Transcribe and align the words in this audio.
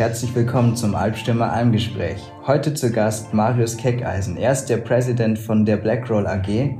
herzlich 0.00 0.34
willkommen 0.34 0.76
zum 0.76 0.94
Albstimmer 0.94 1.52
Almgespräch. 1.52 2.22
Heute 2.46 2.72
zu 2.72 2.90
Gast 2.90 3.34
Marius 3.34 3.76
Keckeisen. 3.76 4.38
Er 4.38 4.52
ist 4.52 4.64
der 4.64 4.78
Präsident 4.78 5.38
von 5.38 5.66
der 5.66 5.76
Blackroll 5.76 6.26
AG 6.26 6.70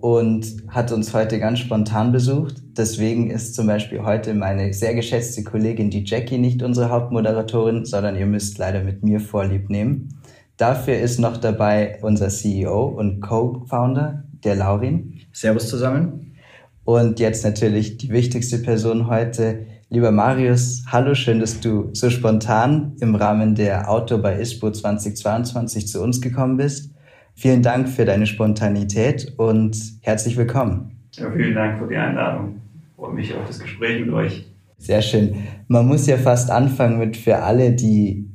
und 0.00 0.46
hat 0.68 0.90
uns 0.90 1.12
heute 1.12 1.38
ganz 1.38 1.58
spontan 1.58 2.12
besucht. 2.12 2.62
Deswegen 2.74 3.28
ist 3.28 3.54
zum 3.54 3.66
Beispiel 3.66 4.02
heute 4.02 4.32
meine 4.32 4.72
sehr 4.72 4.94
geschätzte 4.94 5.44
Kollegin, 5.44 5.90
die 5.90 6.02
Jackie, 6.06 6.38
nicht 6.38 6.62
unsere 6.62 6.88
Hauptmoderatorin, 6.88 7.84
sondern 7.84 8.16
ihr 8.16 8.24
müsst 8.24 8.56
leider 8.56 8.82
mit 8.82 9.04
mir 9.04 9.20
Vorlieb 9.20 9.68
nehmen. 9.68 10.08
Dafür 10.56 10.96
ist 10.96 11.20
noch 11.20 11.36
dabei 11.36 11.98
unser 12.00 12.30
CEO 12.30 12.86
und 12.86 13.20
Co-Founder, 13.20 14.24
der 14.44 14.54
Laurin. 14.54 15.20
Servus 15.30 15.68
zusammen. 15.68 16.38
Und 16.84 17.20
jetzt 17.20 17.44
natürlich 17.44 17.98
die 17.98 18.08
wichtigste 18.08 18.56
Person 18.56 19.08
heute, 19.08 19.66
Lieber 19.92 20.10
Marius, 20.10 20.84
hallo, 20.86 21.14
schön, 21.14 21.38
dass 21.38 21.60
du 21.60 21.90
so 21.92 22.08
spontan 22.08 22.96
im 23.02 23.14
Rahmen 23.14 23.54
der 23.54 23.90
Auto 23.90 24.16
bei 24.16 24.40
ISPO 24.40 24.70
2022 24.70 25.86
zu 25.86 26.02
uns 26.02 26.22
gekommen 26.22 26.56
bist. 26.56 26.94
Vielen 27.34 27.62
Dank 27.62 27.90
für 27.90 28.06
deine 28.06 28.24
Spontanität 28.26 29.34
und 29.36 29.76
herzlich 30.00 30.38
willkommen. 30.38 30.96
Ja, 31.12 31.30
vielen 31.30 31.54
Dank 31.54 31.78
für 31.78 31.88
die 31.88 31.96
Einladung. 31.96 32.62
Ich 32.74 32.96
freue 32.96 33.12
mich 33.12 33.34
auf 33.34 33.46
das 33.46 33.58
Gespräch 33.58 34.00
mit 34.00 34.14
euch. 34.14 34.46
Sehr 34.78 35.02
schön. 35.02 35.34
Man 35.68 35.86
muss 35.86 36.06
ja 36.06 36.16
fast 36.16 36.50
anfangen 36.50 36.98
mit 36.98 37.18
für 37.18 37.40
alle, 37.40 37.72
die 37.72 38.30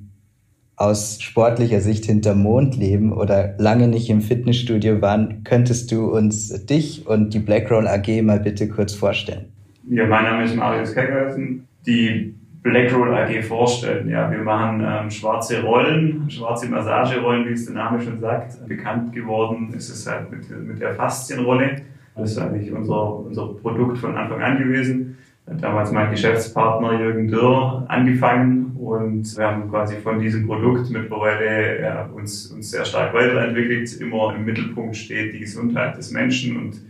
aus 0.75 1.19
sportlicher 1.19 1.81
Sicht 1.81 2.05
hinter 2.05 2.35
Mond 2.35 2.77
leben 2.77 3.11
oder 3.11 3.55
lange 3.57 3.87
nicht 3.87 4.11
im 4.11 4.21
Fitnessstudio 4.21 5.01
waren, 5.01 5.43
könntest 5.43 5.91
du 5.91 6.05
uns 6.15 6.49
dich 6.67 7.07
und 7.07 7.33
die 7.33 7.39
Blackroll 7.39 7.87
AG 7.87 8.21
mal 8.21 8.39
bitte 8.39 8.69
kurz 8.69 8.93
vorstellen? 8.93 9.56
Ja, 9.89 10.05
mein 10.05 10.25
Name 10.25 10.43
ist 10.43 10.53
Marius 10.53 10.93
Keckersen, 10.93 11.65
die 11.85 12.35
Blackroll 12.61 13.13
AG 13.15 13.41
vorstellen. 13.43 14.09
Ja, 14.09 14.29
wir 14.29 14.39
machen 14.39 14.85
ähm, 14.85 15.09
schwarze 15.09 15.63
Rollen, 15.63 16.29
schwarze 16.29 16.67
Massagerollen, 16.67 17.47
wie 17.47 17.53
es 17.53 17.67
der 17.67 17.75
Name 17.75 18.01
schon 18.01 18.19
sagt. 18.19 18.67
Bekannt 18.67 19.13
geworden 19.13 19.73
ist 19.73 19.89
es 19.89 20.05
halt 20.05 20.29
mit, 20.29 20.49
mit 20.67 20.81
der 20.81 20.93
Faszienrolle. 20.93 21.83
Das 22.17 22.31
ist 22.31 22.37
eigentlich 22.37 22.69
unser, 22.73 23.19
unser 23.19 23.47
Produkt 23.53 23.97
von 23.99 24.17
Anfang 24.17 24.41
an 24.41 24.57
gewesen. 24.57 25.17
Damals 25.45 25.93
mein 25.93 26.11
Geschäftspartner 26.11 26.99
Jürgen 26.99 27.29
Dürr 27.29 27.85
angefangen 27.87 28.75
und 28.77 29.37
wir 29.37 29.47
haben 29.47 29.69
quasi 29.69 29.95
von 29.95 30.19
diesem 30.19 30.45
Produkt 30.45 30.89
mittlerweile 30.89 31.81
ja, 31.81 32.09
uns, 32.13 32.47
uns 32.47 32.71
sehr 32.71 32.83
stark 32.83 33.13
weiterentwickelt. 33.13 34.01
Immer 34.01 34.35
im 34.35 34.43
Mittelpunkt 34.43 34.97
steht 34.97 35.33
die 35.33 35.39
Gesundheit 35.39 35.95
des 35.95 36.11
Menschen 36.11 36.57
und 36.57 36.81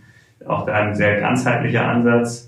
auch 0.47 0.65
da 0.65 0.73
ein 0.73 0.95
sehr 0.95 1.19
ganzheitlicher 1.19 1.87
Ansatz 1.87 2.47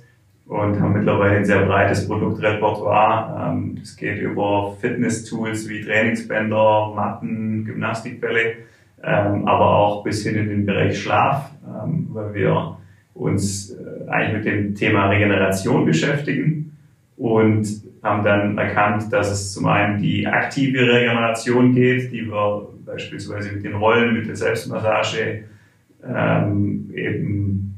und 0.49 0.81
haben 0.81 0.93
mittlerweile 0.93 1.37
ein 1.37 1.45
sehr 1.45 1.63
breites 1.63 2.07
Produktrepertoire. 2.07 3.51
Ähm, 3.51 3.77
das 3.79 3.95
geht 3.95 4.19
über 4.19 4.75
Fitness-Tools 4.81 5.69
wie 5.69 5.85
Trainingsbänder, 5.85 6.91
Matten, 6.95 7.65
Gymnastikbälle, 7.65 8.55
ähm, 9.03 9.47
aber 9.47 9.77
auch 9.77 10.03
bis 10.03 10.23
hin 10.23 10.35
in 10.35 10.49
den 10.49 10.65
Bereich 10.65 10.99
Schlaf, 10.99 11.51
ähm, 11.63 12.07
weil 12.09 12.33
wir 12.33 12.77
uns 13.13 13.69
äh, 13.69 14.09
eigentlich 14.09 14.37
mit 14.37 14.45
dem 14.45 14.75
Thema 14.75 15.09
Regeneration 15.09 15.85
beschäftigen 15.85 16.75
und 17.15 17.67
haben 18.01 18.23
dann 18.23 18.57
erkannt, 18.57 19.13
dass 19.13 19.29
es 19.29 19.53
zum 19.53 19.67
einen 19.67 20.01
die 20.01 20.25
aktive 20.25 20.79
Regeneration 20.79 21.75
geht, 21.75 22.11
die 22.11 22.25
wir 22.25 22.69
beispielsweise 22.85 23.51
mit 23.51 23.63
den 23.63 23.75
Rollen, 23.75 24.15
mit 24.15 24.27
der 24.27 24.35
Selbstmassage 24.35 25.43
eben 26.01 27.68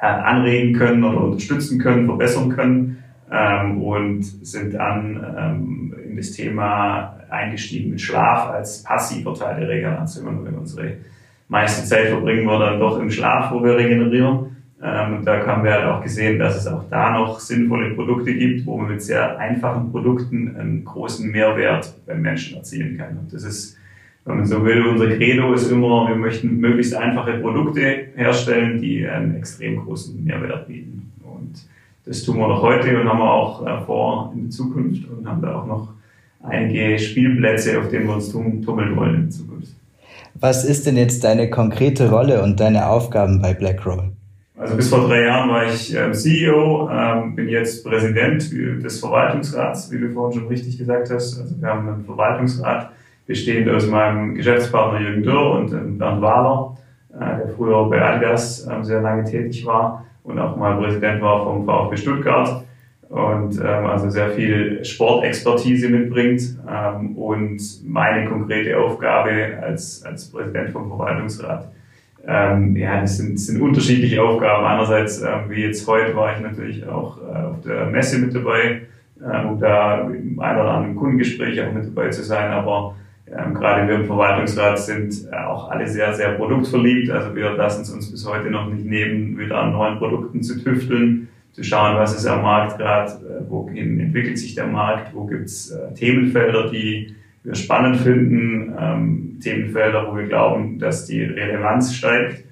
ja, 0.00 0.22
anregen 0.22 0.74
können 0.74 1.04
oder 1.04 1.22
unterstützen 1.22 1.78
können, 1.78 2.06
verbessern 2.06 2.50
können 2.50 3.02
ähm, 3.30 3.82
und 3.82 4.22
sind 4.22 4.74
dann 4.74 5.24
ähm, 5.38 5.94
in 6.08 6.16
das 6.16 6.32
Thema 6.32 7.16
eingestiegen 7.30 7.90
mit 7.90 8.00
Schlaf 8.00 8.50
als 8.50 8.82
passiver 8.82 9.34
Teil 9.34 9.60
der 9.60 9.68
Regeneration. 9.68 10.44
Wenn 10.44 10.54
unsere 10.54 10.94
meiste 11.48 11.86
Zeit 11.86 12.08
verbringen 12.08 12.46
wir 12.46 12.58
dann 12.58 12.80
doch 12.80 12.98
im 12.98 13.10
Schlaf, 13.10 13.50
wo 13.52 13.62
wir 13.62 13.76
regenerieren. 13.76 14.56
Ähm, 14.80 15.24
da 15.24 15.44
haben 15.44 15.64
wir 15.64 15.72
halt 15.72 15.86
auch 15.86 16.02
gesehen, 16.02 16.38
dass 16.38 16.56
es 16.56 16.66
auch 16.68 16.84
da 16.88 17.10
noch 17.10 17.40
sinnvolle 17.40 17.94
Produkte 17.94 18.32
gibt, 18.32 18.64
wo 18.64 18.78
man 18.78 18.90
mit 18.90 19.02
sehr 19.02 19.36
einfachen 19.38 19.90
Produkten 19.90 20.56
einen 20.56 20.84
großen 20.84 21.28
Mehrwert 21.28 21.94
beim 22.06 22.22
Menschen 22.22 22.58
erzielen 22.58 22.96
kann. 22.96 23.18
Und 23.18 23.32
das 23.32 23.42
ist 23.42 23.77
wenn 24.28 24.36
man 24.36 24.46
so 24.46 24.62
will, 24.62 24.86
unser 24.86 25.08
Credo 25.08 25.54
ist 25.54 25.70
immer, 25.70 26.06
wir 26.06 26.14
möchten 26.14 26.58
möglichst 26.58 26.94
einfache 26.94 27.38
Produkte 27.38 27.80
herstellen, 28.14 28.80
die 28.80 29.08
einen 29.08 29.34
extrem 29.36 29.82
großen 29.82 30.22
Mehrwert 30.22 30.68
bieten. 30.68 31.10
Und 31.24 31.66
das 32.04 32.22
tun 32.24 32.36
wir 32.36 32.46
noch 32.46 32.62
heute 32.62 33.00
und 33.00 33.08
haben 33.08 33.20
wir 33.20 33.32
auch 33.32 33.66
äh, 33.66 33.80
vor 33.86 34.30
in 34.34 34.42
der 34.42 34.50
Zukunft 34.50 35.08
und 35.08 35.26
haben 35.26 35.40
da 35.40 35.54
auch 35.54 35.66
noch 35.66 35.88
einige 36.42 36.98
Spielplätze, 36.98 37.80
auf 37.80 37.88
denen 37.88 38.06
wir 38.06 38.16
uns 38.16 38.30
tummeln 38.30 38.96
wollen 38.96 39.14
in 39.14 39.30
Zukunft. 39.30 39.72
Was 40.34 40.64
ist 40.64 40.86
denn 40.86 40.98
jetzt 40.98 41.24
deine 41.24 41.48
konkrete 41.48 42.10
Rolle 42.10 42.42
und 42.42 42.60
deine 42.60 42.86
Aufgaben 42.88 43.40
bei 43.40 43.54
BlackRoll? 43.54 44.12
Also 44.58 44.76
bis 44.76 44.90
vor 44.90 45.08
drei 45.08 45.22
Jahren 45.22 45.48
war 45.48 45.72
ich 45.72 45.94
ähm, 45.94 46.12
CEO, 46.12 46.90
ähm, 46.90 47.34
bin 47.34 47.48
jetzt 47.48 47.82
Präsident 47.82 48.52
des 48.52 49.00
Verwaltungsrats, 49.00 49.90
wie 49.90 49.98
du 49.98 50.10
vorhin 50.10 50.40
schon 50.40 50.48
richtig 50.48 50.76
gesagt 50.76 51.10
hast. 51.10 51.40
Also 51.40 51.54
wir 51.58 51.68
haben 51.68 51.88
einen 51.88 52.04
Verwaltungsrat, 52.04 52.90
bestehend 53.28 53.68
aus 53.68 53.86
meinem 53.86 54.34
Geschäftspartner 54.34 55.00
Jürgen 55.00 55.22
Dürr 55.22 55.52
und 55.52 55.70
ähm, 55.72 55.98
Bernd 55.98 56.22
Wahler, 56.22 56.76
äh, 57.14 57.36
der 57.44 57.48
früher 57.54 57.88
bei 57.88 58.02
Adidas 58.02 58.66
ähm, 58.66 58.82
sehr 58.82 59.02
lange 59.02 59.22
tätig 59.24 59.64
war 59.66 60.06
und 60.24 60.38
auch 60.38 60.56
mal 60.56 60.76
Präsident 60.78 61.20
war 61.20 61.44
vom 61.44 61.66
VfB 61.66 61.96
Stuttgart 61.98 62.64
und 63.10 63.58
ähm, 63.58 63.86
also 63.86 64.08
sehr 64.08 64.30
viel 64.30 64.82
Sportexpertise 64.84 65.88
mitbringt 65.88 66.42
und 67.16 67.58
meine 67.86 68.28
konkrete 68.28 68.78
Aufgabe 68.78 69.58
als, 69.62 70.02
als 70.04 70.30
Präsident 70.30 70.70
vom 70.70 70.88
Verwaltungsrat. 70.88 71.68
Ja, 72.26 73.00
das 73.00 73.16
sind, 73.16 73.36
das 73.36 73.46
sind 73.46 73.62
unterschiedliche 73.62 74.22
Aufgaben. 74.22 74.66
Einerseits, 74.66 75.24
wie 75.48 75.62
jetzt 75.62 75.86
heute, 75.88 76.14
war 76.14 76.36
ich 76.36 76.42
natürlich 76.42 76.86
auch 76.86 77.16
äh, 77.16 77.38
auf 77.38 77.62
der 77.62 77.86
Messe 77.86 78.18
mit 78.18 78.34
dabei, 78.34 78.82
äh, 79.22 79.46
um 79.46 79.58
da 79.58 80.02
im 80.02 80.38
ein 80.38 80.56
oder 80.56 80.70
anderen 80.72 80.96
Kundengespräch 80.96 81.58
auch 81.62 81.72
mit 81.72 81.86
dabei 81.86 82.10
zu 82.10 82.22
sein, 82.22 82.50
aber 82.50 82.94
ähm, 83.36 83.54
gerade 83.54 83.88
wir 83.88 83.96
im 83.96 84.06
Verwaltungsrat 84.06 84.78
sind 84.78 85.28
äh, 85.30 85.36
auch 85.36 85.70
alle 85.70 85.86
sehr, 85.86 86.14
sehr 86.14 86.30
produktverliebt. 86.30 87.10
Also 87.10 87.34
wir 87.34 87.50
lassen 87.50 87.82
es 87.82 87.90
uns 87.90 88.10
bis 88.10 88.26
heute 88.28 88.50
noch 88.50 88.68
nicht 88.68 88.84
nehmen, 88.84 89.38
wieder 89.38 89.58
an 89.58 89.72
neuen 89.72 89.98
Produkten 89.98 90.42
zu 90.42 90.62
tüfteln, 90.62 91.28
zu 91.52 91.62
schauen, 91.62 91.96
was 91.96 92.14
ist 92.14 92.26
am 92.26 92.42
Markt 92.42 92.78
gerade, 92.78 93.12
äh, 93.12 93.50
wohin 93.50 94.00
entwickelt 94.00 94.38
sich 94.38 94.54
der 94.54 94.66
Markt, 94.66 95.14
wo 95.14 95.26
gibt's 95.26 95.70
äh, 95.70 95.92
Themenfelder, 95.94 96.70
die 96.70 97.14
wir 97.44 97.54
spannend 97.54 97.96
finden, 97.96 98.74
ähm, 98.78 99.38
Themenfelder, 99.42 100.06
wo 100.10 100.16
wir 100.16 100.26
glauben, 100.26 100.78
dass 100.78 101.06
die 101.06 101.22
Relevanz 101.22 101.94
steigt 101.94 102.44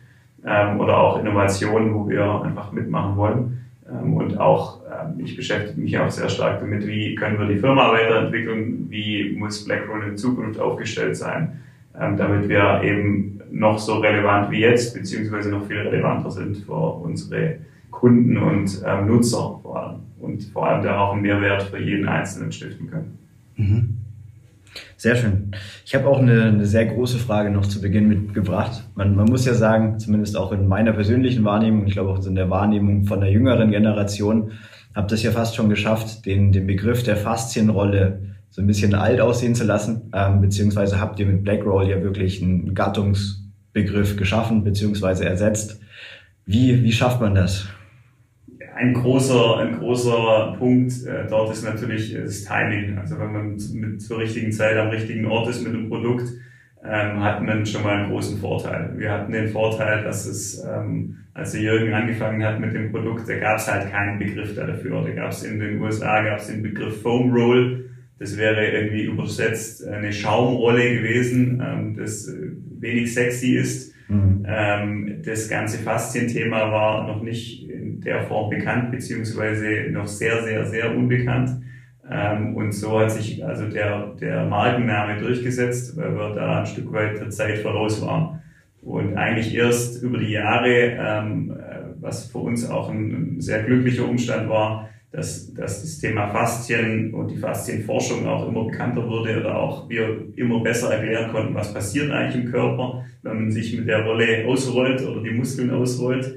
ähm, 0.45 0.81
oder 0.81 0.99
auch 0.99 1.21
Innovationen, 1.21 1.95
wo 1.95 2.09
wir 2.09 2.43
einfach 2.43 2.73
mitmachen 2.73 3.17
wollen. 3.17 3.67
Ähm, 3.91 4.15
und 4.15 4.39
auch 4.39 4.81
ich 5.19 5.37
beschäftige 5.37 5.81
mich 5.81 5.99
auch 5.99 6.11
sehr 6.11 6.29
stark 6.29 6.61
damit, 6.61 6.87
wie 6.87 7.15
können 7.15 7.39
wir 7.39 7.47
die 7.47 7.59
Firma 7.59 7.93
weiterentwickeln, 7.93 8.87
wie 8.89 9.35
muss 9.39 9.65
BlackRoll 9.65 10.05
in 10.09 10.17
Zukunft 10.17 10.59
aufgestellt 10.61 11.17
sein, 11.17 11.61
ähm, 11.99 12.17
damit 12.17 12.49
wir 12.49 12.83
eben 12.83 13.41
noch 13.51 13.79
so 13.79 13.99
relevant 13.99 14.51
wie 14.51 14.61
jetzt, 14.61 14.95
beziehungsweise 14.95 15.51
noch 15.51 15.67
viel 15.67 15.79
relevanter 15.79 16.31
sind 16.31 16.59
für 16.59 16.73
unsere 16.73 17.57
Kunden 17.91 18.37
und 18.37 18.83
Nutzer 19.07 19.59
vor 19.63 19.83
allem 19.83 20.01
und 20.21 20.43
vor 20.45 20.69
allem 20.69 20.83
da 20.83 20.99
auch 20.99 21.13
einen 21.13 21.23
Mehrwert 21.23 21.63
für 21.63 21.79
jeden 21.79 22.09
Einzelnen 22.09 22.53
stiften 22.53 22.91
können. 22.91 23.19
Mhm. 23.57 23.97
Sehr 24.99 25.17
schön. 25.17 25.53
Ich 25.85 25.95
habe 25.95 26.07
auch 26.07 26.19
eine, 26.19 26.45
eine, 26.45 26.67
sehr 26.67 26.87
große 26.87 27.19
Frage 27.19 27.51
noch 27.51 27.67
zu 27.67 27.81
Beginn 27.81 28.09
mitgebracht. 28.09 28.85
Man, 28.95 29.15
man 29.15 29.27
muss 29.27 29.47
ja 29.47 29.55
sagen, 29.55 29.99
zumindest 29.99 30.37
auch 30.37 30.53
in 30.53 30.69
meiner 30.69 30.93
persönlichen 30.93 31.45
Wahrnehmung, 31.45 31.87
ich 31.87 31.93
glaube 31.95 32.11
auch 32.11 32.27
in 32.27 32.35
der 32.35 32.51
Wahrnehmung 32.51 33.05
von 33.05 33.21
der 33.21 33.31
jüngeren 33.31 33.71
Generation, 33.71 34.53
habt 34.97 35.13
es 35.13 35.23
ja 35.23 35.31
fast 35.31 35.55
schon 35.55 35.69
geschafft, 35.69 36.27
den, 36.27 36.51
den 36.51 36.67
Begriff 36.67 37.05
der 37.05 37.17
Faszienrolle 37.17 38.35
so 38.51 38.63
ein 38.63 38.67
bisschen 38.67 38.95
alt 38.95 39.21
aussehen 39.21 39.55
zu 39.55 39.65
lassen, 39.65 40.11
ähm, 40.13 40.41
beziehungsweise 40.41 40.99
habt 40.99 41.21
ihr 41.21 41.27
mit 41.27 41.45
Blackroll 41.45 41.89
ja 41.89 42.03
wirklich 42.03 42.43
einen 42.43 42.75
Gattungsbegriff 42.75 44.17
geschaffen, 44.17 44.65
beziehungsweise 44.65 45.27
ersetzt. 45.27 45.79
Wie, 46.47 46.83
wie 46.83 46.93
schafft 46.93 47.21
man 47.21 47.35
das? 47.35 47.69
ein 48.77 48.93
großer, 48.93 49.59
ein 49.59 49.79
großer 49.79 50.55
Punkt 50.59 50.93
äh, 51.07 51.27
dort 51.29 51.51
ist 51.51 51.65
natürlich 51.65 52.15
das 52.15 52.45
Timing. 52.45 52.99
Also 52.99 53.19
wenn 53.19 53.33
man 53.33 53.57
mit 53.73 54.03
zur 54.03 54.19
richtigen 54.19 54.53
Zeit 54.53 54.77
am 54.77 54.89
richtigen 54.89 55.25
Ort 55.27 55.49
ist 55.49 55.63
mit 55.63 55.73
dem 55.73 55.89
Produkt, 55.89 56.29
ähm, 56.89 57.23
hat 57.23 57.43
man 57.43 57.67
schon 57.67 57.83
mal 57.83 57.97
einen 57.97 58.11
großen 58.11 58.39
Vorteil. 58.39 58.93
Wir 58.97 59.11
hatten 59.11 59.33
den 59.33 59.49
Vorteil, 59.49 60.05
dass 60.05 60.27
es, 60.27 60.65
ähm, 60.65 61.17
als 61.35 61.53
der 61.53 61.63
Jürgen 61.63 61.93
angefangen 61.93 62.43
hat 62.45 62.61
mit 62.61 62.75
dem 62.75 62.91
Produkt, 62.91 63.29
da 63.29 63.39
gab 63.39 63.59
es 63.59 63.71
halt 63.71 63.91
keinen 63.91 64.19
Begriff 64.19 64.55
dafür. 64.55 65.03
Da 65.03 65.11
gab 65.11 65.31
es 65.31 65.45
in 65.45 65.59
den 65.59 65.81
USA 65.81 66.23
gab 66.23 66.39
es 66.39 66.49
den 66.49 66.63
Begriff 66.63 67.03
Foam 67.03 67.33
Roll. 67.33 67.91
Das 68.19 68.37
wäre 68.39 68.67
irgendwie 68.67 69.05
übersetzt 69.05 69.87
eine 69.87 70.13
Schaumrolle 70.13 70.97
gewesen, 70.97 71.63
ähm, 71.65 71.97
das 71.97 72.29
äh, 72.29 72.53
wenig 72.81 73.13
sexy 73.13 73.57
ist. 73.57 73.95
Mhm. 74.09 74.47
Ähm, 74.47 75.23
das 75.25 75.49
ganze 75.49 75.79
Faszienthema 75.79 76.71
war 76.71 77.07
noch 77.07 77.23
nicht 77.23 77.69
in 77.69 78.01
der 78.01 78.23
Form 78.23 78.51
bekannt, 78.51 78.93
beziehungsweise 78.93 79.91
noch 79.91 80.07
sehr, 80.07 80.45
sehr, 80.45 80.65
sehr 80.67 80.97
unbekannt. 80.97 81.51
Ähm, 82.11 82.55
und 82.55 82.73
so 82.73 83.01
hat 83.01 83.11
sich 83.11 83.45
also 83.45 83.69
der, 83.69 84.15
der 84.21 84.45
Markenname 84.47 85.21
durchgesetzt, 85.21 85.97
weil 85.97 86.15
wir 86.15 86.35
da 86.35 86.61
ein 86.61 86.67
Stück 86.67 86.93
weit 86.93 87.19
der 87.19 87.31
Zeit 87.31 87.59
voraus 87.59 88.01
waren. 88.05 88.41
Und 88.83 89.17
eigentlich 89.17 89.55
erst 89.55 90.03
über 90.03 90.19
die 90.19 90.31
Jahre, 90.31 90.69
ähm, 90.69 91.51
äh, 91.51 92.01
was 92.01 92.31
für 92.31 92.39
uns 92.39 92.69
auch 92.71 92.89
ein, 92.89 93.41
sehr 93.41 93.65
glücklicher 93.65 94.09
Umstand 94.09 94.49
war, 94.49 94.89
dass, 95.11 95.53
dass 95.55 95.83
das 95.83 95.99
Thema 95.99 96.29
Faszien 96.29 97.13
und 97.15 97.31
die 97.31 97.39
Faszienforschung 97.39 98.27
auch 98.27 98.47
immer 98.49 98.65
bekannter 98.65 99.09
wurde 99.09 99.41
oder 99.41 99.57
auch 99.57 99.89
wir 99.89 100.27
immer 100.37 100.61
besser 100.61 100.93
erklären 100.93 101.33
konnten, 101.33 101.55
was 101.55 101.73
passiert 101.73 102.11
eigentlich 102.13 102.45
im 102.45 102.51
Körper, 102.51 103.05
wenn 103.23 103.35
man 103.35 103.51
sich 103.51 103.77
mit 103.77 103.89
der 103.89 104.05
Rolle 104.05 104.47
ausrollt 104.47 105.03
oder 105.03 105.23
die 105.23 105.31
Muskeln 105.31 105.71
ausrollt, 105.71 106.37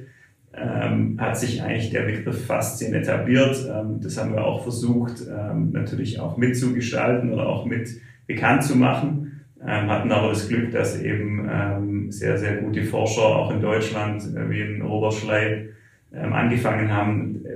ähm, 0.54 1.18
hat 1.20 1.38
sich 1.38 1.62
eigentlich 1.62 1.92
der 1.92 2.04
Begriff 2.04 2.46
Faszien 2.46 2.94
etabliert. 2.94 3.56
Ähm, 3.70 4.00
das 4.02 4.18
haben 4.18 4.34
wir 4.34 4.44
auch 4.44 4.64
versucht, 4.64 5.22
ähm, 5.30 5.72
natürlich 5.72 6.20
auch 6.20 6.38
mitzugestalten 6.38 7.32
oder 7.32 7.48
auch 7.48 7.66
mit 7.66 7.90
bekannt 8.26 8.64
zu 8.64 8.76
machen. 8.78 9.42
Ähm, 9.62 9.90
hatten 9.90 10.12
aber 10.12 10.30
das 10.30 10.48
Glück, 10.48 10.72
dass 10.72 11.02
eben 11.02 11.48
ähm, 11.52 12.12
sehr, 12.12 12.38
sehr 12.38 12.58
gute 12.58 12.84
Forscher 12.84 13.24
auch 13.24 13.52
in 13.52 13.62
Deutschland, 13.62 14.24
äh, 14.36 14.50
wie 14.50 14.62
in 14.62 14.82
Oberschlei, 14.82 15.70
ähm, 16.14 16.34
angefangen 16.34 16.92
haben, 16.92 17.46
äh, 17.46 17.50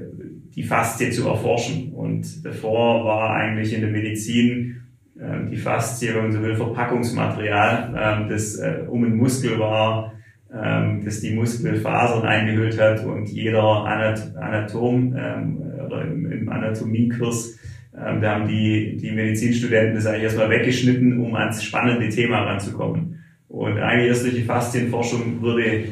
die 0.55 0.63
Faszie 0.63 1.09
zu 1.09 1.27
erforschen. 1.27 1.93
Und 1.93 2.45
davor 2.45 3.05
war 3.05 3.31
eigentlich 3.31 3.73
in 3.73 3.81
der 3.81 3.89
Medizin 3.89 4.79
die 5.51 5.57
Faszie, 5.57 6.09
wenn 6.15 6.23
man 6.23 6.31
so 6.31 6.41
will, 6.41 6.55
Verpackungsmaterial, 6.55 8.27
das 8.27 8.57
äh, 8.57 8.79
um 8.87 9.03
den 9.03 9.15
Muskel 9.15 9.59
war, 9.59 10.11
ähm, 10.53 11.01
das 11.03 11.21
die 11.21 11.33
Muskelfasern 11.33 12.23
eingehüllt 12.23 12.79
hat 12.79 13.03
und 13.05 13.29
jeder 13.29 13.63
Anat 13.63 14.35
Anatom 14.35 15.15
ähm, 15.17 15.61
oder 15.85 16.03
im, 16.03 16.31
im 16.31 16.49
Anatomiekurs 16.49 17.57
ähm, 17.95 18.21
da 18.21 18.35
haben 18.35 18.47
die, 18.47 18.97
die 18.97 19.11
Medizinstudenten 19.11 19.95
das 19.95 20.07
eigentlich 20.07 20.23
erstmal 20.23 20.49
weggeschnitten, 20.49 21.19
um 21.19 21.35
ans 21.35 21.63
spannende 21.63 22.09
Thema 22.09 22.43
ranzukommen. 22.43 23.23
Und 23.47 23.77
eigentlich 23.77 24.07
erst 24.07 24.23
durch 24.23 24.33
die 24.33 24.41
Faszienforschung 24.41 25.41
wurde 25.41 25.83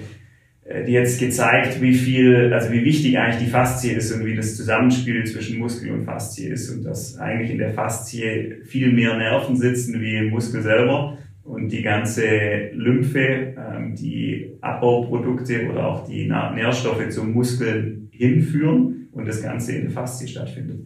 äh, 0.66 0.84
die 0.86 0.94
jetzt 0.94 1.20
gezeigt, 1.20 1.80
wie 1.80 1.94
viel, 1.94 2.52
also 2.54 2.72
wie 2.72 2.84
wichtig 2.84 3.20
eigentlich 3.20 3.46
die 3.46 3.52
Faszie 3.52 3.92
ist 3.92 4.12
und 4.12 4.26
wie 4.26 4.36
das 4.36 4.58
Zusammenspiel 4.58 5.24
zwischen 5.26 5.60
Muskel 5.60 5.92
und 5.92 6.04
Faszie 6.04 6.48
ist 6.48 6.72
und 6.72 6.84
dass 6.84 7.20
eigentlich 7.20 7.52
in 7.52 7.60
der 7.60 7.74
Faszie 7.74 8.56
viel 8.66 8.92
mehr 8.92 9.16
Nerven 9.18 9.56
sitzen 9.56 10.02
wie 10.02 10.16
im 10.16 10.30
Muskel 10.30 10.64
selber 10.64 11.20
und 11.44 11.70
die 11.70 11.82
ganze 11.82 12.70
Lymphe, 12.74 13.56
ähm, 13.58 13.96
die 13.96 14.58
Abbauprodukte 14.62 15.70
oder 15.70 15.88
auch 15.88 16.08
die 16.08 16.28
Nährstoffe 16.28 17.10
zum 17.10 17.34
Muskel 17.34 18.08
hinführen 18.12 19.08
und 19.12 19.28
das 19.28 19.42
Ganze 19.42 19.76
in 19.76 19.84
der 19.84 19.92
Faszie 19.92 20.28
stattfindet. 20.28 20.86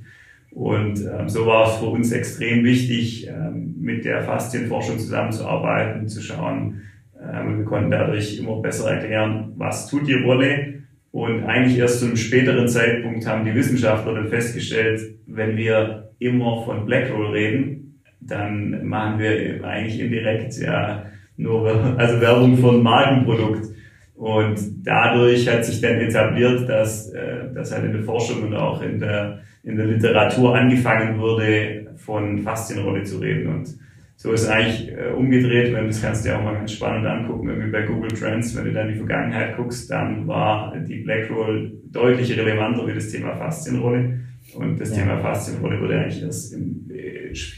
Und 0.52 1.02
ähm, 1.02 1.28
so 1.28 1.46
war 1.46 1.68
es 1.68 1.78
für 1.78 1.88
uns 1.88 2.12
extrem 2.12 2.64
wichtig, 2.64 3.28
ähm, 3.28 3.76
mit 3.80 4.06
der 4.06 4.24
Faszienforschung 4.24 5.00
zusammenzuarbeiten, 5.00 6.08
zu 6.08 6.22
schauen, 6.22 6.82
wir 7.18 7.66
konnten 7.66 7.90
dadurch 7.90 8.38
immer 8.38 8.62
besser 8.62 8.92
erklären, 8.92 9.54
was 9.56 9.90
tut 9.90 10.08
die 10.08 10.14
Rolle. 10.14 10.84
Und 11.12 11.44
eigentlich 11.46 11.80
erst 11.80 12.00
zu 12.00 12.06
einem 12.06 12.18
späteren 12.18 12.68
Zeitpunkt 12.68 13.26
haben 13.26 13.46
die 13.46 13.56
Wissenschaftler 13.56 14.14
dann 14.14 14.28
festgestellt, 14.28 15.16
wenn 15.26 15.58
wir 15.58 16.12
immer 16.20 16.64
von 16.64 16.86
Blackroll 16.86 17.32
reden, 17.32 17.85
dann 18.28 18.86
machen 18.88 19.20
wir 19.20 19.64
eigentlich 19.64 20.00
indirekt 20.00 20.58
ja 20.58 21.06
nur 21.38 21.98
also 21.98 22.22
Werbung 22.22 22.58
von 22.58 22.82
Markenprodukt. 22.82 23.68
Und 24.16 24.58
dadurch 24.86 25.48
hat 25.50 25.66
sich 25.66 25.82
dann 25.82 25.96
etabliert, 25.96 26.70
dass, 26.70 27.10
äh, 27.12 27.54
dass 27.54 27.74
halt 27.74 27.86
in 27.86 27.94
der 27.94 28.04
Forschung 28.04 28.44
und 28.44 28.56
auch 28.56 28.82
in 28.82 29.00
der, 29.00 29.40
in 29.64 29.76
der 29.76 29.88
Literatur 29.88 30.56
angefangen 30.56 31.20
wurde, 31.20 31.88
von 31.98 32.40
Faszienrolle 32.40 33.04
zu 33.04 33.18
reden. 33.18 33.48
Und 33.48 33.76
so 34.16 34.32
ist 34.32 34.48
eigentlich 34.48 34.90
äh, 34.92 35.12
umgedreht, 35.12 35.74
wenn 35.74 35.88
das 35.88 36.02
kannst 36.02 36.24
du 36.24 36.30
dir 36.30 36.38
auch 36.38 36.44
mal 36.44 36.54
ganz 36.54 36.72
spannend 36.72 37.06
angucken, 37.06 37.50
irgendwie 37.50 37.72
bei 37.72 37.82
Google 37.82 38.12
Trends, 38.12 38.56
wenn 38.56 38.66
du 38.66 38.72
dann 38.72 38.88
in 38.88 38.94
die 38.94 39.00
Vergangenheit 39.00 39.58
guckst, 39.58 39.92
dann 39.92 40.26
war 40.26 40.74
die 40.78 41.02
Blackroll 41.02 41.74
deutlich 41.92 42.38
relevanter 42.38 42.88
wie 42.88 42.94
das 42.94 43.10
Thema 43.10 43.36
Faszienrolle. 43.36 44.20
Und 44.54 44.80
das 44.80 44.96
ja. 44.96 45.04
Thema 45.04 45.18
Faszienrolle 45.18 45.82
wurde 45.82 46.00
eigentlich 46.00 46.24
erst 46.24 46.54
im, 46.54 46.90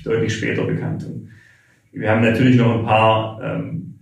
deutlich 0.03 0.35
später 0.35 0.65
bekannt. 0.65 1.05
Und 1.05 1.29
wir 1.91 2.09
haben 2.09 2.21
natürlich 2.21 2.57
noch 2.57 2.79
ein 2.79 2.85
paar 2.85 3.41
ähm, 3.43 3.99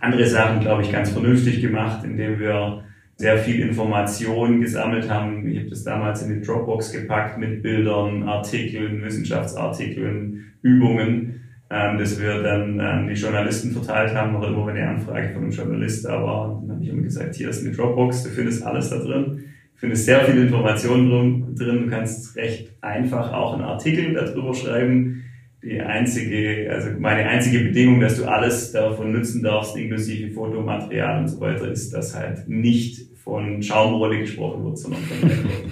andere 0.00 0.26
Sachen, 0.26 0.60
glaube 0.60 0.82
ich, 0.82 0.92
ganz 0.92 1.10
vernünftig 1.10 1.60
gemacht, 1.60 2.04
indem 2.04 2.38
wir 2.38 2.84
sehr 3.16 3.38
viel 3.38 3.60
Information 3.60 4.60
gesammelt 4.60 5.08
haben. 5.08 5.46
Ich 5.48 5.58
habe 5.58 5.70
das 5.70 5.84
damals 5.84 6.22
in 6.22 6.34
die 6.34 6.46
Dropbox 6.46 6.92
gepackt 6.92 7.38
mit 7.38 7.62
Bildern, 7.62 8.24
Artikeln, 8.24 9.02
Wissenschaftsartikeln, 9.02 10.52
Übungen 10.62 11.42
ähm, 11.72 11.98
das 11.98 12.20
wir 12.20 12.42
dann 12.42 12.78
an 12.80 13.08
die 13.08 13.14
Journalisten 13.14 13.72
verteilt 13.72 14.14
haben, 14.14 14.36
oder 14.36 14.48
immer 14.48 14.66
wenn 14.66 14.76
eine 14.76 14.90
Anfrage 14.90 15.30
von 15.30 15.42
einem 15.42 15.52
Journalist 15.52 16.04
da 16.04 16.22
war, 16.22 16.60
dann 16.60 16.76
habe 16.76 16.84
ich 16.84 16.90
immer 16.90 17.00
gesagt, 17.00 17.34
hier 17.34 17.48
ist 17.48 17.64
eine 17.64 17.74
Dropbox, 17.74 18.24
du 18.24 18.28
findest 18.28 18.62
alles 18.62 18.90
da 18.90 18.98
drin. 18.98 19.44
Findest 19.82 20.04
sehr 20.04 20.24
viele 20.24 20.42
Informationen 20.42 21.56
drin, 21.56 21.82
du 21.82 21.90
kannst 21.90 22.36
recht 22.36 22.72
einfach 22.82 23.32
auch 23.32 23.54
einen 23.54 23.64
Artikel 23.64 24.14
darüber 24.14 24.54
schreiben. 24.54 25.24
Die 25.60 25.80
einzige, 25.80 26.70
also 26.70 26.90
meine 27.00 27.28
einzige 27.28 27.64
Bedingung, 27.64 27.98
dass 27.98 28.16
du 28.16 28.24
alles 28.26 28.70
davon 28.70 29.10
nutzen 29.10 29.42
darfst, 29.42 29.76
inklusive 29.76 30.30
Fotomaterial 30.30 31.22
und 31.22 31.26
so 31.26 31.40
weiter, 31.40 31.68
ist, 31.68 31.92
dass 31.92 32.16
halt 32.16 32.48
nicht 32.48 33.08
von 33.24 33.60
Schaumrolle 33.60 34.20
gesprochen 34.20 34.62
wird, 34.62 34.78
sondern 34.78 35.02
von 35.02 35.28
Blackboard. 35.28 35.64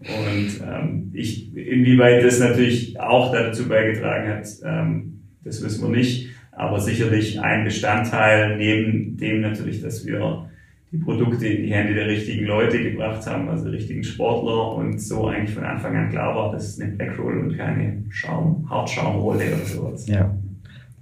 Und 0.00 0.66
ähm, 0.66 1.10
ich, 1.12 1.54
inwieweit 1.54 2.24
das 2.24 2.40
natürlich 2.40 2.98
auch 2.98 3.32
dazu 3.32 3.68
beigetragen 3.68 4.28
hat, 4.30 4.48
ähm, 4.64 5.20
das 5.44 5.62
wissen 5.62 5.82
wir 5.86 5.94
nicht. 5.94 6.30
Aber 6.52 6.80
sicherlich 6.80 7.38
ein 7.38 7.64
Bestandteil 7.64 8.56
neben 8.56 9.18
dem 9.18 9.42
natürlich, 9.42 9.82
dass 9.82 10.06
wir 10.06 10.47
die 10.90 10.98
Produkte 10.98 11.46
in 11.46 11.64
die 11.64 11.72
Hände 11.72 11.94
der 11.94 12.06
richtigen 12.06 12.46
Leute 12.46 12.82
gebracht 12.82 13.26
haben, 13.26 13.48
also 13.48 13.68
richtigen 13.68 14.02
Sportler 14.02 14.74
und 14.74 15.00
so 15.00 15.26
eigentlich 15.26 15.54
von 15.54 15.64
Anfang 15.64 15.94
an 15.96 16.08
klar 16.08 16.34
war, 16.34 16.52
das 16.52 16.68
ist 16.68 16.80
eine 16.80 16.92
Blackroll 16.92 17.38
und 17.38 17.56
keine 17.56 18.04
Schaum, 18.08 18.66
Hartschaumrolle 18.70 19.44
oder 19.54 19.64
sowas. 19.66 20.08
Ja, 20.08 20.34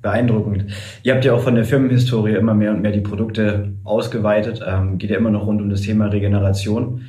beeindruckend. 0.02 0.66
Ihr 1.04 1.14
habt 1.14 1.24
ja 1.24 1.34
auch 1.34 1.42
von 1.42 1.54
der 1.54 1.64
Firmenhistorie 1.64 2.34
immer 2.34 2.54
mehr 2.54 2.72
und 2.72 2.82
mehr 2.82 2.92
die 2.92 3.00
Produkte 3.00 3.74
ausgeweitet, 3.84 4.60
ähm, 4.66 4.98
geht 4.98 5.10
ja 5.10 5.18
immer 5.18 5.30
noch 5.30 5.46
rund 5.46 5.62
um 5.62 5.70
das 5.70 5.82
Thema 5.82 6.06
Regeneration. 6.06 7.02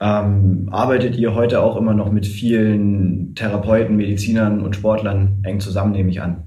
Ähm, 0.00 0.68
arbeitet 0.70 1.16
ihr 1.16 1.34
heute 1.34 1.60
auch 1.62 1.76
immer 1.76 1.94
noch 1.94 2.10
mit 2.10 2.26
vielen 2.26 3.34
Therapeuten, 3.34 3.94
Medizinern 3.94 4.60
und 4.60 4.74
Sportlern 4.74 5.42
eng 5.44 5.60
zusammen, 5.60 5.92
nehme 5.92 6.10
ich 6.10 6.22
an? 6.22 6.44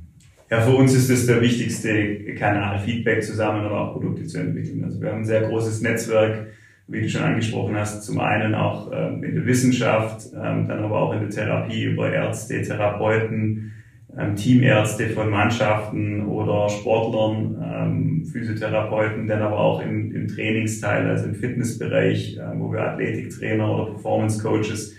Ja, 0.49 0.61
für 0.61 0.75
uns 0.75 0.93
ist 0.93 1.09
es 1.09 1.25
der 1.25 1.41
wichtigste 1.41 2.35
Kanal, 2.35 2.77
Feedback 2.79 3.23
zusammen, 3.23 3.65
aber 3.65 3.81
auch 3.81 3.93
Produkte 3.93 4.25
zu 4.25 4.37
entwickeln. 4.37 4.83
Also 4.83 5.01
wir 5.01 5.09
haben 5.09 5.19
ein 5.19 5.25
sehr 5.25 5.41
großes 5.41 5.81
Netzwerk, 5.81 6.47
wie 6.87 7.01
du 7.01 7.09
schon 7.09 7.23
angesprochen 7.23 7.75
hast, 7.75 8.03
zum 8.03 8.19
einen 8.19 8.53
auch 8.53 8.91
ähm, 8.93 9.23
in 9.23 9.33
der 9.33 9.45
Wissenschaft, 9.47 10.27
ähm, 10.35 10.67
dann 10.67 10.83
aber 10.83 10.99
auch 10.99 11.13
in 11.13 11.21
der 11.21 11.29
Therapie 11.31 11.85
über 11.85 12.13
Ärzte, 12.13 12.61
Therapeuten, 12.61 13.73
ähm, 14.15 14.35
Teamärzte 14.35 15.09
von 15.09 15.31
Mannschaften 15.31 16.27
oder 16.27 16.69
Sportlern, 16.69 17.57
ähm, 17.63 18.25
Physiotherapeuten, 18.25 19.25
dann 19.25 19.41
aber 19.41 19.57
auch 19.57 19.81
im, 19.81 20.15
im 20.15 20.27
Trainingsteil, 20.27 21.09
also 21.09 21.25
im 21.25 21.33
Fitnessbereich, 21.33 22.37
äh, 22.37 22.59
wo 22.59 22.71
wir 22.71 22.81
Athletiktrainer 22.81 23.67
oder 23.67 23.91
Performance 23.93 24.43
Coaches 24.43 24.95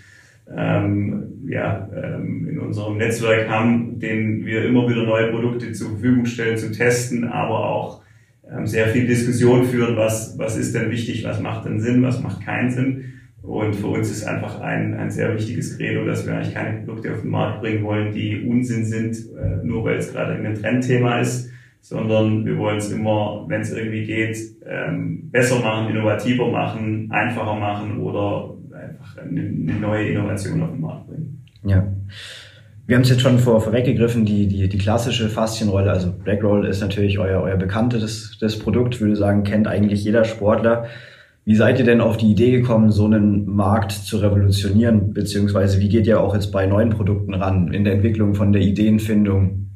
ähm, 0.55 1.45
ja, 1.47 1.89
ähm, 1.95 2.47
in 2.49 2.59
unserem 2.59 2.97
Netzwerk 2.97 3.49
haben, 3.49 3.99
denen 3.99 4.45
wir 4.45 4.65
immer 4.65 4.87
wieder 4.89 5.03
neue 5.03 5.31
Produkte 5.31 5.71
zur 5.71 5.91
Verfügung 5.91 6.25
stellen 6.25 6.57
zum 6.57 6.71
Testen, 6.71 7.25
aber 7.25 7.69
auch 7.69 8.01
ähm, 8.51 8.65
sehr 8.65 8.87
viel 8.87 9.07
Diskussion 9.07 9.63
führen, 9.63 9.95
was, 9.95 10.37
was 10.37 10.57
ist 10.57 10.75
denn 10.75 10.89
wichtig, 10.91 11.23
was 11.23 11.41
macht 11.41 11.65
denn 11.65 11.79
Sinn, 11.79 12.03
was 12.03 12.21
macht 12.21 12.45
keinen 12.45 12.69
Sinn. 12.69 13.13
Und 13.41 13.75
für 13.75 13.87
uns 13.87 14.11
ist 14.11 14.25
einfach 14.25 14.59
ein, 14.59 14.93
ein 14.93 15.09
sehr 15.09 15.33
wichtiges 15.33 15.77
Credo, 15.77 16.05
dass 16.05 16.25
wir 16.25 16.33
eigentlich 16.33 16.53
keine 16.53 16.79
Produkte 16.79 17.13
auf 17.13 17.21
den 17.21 17.31
Markt 17.31 17.61
bringen 17.61 17.83
wollen, 17.83 18.11
die 18.11 18.45
Unsinn 18.45 18.85
sind, 18.85 19.15
äh, 19.37 19.65
nur 19.65 19.85
weil 19.85 19.97
es 19.97 20.11
gerade 20.11 20.33
ein 20.33 20.55
Trendthema 20.55 21.19
ist, 21.19 21.49
sondern 21.79 22.45
wir 22.45 22.57
wollen 22.57 22.77
es 22.77 22.91
immer, 22.91 23.45
wenn 23.47 23.61
es 23.61 23.71
irgendwie 23.71 24.05
geht, 24.05 24.37
ähm, 24.65 25.29
besser 25.31 25.59
machen, 25.59 25.89
innovativer 25.89 26.51
machen, 26.51 27.09
einfacher 27.11 27.55
machen 27.55 27.99
oder 27.99 28.46
eine, 29.17 29.41
neue 29.79 30.09
Innovation 30.09 30.61
auf 30.61 30.71
den 30.71 30.81
Markt 30.81 31.07
bringen. 31.07 31.43
Ja. 31.63 31.87
Wir 32.85 32.95
haben 32.95 33.03
es 33.03 33.09
jetzt 33.09 33.21
schon 33.21 33.39
vor, 33.39 33.59
vorweggegriffen, 33.59 34.23
die, 34.23 34.47
die, 34.47 34.69
die 34.69 34.77
klassische 34.77 35.27
Faszienrolle, 35.27 35.91
also 35.91 36.11
Blackroll 36.11 36.65
ist 36.65 36.79
natürlich 36.79 37.19
euer, 37.19 37.41
euer 37.41 37.57
bekanntes 37.57 38.37
das 38.39 38.57
Produkt, 38.57 39.01
würde 39.01 39.17
sagen, 39.17 39.43
kennt 39.43 39.67
eigentlich 39.67 40.03
jeder 40.03 40.23
Sportler. 40.23 40.85
Wie 41.43 41.55
seid 41.55 41.79
ihr 41.79 41.85
denn 41.85 42.01
auf 42.01 42.17
die 42.17 42.31
Idee 42.31 42.51
gekommen, 42.51 42.91
so 42.91 43.05
einen 43.05 43.45
Markt 43.45 43.91
zu 43.91 44.17
revolutionieren? 44.17 45.13
Beziehungsweise 45.13 45.79
wie 45.79 45.89
geht 45.89 46.07
ihr 46.07 46.21
auch 46.21 46.33
jetzt 46.33 46.51
bei 46.51 46.65
neuen 46.65 46.89
Produkten 46.89 47.33
ran, 47.33 47.73
in 47.73 47.83
der 47.83 47.93
Entwicklung 47.93 48.35
von 48.35 48.53
der 48.53 48.61
Ideenfindung? 48.61 49.66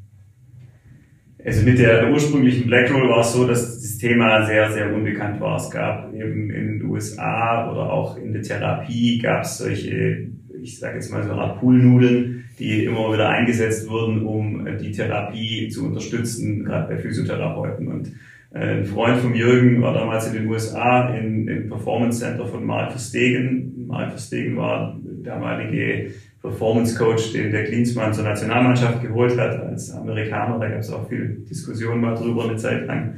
Also 1.44 1.66
mit 1.66 1.80
der 1.80 2.12
ursprünglichen 2.12 2.68
Blackroll 2.68 3.10
war 3.10 3.22
es 3.22 3.34
so, 3.34 3.48
dass 3.48 3.82
das 3.82 3.98
Thema 3.98 4.46
sehr, 4.46 4.72
sehr 4.72 4.94
unbekannt 4.94 5.40
war. 5.40 5.58
Es 5.58 5.72
gab 5.72 6.14
eben 6.14 6.52
in 6.52 6.80
den 6.80 6.86
USA 6.86 7.72
oder 7.72 7.92
auch 7.92 8.18
in 8.18 8.34
der 8.34 8.44
Therapie 8.44 9.18
gab 9.20 9.44
es 9.44 9.58
solche, 9.58 10.28
ich 10.62 10.78
sage 10.78 10.96
jetzt 10.96 11.12
mal 11.12 11.24
so 11.24 11.32
Art 11.32 11.60
Poolnudeln, 11.60 12.46
die 12.60 12.86
immer 12.86 13.12
wieder 13.12 13.30
eingesetzt 13.30 13.90
wurden, 13.90 14.24
um 14.24 14.68
die 14.80 14.92
Therapie 14.92 15.70
zu 15.70 15.86
unterstützen, 15.86 16.64
gerade 16.64 16.94
bei 16.94 17.02
Physiotherapeuten. 17.02 17.88
Und 17.88 18.12
äh, 18.54 18.78
ein 18.78 18.86
Freund 18.86 19.18
von 19.18 19.34
Jürgen 19.34 19.82
war 19.82 19.94
damals 19.94 20.28
in 20.28 20.34
den 20.34 20.48
USA 20.48 21.10
im, 21.10 21.70
Performance 21.70 22.20
Center 22.20 22.46
von 22.46 22.64
Mark 22.66 22.92
Verstegen. 22.92 23.88
Mark 23.88 24.12
Verstegen 24.12 24.58
war 24.58 25.00
damalige 25.24 26.12
Performance 26.42 26.98
Coach, 26.98 27.34
den 27.34 27.52
der 27.52 27.66
Klinsmann 27.66 28.14
zur 28.14 28.24
Nationalmannschaft 28.24 29.02
geholt 29.02 29.38
hat 29.38 29.62
als 29.62 29.92
Amerikaner. 29.92 30.60
Da 30.60 30.70
gab 30.70 30.80
es 30.80 30.92
auch 30.92 31.08
viel 31.08 31.46
Diskussion 31.50 32.02
mal 32.02 32.16
drüber 32.16 32.46
eine 32.46 32.58
Zeit 32.58 32.88
lang. 32.88 33.16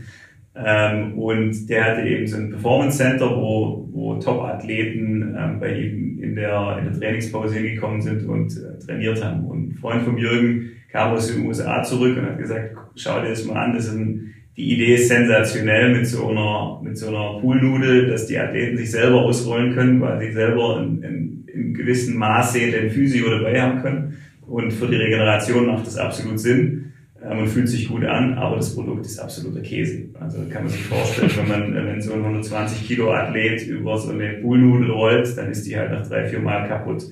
Ähm, 0.55 1.17
und 1.17 1.67
der 1.67 1.85
hatte 1.85 2.07
eben 2.07 2.27
so 2.27 2.37
ein 2.37 2.51
Performance 2.51 2.97
Center, 2.97 3.29
wo, 3.29 3.89
wo 3.91 4.15
Top-Athleten 4.15 5.35
ähm, 5.37 5.59
bei 5.59 5.79
ihm 5.79 6.19
in 6.21 6.35
der, 6.35 6.77
in 6.79 6.91
der 6.91 6.99
Trainingspause 6.99 7.55
hingekommen 7.55 8.01
sind 8.01 8.27
und 8.27 8.51
äh, 8.57 8.77
trainiert 8.85 9.23
haben. 9.23 9.45
Und 9.45 9.69
ein 9.69 9.73
Freund 9.73 10.03
von 10.03 10.17
Jürgen 10.17 10.71
kam 10.91 11.13
aus 11.13 11.33
den 11.33 11.45
USA 11.45 11.81
zurück 11.81 12.17
und 12.17 12.25
hat 12.25 12.37
gesagt, 12.37 12.75
schau 12.95 13.21
dir 13.21 13.29
das 13.29 13.45
mal 13.45 13.57
an, 13.57 13.73
das 13.73 13.87
ist 13.87 13.95
ein, 13.95 14.33
die 14.55 14.73
Idee 14.75 14.93
ist 14.93 15.07
sensationell 15.07 15.95
mit 15.95 16.05
so 16.05 16.29
einer, 16.29 16.79
mit 16.83 16.95
so 16.95 17.07
einer 17.07 17.39
Poolnudel, 17.39 18.07
dass 18.07 18.27
die 18.27 18.37
Athleten 18.37 18.77
sich 18.77 18.91
selber 18.91 19.21
ausrollen 19.21 19.73
können, 19.73 19.99
weil 19.99 20.19
sie 20.19 20.31
selber 20.31 20.79
in, 20.79 21.01
in, 21.01 21.22
in 21.53 21.73
gewissem 21.73 22.17
Maße 22.17 22.59
den 22.59 22.89
Physio 22.89 23.29
dabei 23.29 23.61
haben 23.61 23.81
können. 23.81 24.17
Und 24.47 24.71
für 24.71 24.87
die 24.87 24.95
Regeneration 24.95 25.67
macht 25.67 25.87
das 25.87 25.97
absolut 25.97 26.39
Sinn 26.39 26.93
ähm, 27.23 27.39
und 27.39 27.47
fühlt 27.47 27.69
sich 27.69 27.87
gut 27.87 28.03
an, 28.03 28.33
aber 28.33 28.57
das 28.57 28.75
Produkt 28.75 29.05
ist 29.05 29.19
absoluter 29.19 29.61
Käse. 29.61 30.09
Also 30.19 30.39
kann 30.49 30.63
man 30.63 30.71
sich 30.71 30.83
vorstellen, 30.83 31.31
wenn 31.37 31.47
man, 31.47 31.87
wenn 31.87 32.01
so 32.01 32.13
ein 32.13 32.19
120 32.19 32.85
Kilo 32.85 33.11
Athlet 33.13 33.65
über 33.67 33.97
so 33.97 34.11
eine 34.11 34.33
Poolnudel 34.41 34.91
rollt, 34.91 35.37
dann 35.37 35.49
ist 35.49 35.65
die 35.65 35.77
halt 35.77 35.91
nach 35.91 36.07
drei, 36.07 36.27
vier 36.27 36.39
Mal 36.39 36.67
kaputt. 36.67 37.03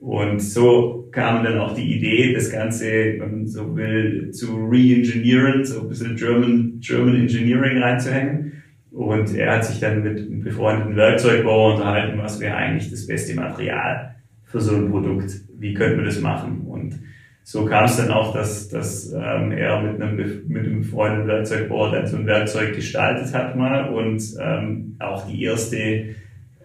Und 0.00 0.40
so 0.40 1.08
kam 1.12 1.44
dann 1.44 1.58
auch 1.58 1.74
die 1.74 1.96
Idee, 1.96 2.34
das 2.34 2.50
Ganze, 2.50 2.84
wenn 2.84 3.18
man 3.18 3.46
so 3.46 3.74
will, 3.74 4.30
zu 4.32 4.66
re-engineeren, 4.66 5.64
so 5.64 5.80
ein 5.80 5.88
bisschen 5.88 6.16
German, 6.16 6.80
German 6.80 7.22
Engineering 7.22 7.78
reinzuhängen. 7.78 8.52
Und 8.94 9.34
er 9.34 9.56
hat 9.56 9.64
sich 9.64 9.80
dann 9.80 10.04
mit 10.04 10.18
einem 10.18 10.44
befreundeten 10.44 10.94
Werkzeugbauer 10.94 11.74
unterhalten, 11.74 12.16
was 12.18 12.38
wäre 12.38 12.54
eigentlich 12.54 12.92
das 12.92 13.06
beste 13.08 13.34
Material 13.34 14.14
für 14.44 14.60
so 14.60 14.76
ein 14.76 14.88
Produkt? 14.88 15.32
Wie 15.58 15.74
könnten 15.74 15.98
wir 15.98 16.04
das 16.04 16.20
machen? 16.20 16.60
Und 16.68 17.00
so 17.42 17.64
kam 17.64 17.86
es 17.86 17.96
dann 17.96 18.12
auch, 18.12 18.32
dass, 18.32 18.68
dass 18.68 19.12
ähm, 19.12 19.50
er 19.50 19.82
mit 19.82 20.00
einem, 20.00 20.16
mit 20.46 20.64
einem 20.64 20.82
befreundeten 20.82 21.26
Werkzeugbauer 21.26 21.90
dann 21.90 22.06
so 22.06 22.16
ein 22.16 22.26
Werkzeug 22.26 22.76
gestaltet 22.76 23.34
hat 23.34 23.56
mal 23.56 23.88
und 23.92 24.22
ähm, 24.40 24.94
auch 25.00 25.26
die 25.26 25.42
erste 25.42 26.14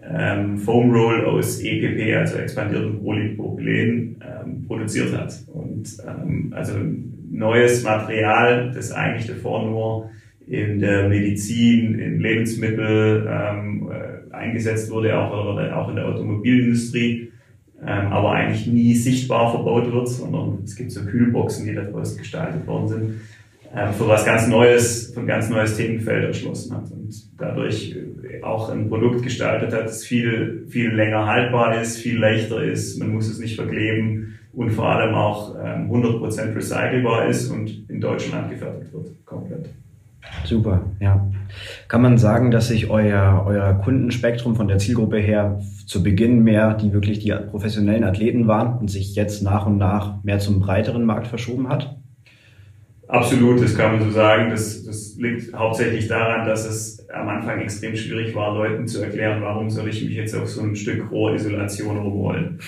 ähm, 0.08 0.60
Foam 0.60 0.92
Roll 0.92 1.26
aus 1.26 1.60
EPP, 1.60 2.16
also 2.16 2.38
expandiertem 2.38 3.02
Polypropylen, 3.02 4.22
ähm, 4.22 4.66
produziert 4.68 5.18
hat. 5.18 5.34
Und 5.48 5.98
ähm, 6.08 6.54
also 6.56 6.74
neues 7.32 7.84
Material, 7.84 8.72
das 8.72 8.92
eigentlich 8.92 9.26
davor 9.26 9.66
nur 9.66 10.12
in 10.50 10.80
der 10.80 11.08
Medizin, 11.08 12.00
in 12.00 12.20
Lebensmittel 12.20 13.28
ähm, 13.30 13.92
äh, 13.92 14.34
eingesetzt 14.34 14.90
wurde, 14.90 15.16
auch, 15.16 15.32
oder 15.32 15.78
auch 15.78 15.90
in 15.90 15.96
der 15.96 16.08
Automobilindustrie, 16.08 17.32
ähm, 17.82 18.08
aber 18.08 18.32
eigentlich 18.32 18.66
nie 18.66 18.96
sichtbar 18.96 19.52
verbaut 19.52 19.92
wird, 19.92 20.10
sondern 20.10 20.60
es 20.64 20.76
gibt 20.76 20.92
so 20.92 21.06
Kühlboxen, 21.06 21.68
die 21.68 21.76
daraus 21.76 22.18
gestaltet 22.18 22.66
worden 22.66 22.88
sind, 22.88 23.10
äh, 23.76 23.94
für 23.94 24.08
was 24.08 24.26
ganz 24.26 24.48
Neues, 24.48 25.12
für 25.14 25.20
ein 25.20 25.28
ganz 25.28 25.50
neues 25.52 25.78
Themenfeld 25.78 26.26
erschlossen 26.26 26.76
hat 26.76 26.92
und 26.92 27.14
dadurch 27.38 27.96
auch 28.42 28.70
ein 28.70 28.90
Produkt 28.90 29.22
gestaltet 29.22 29.72
hat, 29.72 29.86
das 29.86 30.04
viel, 30.04 30.66
viel 30.68 30.90
länger 30.90 31.28
haltbar 31.28 31.80
ist, 31.80 31.98
viel 31.98 32.18
leichter 32.18 32.64
ist, 32.64 32.98
man 32.98 33.14
muss 33.14 33.30
es 33.30 33.38
nicht 33.40 33.56
verkleben 33.56 34.40
und 34.54 34.72
vor 34.72 34.90
allem 34.90 35.14
auch 35.14 35.56
ähm, 35.64 35.92
100% 35.92 36.56
recycelbar 36.56 37.28
ist 37.28 37.52
und 37.52 37.88
in 37.88 38.02
Deutschland 38.02 38.50
gefertigt 38.50 38.92
wird, 38.92 39.26
komplett. 39.26 39.70
Super, 40.44 40.82
ja. 41.00 41.30
Kann 41.88 42.02
man 42.02 42.18
sagen, 42.18 42.52
dass 42.52 42.68
sich 42.68 42.90
euer, 42.90 43.44
euer 43.48 43.74
Kundenspektrum 43.74 44.56
von 44.56 44.68
der 44.68 44.78
Zielgruppe 44.78 45.18
her 45.18 45.60
zu 45.86 46.04
Beginn 46.04 46.44
mehr 46.44 46.74
die 46.76 46.94
wirklich 46.94 47.20
die 47.20 47.34
professionellen 47.50 48.04
Athleten 48.04 48.48
waren 48.48 48.78
und 48.78 48.90
sich 48.90 49.16
jetzt 49.16 49.42
nach 49.42 49.66
und 49.66 49.78
nach 49.78 50.24
mehr 50.24 50.40
zum 50.40 50.60
breiteren 50.60 51.04
Markt 51.04 51.28
verschoben 51.28 51.70
hat? 51.70 51.96
Absolut, 53.10 53.60
das 53.60 53.76
kann 53.76 53.98
man 53.98 54.04
so 54.08 54.12
sagen. 54.12 54.52
Das, 54.52 54.84
das 54.86 55.16
liegt 55.18 55.52
hauptsächlich 55.52 56.08
daran, 56.08 56.48
dass 56.48 56.68
es 56.68 57.10
am 57.10 57.28
Anfang 57.28 57.60
extrem 57.60 57.96
schwierig 57.96 58.36
war, 58.36 58.54
Leuten 58.54 58.88
zu 58.88 59.02
erklären, 59.02 59.42
warum 59.42 59.68
soll 59.68 59.90
ich 59.90 60.04
mich 60.04 60.14
jetzt 60.14 60.36
auf 60.36 60.48
so 60.48 60.62
ein 60.62 60.76
Stück 60.76 61.10
Rohrisolation 61.10 61.98
rumrollen. 61.98 62.60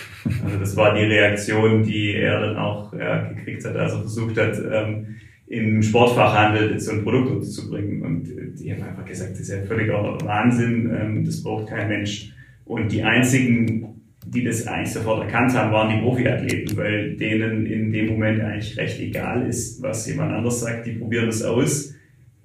Also 0.44 0.58
das 0.58 0.76
war 0.76 0.96
die 0.96 1.04
Reaktion, 1.04 1.84
die 1.84 2.16
er 2.16 2.42
dann 2.42 2.58
auch 2.58 2.92
ja, 2.94 3.26
gekriegt 3.26 3.64
hat, 3.66 3.76
als 3.76 3.94
er 3.94 4.00
versucht 4.00 4.40
hat, 4.40 4.58
ähm, 4.72 5.18
im 5.52 5.84
Sportfachhandel 5.84 6.80
so 6.80 6.92
ein 6.92 7.04
Produkt 7.04 7.30
unterzubringen. 7.32 8.02
Und 8.02 8.24
die 8.60 8.72
haben 8.72 8.84
einfach 8.84 9.06
gesagt, 9.06 9.34
das 9.34 9.42
ist 9.42 9.50
ja 9.50 9.62
völliger 9.64 10.18
Wahnsinn, 10.24 10.90
ähm, 10.98 11.26
das 11.26 11.44
braucht 11.44 11.68
kein 11.68 11.90
Mensch. 11.90 12.34
Und 12.64 12.92
die 12.92 13.04
einzigen 13.04 14.02
die 14.26 14.44
das 14.44 14.68
eigentlich 14.68 14.92
sofort 14.92 15.24
erkannt 15.24 15.54
haben, 15.56 15.72
waren 15.72 15.96
die 15.96 16.02
Profiathleten, 16.02 16.78
weil 16.78 17.16
denen 17.16 17.66
in 17.66 17.92
dem 17.92 18.08
Moment 18.08 18.40
eigentlich 18.42 18.78
recht 18.78 19.00
egal 19.00 19.48
ist, 19.48 19.82
was 19.82 20.08
jemand 20.08 20.32
anders 20.32 20.60
sagt. 20.60 20.86
Die 20.86 20.92
probieren 20.92 21.26
das 21.26 21.42
aus. 21.44 21.96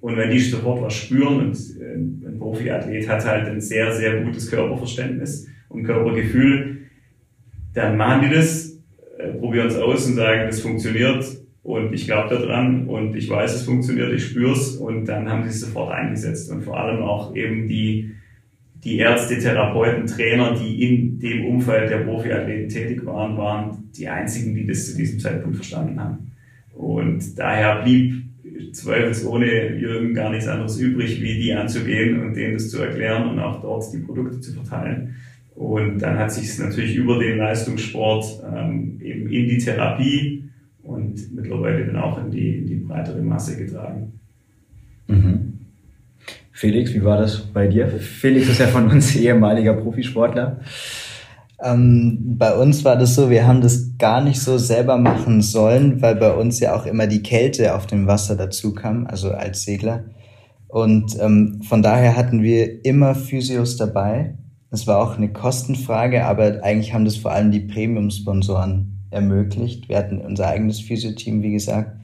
Und 0.00 0.16
wenn 0.16 0.30
die 0.30 0.38
sofort 0.38 0.82
was 0.82 0.94
spüren, 0.94 1.46
und 1.46 1.56
äh, 1.80 1.94
ein 1.94 2.38
Profiathlet 2.38 3.08
hat 3.08 3.25
halt 3.26 3.48
ein 3.48 3.60
sehr, 3.60 3.92
sehr 3.92 4.22
gutes 4.22 4.50
Körperverständnis 4.50 5.48
und 5.68 5.84
Körpergefühl, 5.84 6.78
dann 7.75 7.96
machen 7.96 8.28
die 8.28 8.34
das, 8.34 8.78
äh, 9.18 9.28
probieren 9.32 9.66
es 9.66 9.76
aus 9.76 10.06
und 10.06 10.14
sagen, 10.14 10.46
das 10.46 10.60
funktioniert 10.60 11.25
und 11.66 11.92
ich 11.92 12.06
glaube 12.06 12.37
daran 12.37 12.87
und 12.87 13.16
ich 13.16 13.28
weiß, 13.28 13.56
es 13.56 13.62
funktioniert, 13.64 14.12
ich 14.12 14.26
spüre 14.26 14.52
es 14.52 14.76
und 14.76 15.06
dann 15.06 15.28
haben 15.28 15.42
sie 15.42 15.49
es 15.49 15.61
sofort 15.62 15.92
eingesetzt 15.92 16.49
und 16.52 16.62
vor 16.62 16.78
allem 16.78 17.02
auch 17.02 17.35
eben 17.35 17.66
die 17.66 18.12
die 18.85 18.99
Ärzte, 18.99 19.37
Therapeuten, 19.40 20.06
Trainer, 20.06 20.54
die 20.54 20.80
in 20.85 21.18
dem 21.18 21.46
Umfeld 21.46 21.90
der 21.90 22.04
Profiathleten 22.04 22.68
tätig 22.68 23.04
waren, 23.04 23.37
waren 23.37 23.90
die 23.96 24.06
einzigen, 24.06 24.54
die 24.54 24.64
das 24.64 24.92
zu 24.92 24.96
diesem 24.96 25.18
Zeitpunkt 25.18 25.56
verstanden 25.56 25.99
haben. 25.99 26.30
Und 26.73 27.37
daher 27.37 27.82
blieb 27.82 28.14
zweifelsohne 28.70 29.76
Jürgen 29.76 30.14
gar 30.14 30.30
nichts 30.30 30.46
anderes 30.46 30.78
übrig, 30.78 31.20
wie 31.20 31.35
die 31.35 31.52
anzugehen 31.52 32.23
und 32.23 32.35
denen 32.35 32.54
das 32.54 32.70
zu 32.70 32.80
erklären 32.80 33.28
und 33.28 33.40
auch 33.40 33.61
dort 33.61 33.92
die 33.92 33.99
Produkte 33.99 34.40
zu 34.40 34.52
verteilen. 34.52 35.16
Und 35.56 35.99
dann 35.99 36.16
hat 36.16 36.30
sich 36.30 36.44
es 36.44 36.61
natürlich 36.61 36.94
über 36.94 37.18
den 37.18 37.38
Leistungssport 37.38 38.25
ähm, 38.54 39.00
eben 39.02 39.28
in 39.28 39.49
die 39.49 39.58
Therapie 39.58 40.46
und 40.87 41.35
mittlerweile 41.35 41.87
dann 41.87 41.97
auch 41.97 42.19
in 42.19 42.31
die, 42.31 42.59
in 42.59 42.66
die 42.66 42.76
breitere 42.76 43.21
Masse 43.21 43.57
getragen. 43.57 44.12
Mhm. 45.09 45.52
Felix, 46.52 46.95
wie 46.95 47.05
war 47.05 47.19
das 47.19 47.38
bei 47.38 47.66
dir? 47.66 47.87
Felix 47.88 48.49
ist 48.49 48.61
ja 48.61 48.66
von 48.69 48.90
uns 48.90 49.14
ehemaliger 49.14 49.75
Profisportler. 49.75 50.61
Ähm, 51.62 52.37
bei 52.38 52.55
uns 52.55 52.85
war 52.85 52.97
das 52.97 53.14
so, 53.14 53.31
wir 53.31 53.47
haben 53.47 53.61
das 53.61 53.97
gar 53.99 54.23
nicht 54.23 54.40
so 54.40 54.59
selber 54.59 54.99
machen 54.99 55.43
sollen, 55.43 56.00
weil 56.02 56.16
bei 56.16 56.33
uns 56.33 56.61
ja 56.61 56.75
auch 56.75 56.87
immer 56.87 57.07
die 57.07 57.23
Kälte 57.23 57.75
auf 57.75 57.87
dem 57.87 58.07
Wasser 58.07 58.37
dazu 58.37 58.75
kam, 58.75 59.07
also 59.07 59.33
als 59.33 59.64
Segler. 59.64 60.05
Und 60.69 61.16
ähm, 61.21 61.61
von 61.62 61.83
daher 61.83 62.16
hatten 62.16 62.43
wir 62.43 62.85
immer 62.85 63.14
Physios 63.14 63.76
dabei. 63.76 64.37
Das 64.71 64.87
war 64.87 64.99
auch 64.99 65.16
eine 65.16 65.33
Kostenfrage, 65.33 66.25
aber 66.26 66.62
eigentlich 66.62 66.93
haben 66.93 67.05
das 67.05 67.16
vor 67.16 67.33
allem 67.33 67.50
die 67.50 67.61
Premium-Sponsoren 67.61 68.96
ermöglicht. 69.16 69.88
Wir 69.88 69.99
hatten 69.99 70.20
unser 70.20 70.46
eigenes 70.46 70.80
Physio-Team, 70.80 71.42
wie 71.42 71.52
gesagt. 71.52 71.96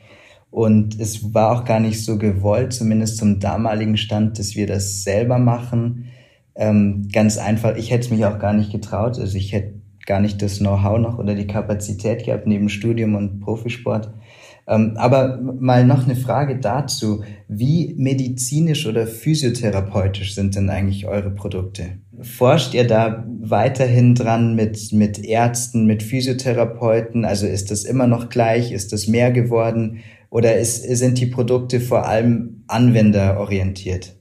Und 0.50 1.00
es 1.00 1.32
war 1.32 1.52
auch 1.52 1.64
gar 1.64 1.80
nicht 1.80 2.04
so 2.04 2.18
gewollt, 2.18 2.72
zumindest 2.72 3.18
zum 3.18 3.40
damaligen 3.40 3.96
Stand, 3.96 4.38
dass 4.38 4.54
wir 4.56 4.66
das 4.66 5.02
selber 5.04 5.38
machen. 5.38 6.08
Ähm, 6.54 7.08
ganz 7.12 7.38
einfach, 7.38 7.76
ich 7.76 7.90
hätte 7.90 8.04
es 8.04 8.10
mich 8.10 8.24
auch 8.26 8.38
gar 8.38 8.52
nicht 8.52 8.72
getraut. 8.72 9.18
Also 9.18 9.38
ich 9.38 9.52
hätte 9.52 9.74
gar 10.04 10.20
nicht 10.20 10.42
das 10.42 10.58
Know-how 10.58 10.98
noch 10.98 11.18
oder 11.18 11.34
die 11.34 11.46
Kapazität 11.46 12.24
gehabt 12.24 12.46
neben 12.46 12.68
Studium 12.68 13.14
und 13.14 13.40
Profisport. 13.40 14.12
Ähm, 14.72 14.92
aber 14.96 15.38
mal 15.38 15.84
noch 15.84 16.04
eine 16.04 16.16
Frage 16.16 16.58
dazu. 16.58 17.24
Wie 17.46 17.94
medizinisch 17.98 18.86
oder 18.86 19.06
physiotherapeutisch 19.06 20.34
sind 20.34 20.56
denn 20.56 20.70
eigentlich 20.70 21.06
eure 21.06 21.30
Produkte? 21.30 21.98
Forscht 22.22 22.72
ihr 22.72 22.86
da 22.86 23.26
weiterhin 23.40 24.14
dran 24.14 24.54
mit, 24.54 24.92
mit 24.92 25.22
Ärzten, 25.22 25.84
mit 25.84 26.02
Physiotherapeuten? 26.02 27.24
Also 27.24 27.46
ist 27.46 27.70
das 27.70 27.84
immer 27.84 28.06
noch 28.06 28.30
gleich? 28.30 28.72
Ist 28.72 28.92
das 28.92 29.08
mehr 29.08 29.30
geworden? 29.30 29.98
Oder 30.30 30.58
ist, 30.58 30.84
sind 30.96 31.20
die 31.20 31.26
Produkte 31.26 31.78
vor 31.78 32.08
allem 32.08 32.64
anwenderorientiert? 32.66 34.16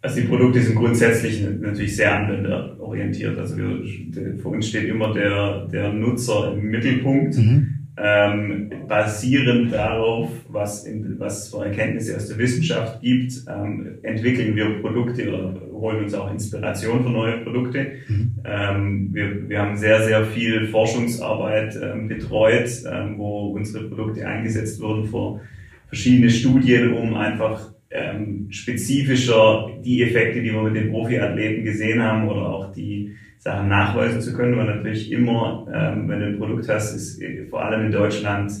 Also 0.00 0.20
die 0.22 0.26
Produkte 0.28 0.62
sind 0.62 0.76
grundsätzlich 0.76 1.44
natürlich 1.60 1.94
sehr 1.94 2.18
anwenderorientiert. 2.18 3.38
Also 3.38 3.58
wir, 3.58 4.38
für 4.38 4.48
uns 4.48 4.68
steht 4.68 4.88
immer 4.88 5.12
der, 5.12 5.66
der 5.66 5.92
Nutzer 5.92 6.54
im 6.54 6.70
Mittelpunkt. 6.70 7.36
Mhm. 7.36 7.79
Ähm, 8.02 8.70
basierend 8.88 9.72
darauf, 9.72 10.30
was, 10.48 10.84
in, 10.84 11.18
was 11.18 11.44
es 11.44 11.48
für 11.50 11.64
Erkenntnisse 11.64 12.16
aus 12.16 12.28
der 12.28 12.38
Wissenschaft 12.38 13.02
gibt, 13.02 13.32
ähm, 13.48 13.98
entwickeln 14.02 14.56
wir 14.56 14.80
Produkte 14.80 15.28
oder 15.28 15.54
holen 15.72 16.04
uns 16.04 16.14
auch 16.14 16.30
Inspiration 16.30 17.02
für 17.02 17.10
neue 17.10 17.38
Produkte. 17.38 17.86
Mhm. 18.08 18.32
Ähm, 18.44 19.08
wir, 19.12 19.48
wir 19.48 19.60
haben 19.60 19.76
sehr, 19.76 20.02
sehr 20.02 20.24
viel 20.24 20.66
Forschungsarbeit 20.68 21.78
ähm, 21.82 22.08
betreut, 22.08 22.70
ähm, 22.90 23.18
wo 23.18 23.48
unsere 23.48 23.84
Produkte 23.84 24.26
eingesetzt 24.26 24.80
wurden 24.80 25.04
für 25.04 25.40
verschiedene 25.88 26.30
Studien, 26.30 26.94
um 26.94 27.14
einfach 27.14 27.72
ähm, 27.90 28.46
spezifischer 28.50 29.70
die 29.84 30.02
Effekte, 30.02 30.40
die 30.40 30.52
wir 30.52 30.62
mit 30.62 30.76
den 30.76 30.90
Profiathleten 30.90 31.64
gesehen 31.64 32.02
haben 32.02 32.28
oder 32.28 32.48
auch 32.48 32.72
die 32.72 33.14
Sachen 33.40 33.68
nachweisen 33.68 34.20
zu 34.20 34.34
können, 34.34 34.56
weil 34.58 34.66
natürlich 34.66 35.10
immer, 35.10 35.66
ähm, 35.72 36.08
wenn 36.08 36.20
du 36.20 36.26
ein 36.26 36.38
Produkt 36.38 36.68
hast, 36.68 36.94
ist 36.94 37.22
äh, 37.22 37.46
vor 37.46 37.64
allem 37.64 37.86
in 37.86 37.92
Deutschland 37.92 38.52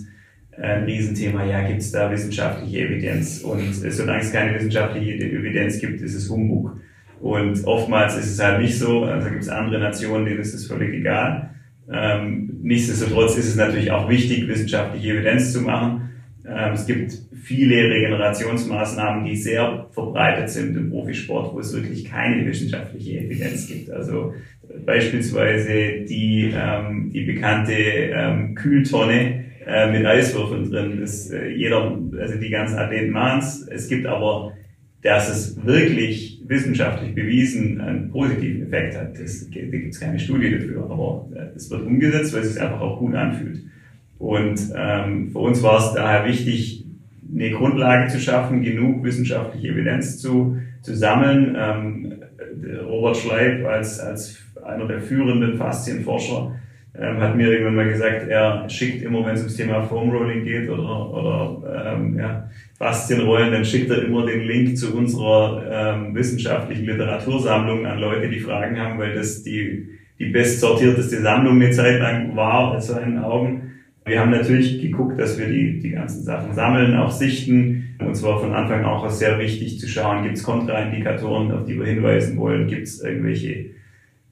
äh, 0.52 0.62
ein 0.62 0.84
Riesenthema, 0.84 1.44
ja, 1.44 1.60
gibt 1.68 1.82
es 1.82 1.92
da 1.92 2.10
wissenschaftliche 2.10 2.86
Evidenz? 2.86 3.42
Und 3.42 3.84
äh, 3.84 3.90
solange 3.90 4.22
es 4.22 4.32
keine 4.32 4.54
wissenschaftliche 4.54 5.12
Evidenz 5.12 5.78
gibt, 5.80 6.00
ist 6.00 6.14
es 6.14 6.30
Humbug. 6.30 6.80
Und 7.20 7.62
oftmals 7.66 8.16
ist 8.16 8.30
es 8.30 8.42
halt 8.42 8.62
nicht 8.62 8.78
so, 8.78 9.04
also 9.04 9.28
gibt 9.28 9.42
es 9.42 9.50
andere 9.50 9.80
Nationen, 9.80 10.24
denen 10.24 10.40
ist 10.40 10.54
es 10.54 10.66
völlig 10.66 10.94
egal. 10.94 11.50
Ähm, 11.92 12.60
nichtsdestotrotz 12.62 13.36
ist 13.36 13.48
es 13.48 13.56
natürlich 13.56 13.90
auch 13.90 14.08
wichtig, 14.08 14.48
wissenschaftliche 14.48 15.12
Evidenz 15.12 15.52
zu 15.52 15.60
machen. 15.60 16.08
Ähm, 16.48 16.72
es 16.72 16.86
gibt 16.86 17.18
viele 17.42 17.90
Regenerationsmaßnahmen, 17.90 19.24
die 19.24 19.36
sehr 19.36 19.88
verbreitet 19.90 20.48
sind 20.48 20.76
im 20.76 20.90
Profisport, 20.90 21.52
wo 21.52 21.60
es 21.60 21.74
wirklich 21.74 22.04
keine 22.04 22.46
wissenschaftliche 22.46 23.18
Evidenz 23.18 23.68
gibt. 23.68 23.90
Also 23.90 24.34
beispielsweise 24.84 26.04
die, 26.08 26.52
ähm, 26.54 27.10
die 27.12 27.24
bekannte 27.24 27.72
ähm, 27.74 28.54
Kühltonne 28.54 29.44
äh, 29.66 29.90
mit 29.90 30.06
Eiswürfeln 30.06 30.70
drin. 30.70 30.98
Das, 31.00 31.30
äh, 31.30 31.48
jeder, 31.48 31.98
also 32.18 32.38
die 32.38 32.50
ganzen 32.50 32.78
Athleten 32.78 33.12
machen 33.12 33.40
es. 33.70 33.88
Gibt 33.88 34.06
aber, 34.06 34.52
dass 35.02 35.28
es 35.30 35.64
wirklich 35.64 36.42
wissenschaftlich 36.46 37.14
bewiesen 37.14 37.80
einen 37.80 38.10
positiven 38.10 38.62
Effekt 38.62 38.96
hat. 38.96 39.18
Das, 39.18 39.48
da 39.48 39.60
gibt 39.60 39.94
es 39.94 40.00
keine 40.00 40.18
Studie 40.18 40.50
dafür, 40.50 40.84
aber 40.84 41.28
äh, 41.34 41.56
es 41.56 41.70
wird 41.70 41.86
umgesetzt, 41.86 42.34
weil 42.34 42.42
es 42.42 42.54
sich 42.54 42.62
einfach 42.62 42.80
auch 42.80 42.98
gut 42.98 43.14
anfühlt. 43.14 43.60
Und 44.18 44.60
ähm, 44.76 45.30
für 45.30 45.38
uns 45.38 45.62
war 45.62 45.78
es 45.78 45.94
daher 45.94 46.26
wichtig, 46.26 46.84
eine 47.32 47.50
Grundlage 47.50 48.10
zu 48.10 48.18
schaffen, 48.18 48.62
genug 48.62 49.04
wissenschaftliche 49.04 49.68
Evidenz 49.68 50.18
zu, 50.18 50.58
zu 50.82 50.94
sammeln. 50.96 51.56
Ähm, 51.58 52.12
Robert 52.84 53.16
Schleib 53.16 53.64
als, 53.66 54.00
als 54.00 54.42
einer 54.70 54.86
der 54.86 55.00
führenden 55.00 55.56
Faszienforscher 55.56 56.52
ähm, 56.98 57.20
hat 57.20 57.36
mir 57.36 57.52
irgendwann 57.52 57.76
mal 57.76 57.88
gesagt, 57.88 58.28
er 58.28 58.68
schickt 58.68 59.02
immer, 59.02 59.24
wenn 59.24 59.34
es 59.34 59.40
ums 59.40 59.56
Thema 59.56 59.82
Foam 59.82 60.10
Rolling 60.10 60.44
geht 60.44 60.68
oder, 60.68 61.12
oder 61.12 61.92
ähm, 61.94 62.18
ja, 62.18 62.48
Faszienrollen, 62.78 63.52
dann 63.52 63.64
schickt 63.64 63.90
er 63.90 64.02
immer 64.02 64.26
den 64.26 64.40
Link 64.40 64.76
zu 64.76 64.96
unserer 64.96 65.62
ähm, 65.70 66.14
wissenschaftlichen 66.14 66.86
Literatursammlung 66.86 67.86
an 67.86 68.00
Leute, 68.00 68.28
die 68.28 68.40
Fragen 68.40 68.80
haben, 68.80 68.98
weil 68.98 69.14
das 69.14 69.42
die, 69.42 69.88
die 70.18 70.30
bestsortierteste 70.30 71.20
Sammlung 71.20 71.56
eine 71.56 71.70
Zeit 71.70 72.00
lang 72.00 72.34
war, 72.34 72.74
in 72.74 72.80
seinen 72.80 73.18
Augen. 73.18 73.70
Wir 74.04 74.18
haben 74.18 74.30
natürlich 74.30 74.80
geguckt, 74.80 75.20
dass 75.20 75.38
wir 75.38 75.46
die, 75.46 75.78
die 75.78 75.90
ganzen 75.90 76.24
Sachen 76.24 76.54
sammeln, 76.54 76.96
auch 76.96 77.12
sichten. 77.12 77.94
Uns 78.00 78.22
war 78.22 78.40
von 78.40 78.52
Anfang 78.52 78.84
auch 78.84 79.08
sehr 79.10 79.38
wichtig 79.38 79.78
zu 79.78 79.86
schauen, 79.86 80.24
gibt 80.24 80.38
es 80.38 80.42
Kontraindikatoren, 80.42 81.52
auf 81.52 81.64
die 81.66 81.78
wir 81.78 81.86
hinweisen 81.86 82.36
wollen, 82.38 82.66
gibt 82.66 82.88
es 82.88 83.00
irgendwelche 83.02 83.66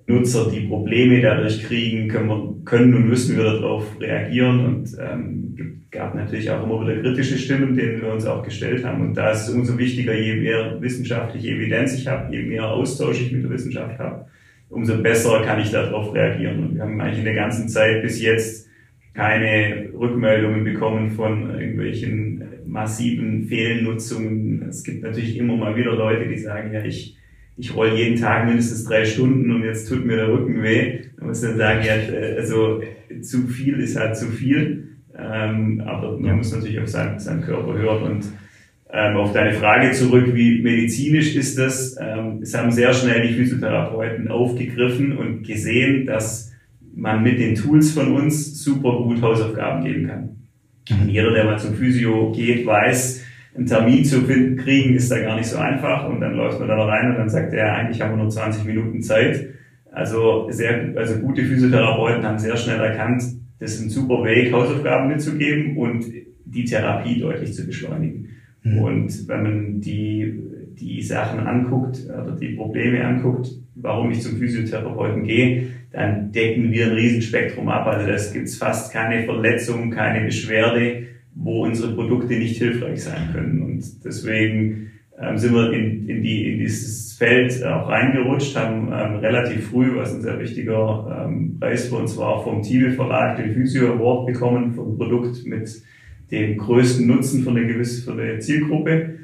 Nutzer, 0.09 0.51
die 0.51 0.67
Probleme 0.67 1.21
dadurch 1.21 1.63
kriegen, 1.65 2.09
können, 2.09 2.29
wir, 2.29 2.55
können 2.65 2.95
und 2.95 3.09
müssen 3.09 3.37
wir 3.37 3.45
darauf 3.45 3.85
reagieren. 4.01 4.65
Und 4.65 4.97
ähm, 4.99 5.49
gab 5.91 6.15
natürlich 6.15 6.51
auch 6.51 6.65
immer 6.65 6.87
wieder 6.87 7.01
kritische 7.01 7.39
Stimmen, 7.39 7.77
denen 7.77 8.01
wir 8.01 8.13
uns 8.13 8.27
auch 8.27 8.43
gestellt 8.43 8.85
haben. 8.85 9.03
Und 9.03 9.15
da 9.15 9.31
ist 9.31 9.49
es 9.49 9.55
umso 9.55 9.79
wichtiger, 9.79 10.15
je 10.15 10.37
mehr 10.37 10.81
wissenschaftliche 10.81 11.49
Evidenz 11.49 11.95
ich 11.95 12.07
habe, 12.07 12.35
je 12.35 12.43
mehr 12.43 12.69
Austausch 12.69 13.21
ich 13.21 13.33
mit 13.33 13.45
der 13.45 13.51
Wissenschaft 13.51 13.99
habe, 13.99 14.27
umso 14.69 15.01
besser 15.03 15.43
kann 15.45 15.61
ich 15.61 15.71
darauf 15.71 16.15
reagieren. 16.15 16.65
Und 16.65 16.75
wir 16.75 16.83
haben 16.83 17.01
eigentlich 17.01 17.21
in 17.21 17.25
der 17.25 17.35
ganzen 17.35 17.69
Zeit 17.69 18.03
bis 18.03 18.21
jetzt 18.21 18.69
keine 19.15 19.89
Rückmeldungen 19.99 20.65
bekommen 20.65 21.11
von 21.11 21.51
irgendwelchen 21.51 22.45
massiven 22.67 23.45
Fehlnutzungen. 23.45 24.67
Es 24.69 24.85
gibt 24.85 25.03
natürlich 25.03 25.37
immer 25.37 25.57
mal 25.57 25.75
wieder 25.75 25.95
Leute, 25.95 26.29
die 26.29 26.39
sagen, 26.39 26.73
ja, 26.73 26.85
ich, 26.85 27.17
ich 27.59 27.75
roll 27.75 27.93
jeden 27.95 28.17
Tag 28.17 28.47
mindestens 28.47 28.85
drei 28.85 29.05
Stunden 29.05 29.51
und 29.51 29.65
jetzt 29.65 29.89
tut 29.89 30.07
mir 30.07 30.17
der 30.17 30.29
Rücken 30.29 30.63
weh. 30.63 31.01
Da 31.19 31.27
muss 31.27 31.41
dann 31.41 31.57
sagen, 31.57 31.81
ja, 31.85 31.95
also 32.37 32.81
zu 33.21 33.49
viel 33.49 33.81
ist 33.81 33.99
halt 33.99 34.17
zu 34.17 34.27
viel. 34.27 34.85
Ähm, 35.19 35.83
aber 35.85 36.13
man 36.13 36.25
ja. 36.25 36.37
muss 36.37 36.55
natürlich 36.55 36.79
auf 36.79 36.89
seinen, 36.89 37.19
seinen 37.19 37.43
Körper 37.43 37.75
hören 37.75 38.03
und 38.05 38.25
ähm, 38.91 39.17
auf 39.17 39.33
deine 39.33 39.53
Frage 39.53 39.91
zurück, 39.91 40.31
wie 40.33 40.63
medizinisch 40.63 41.35
ist 41.35 41.59
das? 41.59 41.97
Ähm, 42.01 42.39
es 42.43 42.57
haben 42.57 42.71
sehr 42.71 42.95
schnell 42.95 43.27
die 43.27 43.35
Physiotherapeuten 43.35 44.29
aufgegriffen 44.29 45.19
und 45.19 45.47
gesehen, 45.47 46.07
dass 46.07 46.53
man 46.95 47.23
mit 47.23 47.41
den 47.41 47.57
Tools 47.57 47.91
von 47.93 48.13
uns 48.15 48.63
super 48.63 49.03
gut 49.03 49.21
Hausaufgaben 49.21 49.85
geben 49.85 50.07
kann. 50.07 50.29
Und 50.91 51.09
jeder, 51.09 51.33
der 51.33 51.45
mal 51.45 51.59
zum 51.59 51.75
Physio 51.75 52.33
geht, 52.33 52.65
weiß, 52.65 53.18
einen 53.59 53.67
Termin 53.67 54.05
zu 54.05 54.23
finden, 54.23 54.57
kriegen 54.57 54.95
ist 54.95 55.11
da 55.11 55.19
gar 55.19 55.37
nicht 55.37 55.49
so 55.49 55.59
einfach 55.59 56.09
und 56.09 56.21
dann 56.21 56.35
läuft 56.35 56.61
man 56.61 56.69
da 56.69 56.77
rein 56.85 57.11
und 57.11 57.19
dann 57.19 57.29
sagt 57.29 57.53
er, 57.53 57.75
eigentlich 57.75 58.01
haben 58.01 58.13
wir 58.13 58.23
nur 58.23 58.31
20 58.31 58.65
Minuten 58.65 59.03
Zeit. 59.03 59.49
Also 59.91 60.47
sehr, 60.51 60.93
also 60.95 61.19
gute 61.19 61.45
Physiotherapeuten 61.45 62.23
haben 62.25 62.39
sehr 62.39 62.57
schnell 62.57 62.81
erkannt, 62.81 63.23
das 63.59 63.75
ist 63.75 63.83
ein 63.83 63.91
super 63.91 64.25
Weg, 64.25 64.53
Hausaufgaben 64.53 65.09
mitzugeben 65.09 65.77
und 65.77 66.05
die 66.45 66.65
Therapie 66.65 67.19
deutlich 67.21 67.53
zu 67.53 67.67
beschleunigen. 67.67 68.29
Mhm. 68.63 68.79
Und 68.79 69.29
wenn 69.29 69.43
man 69.43 69.81
die, 69.81 70.39
die 70.81 71.03
Sachen 71.03 71.41
anguckt 71.41 72.05
oder 72.07 72.37
die 72.41 72.55
Probleme 72.55 73.05
anguckt, 73.05 73.51
warum 73.75 74.13
ich 74.13 74.23
zum 74.23 74.37
Physiotherapeuten 74.37 75.25
gehe, 75.25 75.67
dann 75.91 76.31
decken 76.31 76.71
wir 76.71 76.87
ein 76.87 76.93
Riesenspektrum 76.93 77.69
ab. 77.69 77.89
Also 77.89 78.09
es 78.09 78.33
gibt 78.33 78.51
fast 78.51 78.93
keine 78.93 79.25
Verletzung, 79.25 79.91
keine 79.91 80.25
Beschwerde, 80.25 81.08
wo 81.41 81.65
unsere 81.65 81.95
Produkte 81.95 82.35
nicht 82.35 82.59
hilfreich 82.59 83.05
sein 83.05 83.31
können. 83.33 83.63
Und 83.63 84.05
deswegen 84.05 84.91
ähm, 85.21 85.39
sind 85.39 85.55
wir 85.55 85.73
in, 85.73 86.09
in, 86.09 86.23
die, 86.23 86.53
in 86.53 86.59
dieses 86.59 87.13
Feld 87.15 87.65
auch 87.65 87.89
reingerutscht, 87.89 88.57
haben 88.57 88.89
ähm, 88.93 89.17
relativ 89.17 89.69
früh, 89.69 89.97
was 89.97 90.15
ein 90.15 90.23
sehr 90.23 90.39
wichtiger 90.41 91.27
ähm, 91.27 91.59
Preis 91.59 91.89
für 91.89 91.97
uns 91.97 92.17
war, 92.17 92.43
vom 92.43 92.63
Tibe 92.63 92.91
Verlag 92.91 93.37
den 93.37 93.53
Physio 93.55 93.95
Award 93.95 94.27
bekommen, 94.27 94.75
vom 94.75 94.97
Produkt 94.97 95.47
mit 95.47 95.71
dem 96.31 96.59
größten 96.59 97.07
Nutzen 97.07 97.43
für 97.43 97.51
eine 97.51 97.67
gewisse 97.67 98.03
für 98.03 98.21
eine 98.21 98.39
Zielgruppe 98.41 99.15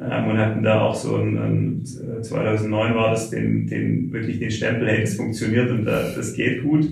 ähm, 0.00 0.28
und 0.28 0.38
hatten 0.38 0.62
da 0.62 0.80
auch 0.80 0.94
so 0.94 1.16
ein, 1.16 1.36
ein 1.36 1.84
2009 1.84 2.94
war 2.94 3.10
das, 3.10 3.30
den, 3.30 3.66
den 3.66 4.12
wirklich 4.12 4.38
den 4.38 4.50
Stempel, 4.50 4.88
hey, 4.88 5.02
das 5.02 5.14
funktioniert 5.14 5.70
und 5.70 5.84
das, 5.84 6.14
das 6.14 6.34
geht 6.34 6.62
gut 6.62 6.88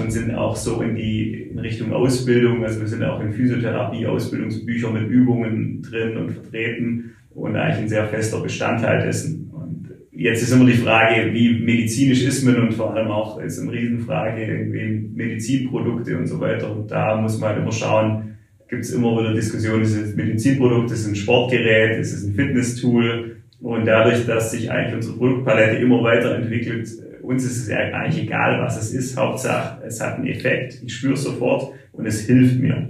und 0.00 0.10
sind 0.10 0.34
auch 0.34 0.56
so 0.56 0.82
in 0.82 0.96
die 0.96 1.48
in 1.50 1.58
Richtung 1.58 1.92
Ausbildung, 1.92 2.64
also 2.64 2.80
wir 2.80 2.88
sind 2.88 3.04
auch 3.04 3.20
in 3.20 3.32
Physiotherapie 3.32 4.06
Ausbildungsbücher 4.06 4.90
mit 4.90 5.08
Übungen 5.08 5.82
drin 5.82 6.16
und 6.16 6.32
vertreten 6.32 7.12
und 7.34 7.56
eigentlich 7.56 7.82
ein 7.82 7.88
sehr 7.88 8.06
fester 8.06 8.40
Bestandteil 8.40 9.06
dessen. 9.06 9.50
Und 9.52 9.90
jetzt 10.12 10.42
ist 10.42 10.52
immer 10.52 10.66
die 10.66 10.72
Frage, 10.72 11.32
wie 11.32 11.60
medizinisch 11.60 12.24
ist 12.24 12.44
man 12.44 12.56
und 12.56 12.74
vor 12.74 12.94
allem 12.94 13.08
auch 13.08 13.40
ist 13.40 13.60
eine 13.60 13.72
Riesenfrage 13.72 14.44
irgendwie 14.44 15.08
Medizinprodukte 15.14 16.18
und 16.18 16.26
so 16.26 16.40
weiter. 16.40 16.72
Und 16.72 16.90
da 16.90 17.16
muss 17.16 17.38
man 17.38 17.50
halt 17.50 17.62
immer 17.62 17.72
schauen, 17.72 18.38
gibt 18.68 18.84
es 18.84 18.92
immer 18.92 19.18
wieder 19.20 19.34
Diskussionen, 19.34 19.82
ist 19.82 19.96
es 19.96 20.12
ein 20.12 20.16
Medizinprodukt, 20.16 20.90
ist 20.90 21.00
es 21.00 21.08
ein 21.08 21.16
Sportgerät, 21.16 21.98
ist 21.98 22.12
es 22.12 22.24
ein 22.24 22.34
Fitnesstool. 22.34 23.36
Und 23.60 23.84
dadurch, 23.84 24.26
dass 24.26 24.50
sich 24.50 24.70
eigentlich 24.70 24.96
unsere 24.96 25.16
Produktpalette 25.16 25.76
immer 25.76 26.02
weiterentwickelt, 26.02 26.88
uns 27.22 27.44
ist 27.44 27.68
es 27.68 27.70
eigentlich 27.70 28.24
egal, 28.24 28.60
was 28.62 28.80
es 28.80 28.92
ist. 28.92 29.16
Hauptsache, 29.16 29.82
es 29.84 30.00
hat 30.00 30.16
einen 30.16 30.26
Effekt. 30.26 30.82
Ich 30.84 30.94
spüre 30.94 31.14
es 31.14 31.24
sofort 31.24 31.72
und 31.92 32.06
es 32.06 32.26
hilft 32.26 32.60
mir. 32.60 32.88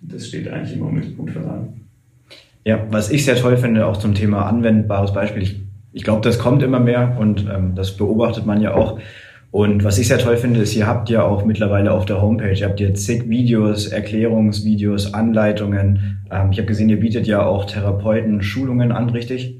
Das 0.00 0.28
steht 0.28 0.48
eigentlich 0.48 0.76
immer 0.76 0.88
im 0.88 0.96
Mittelpunkt 0.96 1.32
für 1.32 1.40
allem. 1.40 1.68
Ja, 2.64 2.86
was 2.90 3.10
ich 3.10 3.24
sehr 3.24 3.36
toll 3.36 3.56
finde, 3.56 3.86
auch 3.86 3.96
zum 3.96 4.14
Thema 4.14 4.46
anwendbares 4.46 5.12
Beispiel. 5.12 5.42
Ich, 5.42 5.60
ich 5.92 6.04
glaube, 6.04 6.20
das 6.22 6.38
kommt 6.38 6.62
immer 6.62 6.80
mehr 6.80 7.16
und 7.18 7.46
ähm, 7.52 7.74
das 7.74 7.96
beobachtet 7.96 8.46
man 8.46 8.60
ja 8.60 8.74
auch. 8.74 9.00
Und 9.50 9.82
was 9.82 9.98
ich 9.98 10.08
sehr 10.08 10.18
toll 10.18 10.36
finde, 10.36 10.60
ist, 10.60 10.76
ihr 10.76 10.86
habt 10.86 11.08
ja 11.08 11.22
auch 11.22 11.44
mittlerweile 11.44 11.92
auf 11.92 12.04
der 12.04 12.20
Homepage, 12.20 12.52
ihr 12.52 12.68
habt 12.68 12.80
ja 12.80 12.92
zig 12.92 13.28
Videos, 13.30 13.86
Erklärungsvideos, 13.86 15.14
Anleitungen. 15.14 16.20
Ähm, 16.30 16.50
ich 16.52 16.58
habe 16.58 16.68
gesehen, 16.68 16.90
ihr 16.90 17.00
bietet 17.00 17.26
ja 17.26 17.44
auch 17.44 17.64
Therapeuten 17.64 18.42
Schulungen 18.42 18.92
an, 18.92 19.08
richtig? 19.08 19.58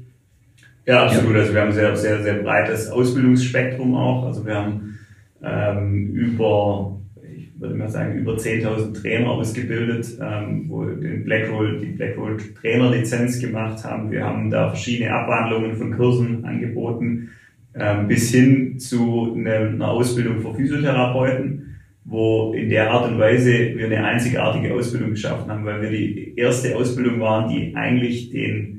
Ja, 0.89 1.05
absolut. 1.05 1.35
Ja. 1.35 1.41
Also 1.41 1.53
wir 1.53 1.61
haben 1.61 1.71
sehr, 1.71 1.95
sehr, 1.95 2.23
sehr 2.23 2.33
breites 2.41 2.89
Ausbildungsspektrum 2.89 3.93
auch. 3.93 4.25
Also 4.25 4.43
wir 4.43 4.55
haben 4.55 4.97
ähm, 5.43 6.07
über, 6.15 6.99
ich 7.23 7.51
würde 7.61 7.75
mal 7.75 7.89
sagen, 7.89 8.17
über 8.17 8.33
10.000 8.33 8.99
Trainer 8.99 9.29
ausgebildet, 9.29 10.17
ähm, 10.19 10.65
wo 10.67 10.85
den 10.85 11.25
Blackroll, 11.25 11.79
die 11.79 11.91
Blackroll 11.91 12.37
Trainerlizenz 12.59 13.39
gemacht 13.39 13.83
haben. 13.83 14.09
Wir 14.09 14.25
haben 14.25 14.49
da 14.49 14.69
verschiedene 14.69 15.13
Abwandlungen 15.13 15.75
von 15.75 15.95
Kursen 15.95 16.43
angeboten 16.43 17.29
ähm, 17.75 18.07
bis 18.07 18.31
hin 18.31 18.79
zu 18.79 19.35
einer 19.37 19.89
Ausbildung 19.89 20.41
für 20.41 20.55
Physiotherapeuten, 20.55 21.75
wo 22.03 22.51
in 22.53 22.67
der 22.67 22.89
Art 22.89 23.11
und 23.11 23.19
Weise 23.19 23.75
wir 23.75 23.85
eine 23.85 24.03
einzigartige 24.03 24.73
Ausbildung 24.73 25.11
geschaffen 25.11 25.51
haben, 25.51 25.65
weil 25.65 25.83
wir 25.83 25.91
die 25.91 26.33
erste 26.35 26.75
Ausbildung 26.75 27.19
waren, 27.19 27.47
die 27.47 27.75
eigentlich 27.75 28.31
den, 28.31 28.78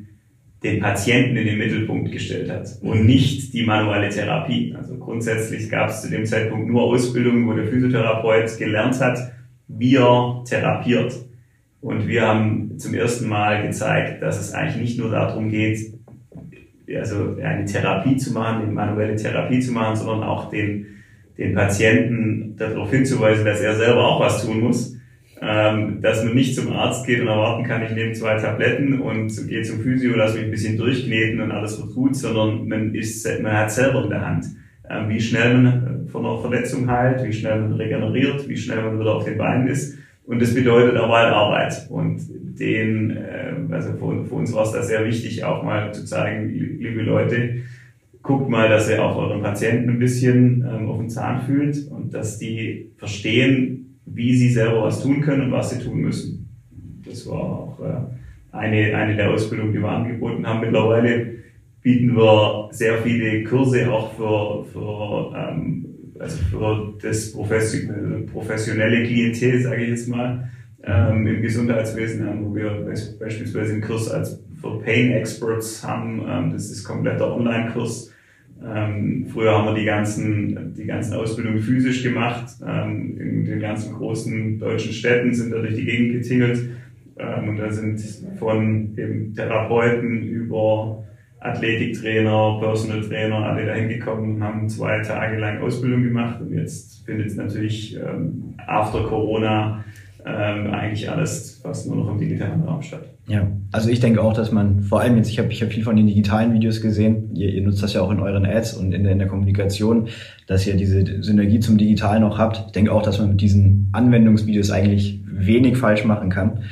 den 0.62 0.80
Patienten 0.80 1.36
in 1.36 1.46
den 1.46 1.58
Mittelpunkt 1.58 2.12
gestellt 2.12 2.50
hat 2.50 2.68
und 2.82 3.06
nicht 3.06 3.54
die 3.54 3.64
manuelle 3.64 4.10
Therapie. 4.10 4.74
Also 4.76 4.96
grundsätzlich 4.96 5.70
gab 5.70 5.88
es 5.88 6.02
zu 6.02 6.10
dem 6.10 6.26
Zeitpunkt 6.26 6.68
nur 6.68 6.82
Ausbildungen, 6.82 7.48
wo 7.48 7.54
der 7.54 7.66
Physiotherapeut 7.66 8.58
gelernt 8.58 9.00
hat, 9.00 9.18
wie 9.68 9.96
er 9.96 10.44
therapiert. 10.46 11.14
Und 11.80 12.06
wir 12.06 12.26
haben 12.26 12.78
zum 12.78 12.92
ersten 12.92 13.28
Mal 13.28 13.66
gezeigt, 13.66 14.20
dass 14.20 14.38
es 14.38 14.52
eigentlich 14.52 14.82
nicht 14.82 14.98
nur 14.98 15.10
darum 15.10 15.48
geht, 15.48 15.94
also 16.94 17.36
eine 17.42 17.64
Therapie 17.64 18.16
zu 18.16 18.32
machen, 18.32 18.62
eine 18.62 18.72
manuelle 18.72 19.16
Therapie 19.16 19.60
zu 19.60 19.72
machen, 19.72 19.96
sondern 19.96 20.24
auch 20.24 20.50
den, 20.50 20.86
den 21.38 21.54
Patienten 21.54 22.56
darauf 22.56 22.90
hinzuweisen, 22.90 23.46
dass 23.46 23.60
er 23.60 23.76
selber 23.76 24.06
auch 24.06 24.20
was 24.20 24.44
tun 24.44 24.60
muss. 24.60 24.99
Ähm, 25.42 26.02
dass 26.02 26.22
man 26.22 26.34
nicht 26.34 26.54
zum 26.54 26.70
Arzt 26.70 27.06
geht 27.06 27.20
und 27.20 27.28
erwarten 27.28 27.64
kann, 27.64 27.82
ich 27.82 27.92
nehme 27.92 28.12
zwei 28.12 28.36
Tabletten 28.36 29.00
und 29.00 29.48
gehe 29.48 29.62
zum 29.62 29.80
Physio, 29.80 30.14
lass 30.14 30.34
mich 30.34 30.44
ein 30.44 30.50
bisschen 30.50 30.76
durchkneten 30.76 31.40
und 31.40 31.50
alles 31.50 31.80
wird 31.80 31.94
gut, 31.94 32.14
sondern 32.14 32.68
man, 32.68 32.94
ist, 32.94 33.26
man 33.40 33.56
hat 33.56 33.72
selber 33.72 34.04
in 34.04 34.10
der 34.10 34.26
Hand, 34.26 34.44
ähm, 34.90 35.08
wie 35.08 35.20
schnell 35.20 35.56
man 35.56 36.08
von 36.08 36.26
einer 36.26 36.38
Verletzung 36.38 36.90
heilt, 36.90 37.24
wie 37.24 37.32
schnell 37.32 37.58
man 37.58 37.72
regeneriert, 37.72 38.46
wie 38.50 38.56
schnell 38.56 38.82
man 38.82 39.00
wieder 39.00 39.14
auf 39.14 39.24
den 39.24 39.38
Beinen 39.38 39.66
ist. 39.68 39.96
Und 40.26 40.42
das 40.42 40.54
bedeutet 40.54 40.98
auch 40.98 41.08
halt 41.08 41.32
Arbeit. 41.32 41.86
Und 41.88 42.20
den, 42.60 43.16
äh, 43.16 43.54
also 43.70 43.92
für, 43.94 44.26
für 44.26 44.34
uns 44.34 44.52
war 44.52 44.64
es 44.64 44.72
da 44.72 44.82
sehr 44.82 45.06
wichtig, 45.06 45.42
auch 45.42 45.62
mal 45.62 45.94
zu 45.94 46.04
zeigen, 46.04 46.50
liebe 46.50 47.00
Leute, 47.00 47.62
guckt 48.22 48.50
mal, 48.50 48.68
dass 48.68 48.90
ihr 48.90 49.02
auch 49.02 49.16
euren 49.16 49.40
Patienten 49.40 49.88
ein 49.88 49.98
bisschen 49.98 50.66
ähm, 50.70 50.88
auf 50.88 50.98
den 50.98 51.08
Zahn 51.08 51.40
fühlt 51.40 51.88
und 51.90 52.12
dass 52.12 52.38
die 52.38 52.90
verstehen, 52.98 53.89
wie 54.12 54.36
sie 54.36 54.50
selber 54.50 54.82
was 54.82 55.02
tun 55.02 55.20
können 55.20 55.42
und 55.42 55.52
was 55.52 55.70
sie 55.70 55.78
tun 55.78 56.00
müssen. 56.00 56.48
Das 57.06 57.26
war 57.28 57.40
auch 57.40 57.80
äh, 57.80 58.56
eine, 58.56 58.96
eine 58.96 59.16
der 59.16 59.30
Ausbildungen, 59.30 59.72
die 59.72 59.80
wir 59.80 59.88
angeboten 59.88 60.46
haben. 60.46 60.60
Mittlerweile 60.60 61.34
bieten 61.82 62.14
wir 62.14 62.68
sehr 62.72 62.98
viele 62.98 63.44
Kurse 63.44 63.90
auch 63.90 64.12
für, 64.14 64.64
für 64.72 65.34
ähm, 65.36 65.86
also 66.18 66.36
für 66.50 66.94
das 67.00 67.32
professionelle 67.32 69.04
Klientel, 69.04 69.62
sage 69.62 69.82
ich 69.84 69.88
jetzt 69.88 70.08
mal, 70.08 70.50
ähm, 70.84 71.26
im 71.26 71.42
Gesundheitswesen 71.42 72.26
haben, 72.26 72.44
wo 72.44 72.54
wir 72.54 72.86
beispielsweise 73.18 73.72
einen 73.72 73.82
Kurs 73.82 74.08
als 74.08 74.42
für 74.60 74.78
Pain 74.80 75.12
Experts 75.12 75.82
haben. 75.82 76.22
Ähm, 76.28 76.52
das 76.52 76.70
ist 76.70 76.84
kompletter 76.84 77.34
Online-Kurs. 77.34 78.09
Ähm, 78.62 79.26
früher 79.32 79.52
haben 79.52 79.66
wir 79.66 79.74
die 79.74 79.86
ganzen, 79.86 80.74
die 80.74 80.84
ganzen 80.84 81.14
Ausbildungen 81.14 81.60
physisch 81.60 82.02
gemacht. 82.02 82.44
Ähm, 82.66 83.18
in 83.18 83.44
den 83.44 83.60
ganzen 83.60 83.94
großen 83.94 84.58
deutschen 84.58 84.92
Städten 84.92 85.32
sind 85.32 85.52
da 85.52 85.58
durch 85.58 85.74
die 85.74 85.84
Gegend 85.84 86.12
getingelt. 86.22 86.68
Ähm, 87.18 87.48
und 87.50 87.56
da 87.56 87.70
sind 87.70 88.00
von 88.38 88.96
eben 88.96 89.34
Therapeuten 89.34 90.22
über 90.22 91.04
Athletiktrainer, 91.40 92.58
Personal 92.60 93.00
Trainer, 93.00 93.36
alle 93.36 93.64
dahin 93.64 93.88
gekommen 93.88 94.36
und 94.36 94.42
haben 94.42 94.68
zwei 94.68 95.00
Tage 95.00 95.38
lang 95.38 95.62
Ausbildung 95.62 96.02
gemacht. 96.02 96.40
Und 96.40 96.52
jetzt 96.52 97.04
findet 97.06 97.28
es 97.28 97.36
natürlich 97.36 97.96
ähm, 97.96 98.54
after 98.66 99.04
Corona 99.04 99.84
ähm, 100.26 100.66
eigentlich 100.72 101.08
alles 101.08 101.60
fast 101.62 101.86
nur 101.86 101.96
noch 101.96 102.10
im 102.10 102.18
digitalen 102.18 102.62
Raum 102.62 102.82
statt. 102.82 103.06
Ja, 103.30 103.46
also 103.70 103.90
ich 103.90 104.00
denke 104.00 104.20
auch, 104.20 104.32
dass 104.32 104.50
man 104.50 104.82
vor 104.82 105.00
allem 105.00 105.16
jetzt, 105.16 105.30
ich 105.30 105.38
habe 105.38 105.52
ich 105.52 105.62
hab 105.62 105.70
viel 105.70 105.84
von 105.84 105.94
den 105.94 106.08
digitalen 106.08 106.52
Videos 106.52 106.80
gesehen, 106.80 107.32
ihr, 107.36 107.48
ihr 107.48 107.62
nutzt 107.62 107.80
das 107.80 107.92
ja 107.92 108.00
auch 108.00 108.10
in 108.10 108.18
euren 108.18 108.44
Ads 108.44 108.74
und 108.74 108.92
in 108.92 109.04
der, 109.04 109.12
in 109.12 109.20
der 109.20 109.28
Kommunikation, 109.28 110.08
dass 110.48 110.66
ihr 110.66 110.74
diese 110.74 111.22
Synergie 111.22 111.60
zum 111.60 111.78
Digitalen 111.78 112.24
auch 112.24 112.38
habt. 112.38 112.64
Ich 112.66 112.72
denke 112.72 112.90
auch, 112.90 113.02
dass 113.02 113.20
man 113.20 113.28
mit 113.28 113.40
diesen 113.40 113.88
Anwendungsvideos 113.92 114.72
eigentlich 114.72 115.20
wenig 115.30 115.76
falsch 115.76 116.04
machen 116.04 116.28
kann. 116.28 116.64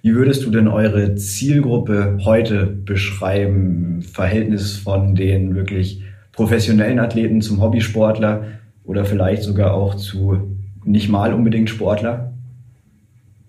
Wie 0.00 0.14
würdest 0.14 0.42
du 0.46 0.50
denn 0.50 0.68
eure 0.68 1.16
Zielgruppe 1.16 2.16
heute 2.24 2.64
beschreiben? 2.64 4.00
Verhältnis 4.00 4.74
von 4.74 5.14
den 5.14 5.54
wirklich 5.54 6.02
professionellen 6.32 6.98
Athleten 6.98 7.42
zum 7.42 7.60
Hobbysportler 7.60 8.44
oder 8.84 9.04
vielleicht 9.04 9.42
sogar 9.42 9.74
auch 9.74 9.96
zu 9.96 10.56
nicht 10.82 11.10
mal 11.10 11.34
unbedingt 11.34 11.68
Sportler? 11.68 12.32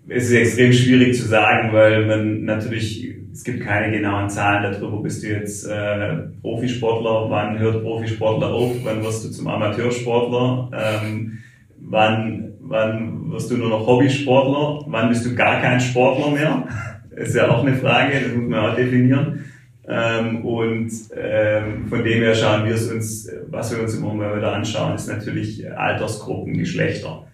Es 0.08 0.24
ist 0.24 0.32
extrem 0.32 0.72
schwierig 0.72 1.14
zu 1.14 1.26
sagen, 1.26 1.72
weil 1.72 2.06
man 2.06 2.44
natürlich, 2.44 3.14
es 3.32 3.44
gibt 3.44 3.60
keine 3.60 3.94
genauen 3.94 4.30
Zahlen 4.30 4.72
darüber, 4.72 5.02
bist 5.02 5.22
du 5.22 5.28
jetzt 5.28 5.66
äh, 5.66 6.16
Profisportler, 6.40 7.28
wann 7.28 7.58
hört 7.58 7.82
Profisportler 7.82 8.48
auf, 8.48 8.72
wann 8.84 9.02
wirst 9.02 9.24
du 9.24 9.30
zum 9.30 9.46
Amateursportler, 9.48 10.70
ähm, 10.72 11.38
wann 11.78 12.48
wann 12.68 13.30
wirst 13.30 13.50
du 13.50 13.56
nur 13.56 13.70
noch 13.70 13.86
Hobbysportler, 13.86 14.84
wann 14.86 15.08
bist 15.08 15.24
du 15.24 15.34
gar 15.34 15.60
kein 15.60 15.80
Sportler 15.80 16.30
mehr? 16.30 16.68
Ist 17.10 17.34
ja 17.34 17.48
auch 17.48 17.64
eine 17.64 17.74
Frage, 17.74 18.20
das 18.20 18.34
muss 18.34 18.48
man 18.48 18.60
auch 18.60 18.76
definieren. 18.76 19.44
Ähm, 19.88 20.44
und 20.44 20.90
ähm, 21.16 21.86
von 21.88 22.04
dem 22.04 22.22
her 22.22 22.34
schauen 22.34 22.66
wir 22.66 22.74
es 22.74 22.92
uns, 22.92 23.30
was 23.50 23.74
wir 23.74 23.82
uns 23.82 23.96
immer 23.96 24.12
mal 24.12 24.36
wieder 24.36 24.52
anschauen, 24.52 24.94
ist 24.94 25.08
natürlich 25.08 25.70
Altersgruppen, 25.72 26.58
Geschlechter. 26.58 27.26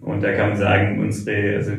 Und 0.00 0.22
da 0.22 0.32
kann 0.32 0.50
man 0.50 0.58
sagen, 0.58 0.98
unsere, 0.98 1.56
also 1.56 1.72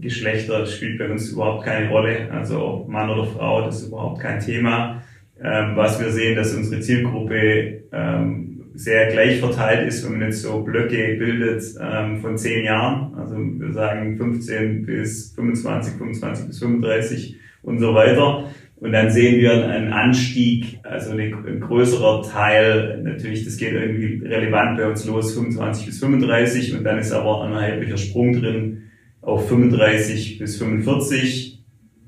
Geschlechter 0.00 0.66
spielt 0.66 0.98
bei 0.98 1.10
uns 1.10 1.30
überhaupt 1.32 1.64
keine 1.64 1.88
Rolle. 1.88 2.30
Also 2.30 2.62
ob 2.62 2.88
Mann 2.88 3.10
oder 3.10 3.24
Frau, 3.24 3.64
das 3.64 3.82
ist 3.82 3.88
überhaupt 3.88 4.20
kein 4.20 4.40
Thema. 4.40 5.02
Ähm, 5.42 5.72
was 5.74 6.00
wir 6.00 6.10
sehen, 6.10 6.36
dass 6.36 6.54
unsere 6.54 6.80
Zielgruppe 6.80 7.84
ähm, 7.92 8.50
sehr 8.74 9.08
gleich 9.08 9.40
verteilt 9.40 9.88
ist, 9.88 10.04
wenn 10.04 10.18
man 10.18 10.28
jetzt 10.28 10.42
so 10.42 10.62
Blöcke 10.62 11.16
bildet 11.18 11.62
ähm, 11.80 12.20
von 12.20 12.36
zehn 12.36 12.64
Jahren. 12.64 13.14
Also 13.14 13.36
wir 13.36 13.72
sagen 13.72 14.16
15 14.16 14.86
bis 14.86 15.32
25, 15.34 15.94
25 15.94 16.46
bis 16.46 16.58
35 16.58 17.36
und 17.62 17.78
so 17.78 17.94
weiter. 17.94 18.50
Und 18.76 18.92
dann 18.92 19.10
sehen 19.10 19.38
wir 19.38 19.68
einen 19.68 19.92
Anstieg, 19.92 20.78
also 20.84 21.12
ein 21.12 21.60
größerer 21.60 22.22
Teil, 22.22 23.02
natürlich, 23.02 23.44
das 23.44 23.58
geht 23.58 23.74
irgendwie 23.74 24.26
relevant 24.26 24.78
bei 24.78 24.86
uns 24.86 25.04
los, 25.06 25.34
25 25.34 25.84
bis 25.84 26.00
35 26.00 26.78
und 26.78 26.84
dann 26.84 26.98
ist 26.98 27.12
aber 27.12 27.44
ein 27.44 27.52
erheblicher 27.52 27.98
Sprung 27.98 28.40
drin 28.40 28.89
auf 29.22 29.48
35 29.48 30.38
bis 30.38 30.56
45, 30.56 31.62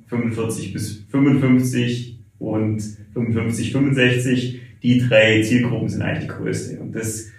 45 0.09 0.73
bis 0.73 1.05
55 1.11 2.19
und 2.39 2.83
55, 3.15 3.73
65 3.73 4.61
die 4.83 4.99
drei 4.99 5.41
Zielgruppen 5.43 5.89
sind 5.89 6.03
eigentlich 6.03 6.29
die 6.29 6.35
größte. 6.35 6.81
Und 6.81 6.95
das, 6.95 7.31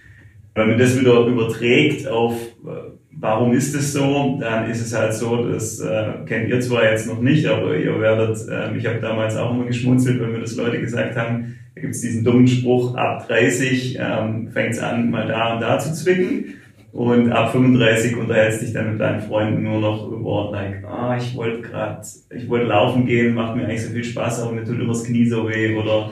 wenn 0.55 0.69
man 0.69 0.77
das 0.79 0.99
wieder 0.99 1.25
überträgt 1.25 2.07
auf, 2.07 2.33
äh, 2.65 2.93
warum 3.11 3.53
ist 3.53 3.75
es 3.75 3.93
so, 3.93 4.37
dann 4.39 4.69
ist 4.69 4.81
es 4.81 4.95
halt 4.97 5.13
so, 5.13 5.47
das 5.47 5.79
äh, 5.79 6.13
kennt 6.25 6.49
ihr 6.49 6.61
zwar 6.61 6.89
jetzt 6.89 7.07
noch 7.07 7.21
nicht, 7.21 7.45
aber 7.47 7.75
ihr 7.75 7.99
werdet, 7.99 8.37
äh, 8.49 8.77
ich 8.77 8.85
habe 8.85 8.99
damals 8.99 9.35
auch 9.35 9.51
immer 9.51 9.65
geschmunzelt, 9.65 10.21
wenn 10.21 10.31
mir 10.31 10.39
das 10.39 10.55
Leute 10.55 10.79
gesagt 10.79 11.17
haben, 11.17 11.55
da 11.75 11.81
gibt 11.81 11.95
es 11.95 12.01
diesen 12.01 12.23
dummen 12.23 12.47
Spruch, 12.47 12.95
ab 12.95 13.27
30 13.27 13.97
ähm, 13.99 14.49
fängt 14.51 14.73
es 14.73 14.79
an, 14.79 15.09
mal 15.09 15.27
da 15.27 15.55
und 15.55 15.61
da 15.61 15.79
zu 15.79 15.93
zwicken. 15.93 16.53
Und 16.93 17.31
ab 17.31 17.51
35 17.51 18.15
unterhältst 18.17 18.61
dich 18.61 18.71
dann 18.71 18.91
mit 18.91 19.01
deinen 19.01 19.19
Freunden 19.19 19.63
nur 19.63 19.81
noch 19.81 20.11
über, 20.11 20.51
like, 20.51 20.85
ah, 20.85 21.17
ich 21.17 21.35
wollte 21.35 21.63
gerade, 21.63 22.05
ich 22.35 22.47
wollte 22.47 22.67
laufen 22.67 23.07
gehen, 23.07 23.33
macht 23.33 23.55
mir 23.55 23.63
eigentlich 23.63 23.81
so 23.81 23.91
viel 23.91 24.03
Spaß, 24.03 24.41
aber 24.41 24.51
mir 24.51 24.63
tut 24.63 24.79
immer 24.79 24.93
das 24.93 25.03
Knie 25.03 25.25
so 25.25 25.49
weh 25.49 25.75
oder 25.75 26.11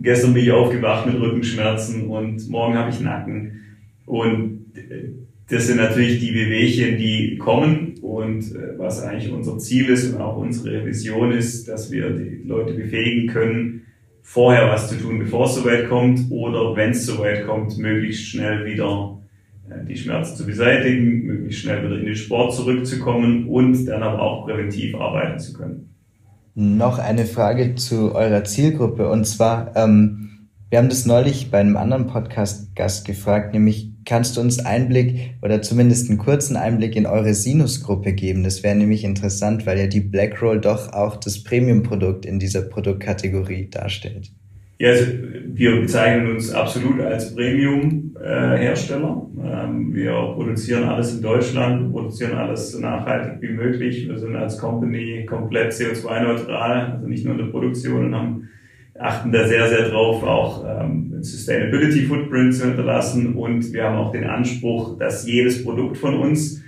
gestern 0.00 0.32
bin 0.32 0.44
ich 0.44 0.50
aufgewacht 0.50 1.04
mit 1.04 1.20
Rückenschmerzen 1.20 2.08
und 2.08 2.48
morgen 2.48 2.78
habe 2.78 2.88
ich 2.88 3.00
Nacken. 3.00 3.60
Und 4.06 4.64
das 5.50 5.66
sind 5.66 5.76
natürlich 5.76 6.20
die 6.20 6.32
Bewegchen, 6.32 6.96
die 6.96 7.36
kommen 7.36 7.96
und 8.00 8.40
äh, 8.56 8.78
was 8.78 9.02
eigentlich 9.02 9.30
unser 9.30 9.58
Ziel 9.58 9.90
ist 9.90 10.14
und 10.14 10.20
auch 10.22 10.38
unsere 10.38 10.86
Vision 10.86 11.32
ist, 11.32 11.68
dass 11.68 11.92
wir 11.92 12.08
die 12.08 12.42
Leute 12.46 12.72
befähigen 12.72 13.28
können, 13.28 13.82
vorher 14.22 14.66
was 14.68 14.88
zu 14.88 14.96
tun, 14.98 15.18
bevor 15.18 15.44
es 15.44 15.56
soweit 15.56 15.90
kommt 15.90 16.20
oder 16.30 16.74
wenn 16.74 16.92
es 16.92 17.04
soweit 17.04 17.46
kommt, 17.46 17.76
möglichst 17.76 18.28
schnell 18.28 18.64
wieder 18.64 19.21
die 19.88 19.96
Schmerzen 19.96 20.36
zu 20.36 20.46
beseitigen, 20.46 21.24
möglichst 21.24 21.62
schnell 21.62 21.84
wieder 21.84 21.98
in 21.98 22.06
den 22.06 22.16
Sport 22.16 22.54
zurückzukommen 22.54 23.48
und 23.48 23.86
dann 23.86 24.02
aber 24.02 24.20
auch 24.20 24.46
präventiv 24.46 24.94
arbeiten 24.94 25.38
zu 25.38 25.52
können. 25.52 25.94
Noch 26.54 26.98
eine 26.98 27.24
Frage 27.24 27.74
zu 27.76 28.14
eurer 28.14 28.44
Zielgruppe 28.44 29.08
und 29.08 29.24
zwar, 29.26 29.74
ähm, 29.74 30.48
wir 30.70 30.78
haben 30.78 30.88
das 30.88 31.06
neulich 31.06 31.50
bei 31.50 31.60
einem 31.60 31.76
anderen 31.76 32.06
Podcast-Gast 32.06 33.06
gefragt, 33.06 33.52
nämlich 33.52 33.92
kannst 34.04 34.36
du 34.36 34.40
uns 34.40 34.58
Einblick 34.58 35.34
oder 35.42 35.62
zumindest 35.62 36.08
einen 36.08 36.18
kurzen 36.18 36.56
Einblick 36.56 36.96
in 36.96 37.06
eure 37.06 37.34
Sinus-Gruppe 37.34 38.12
geben? 38.12 38.44
Das 38.44 38.62
wäre 38.62 38.74
nämlich 38.74 39.04
interessant, 39.04 39.66
weil 39.66 39.78
ja 39.78 39.86
die 39.86 40.00
Blackroll 40.00 40.60
doch 40.60 40.92
auch 40.92 41.16
das 41.16 41.42
Premium-Produkt 41.42 42.26
in 42.26 42.38
dieser 42.38 42.62
Produktkategorie 42.62 43.68
darstellt. 43.70 44.32
Ja, 44.82 44.88
also 44.90 45.06
wir 45.54 45.80
bezeichnen 45.80 46.32
uns 46.32 46.50
absolut 46.50 47.00
als 47.00 47.36
Premium-Hersteller. 47.36 49.28
Ähm, 49.44 49.94
wir 49.94 50.10
produzieren 50.34 50.82
alles 50.82 51.14
in 51.14 51.22
Deutschland, 51.22 51.92
produzieren 51.92 52.32
alles 52.32 52.72
so 52.72 52.80
nachhaltig 52.80 53.40
wie 53.42 53.52
möglich. 53.54 54.08
Wir 54.08 54.18
sind 54.18 54.34
als 54.34 54.58
Company 54.58 55.24
komplett 55.24 55.70
CO2-neutral, 55.72 56.94
also 56.94 57.06
nicht 57.06 57.24
nur 57.24 57.34
in 57.34 57.44
der 57.44 57.52
Produktion 57.52 58.06
und 58.06 58.14
haben 58.16 58.48
achten 58.98 59.30
da 59.30 59.46
sehr, 59.46 59.68
sehr 59.68 59.88
drauf, 59.88 60.24
auch 60.24 60.64
ähm, 60.66 61.22
Sustainability 61.22 62.02
Footprint 62.02 62.52
zu 62.52 62.66
hinterlassen 62.66 63.36
und 63.36 63.72
wir 63.72 63.84
haben 63.84 63.98
auch 63.98 64.10
den 64.10 64.24
Anspruch, 64.24 64.98
dass 64.98 65.28
jedes 65.28 65.62
Produkt 65.62 65.96
von 65.96 66.16
uns 66.16 66.60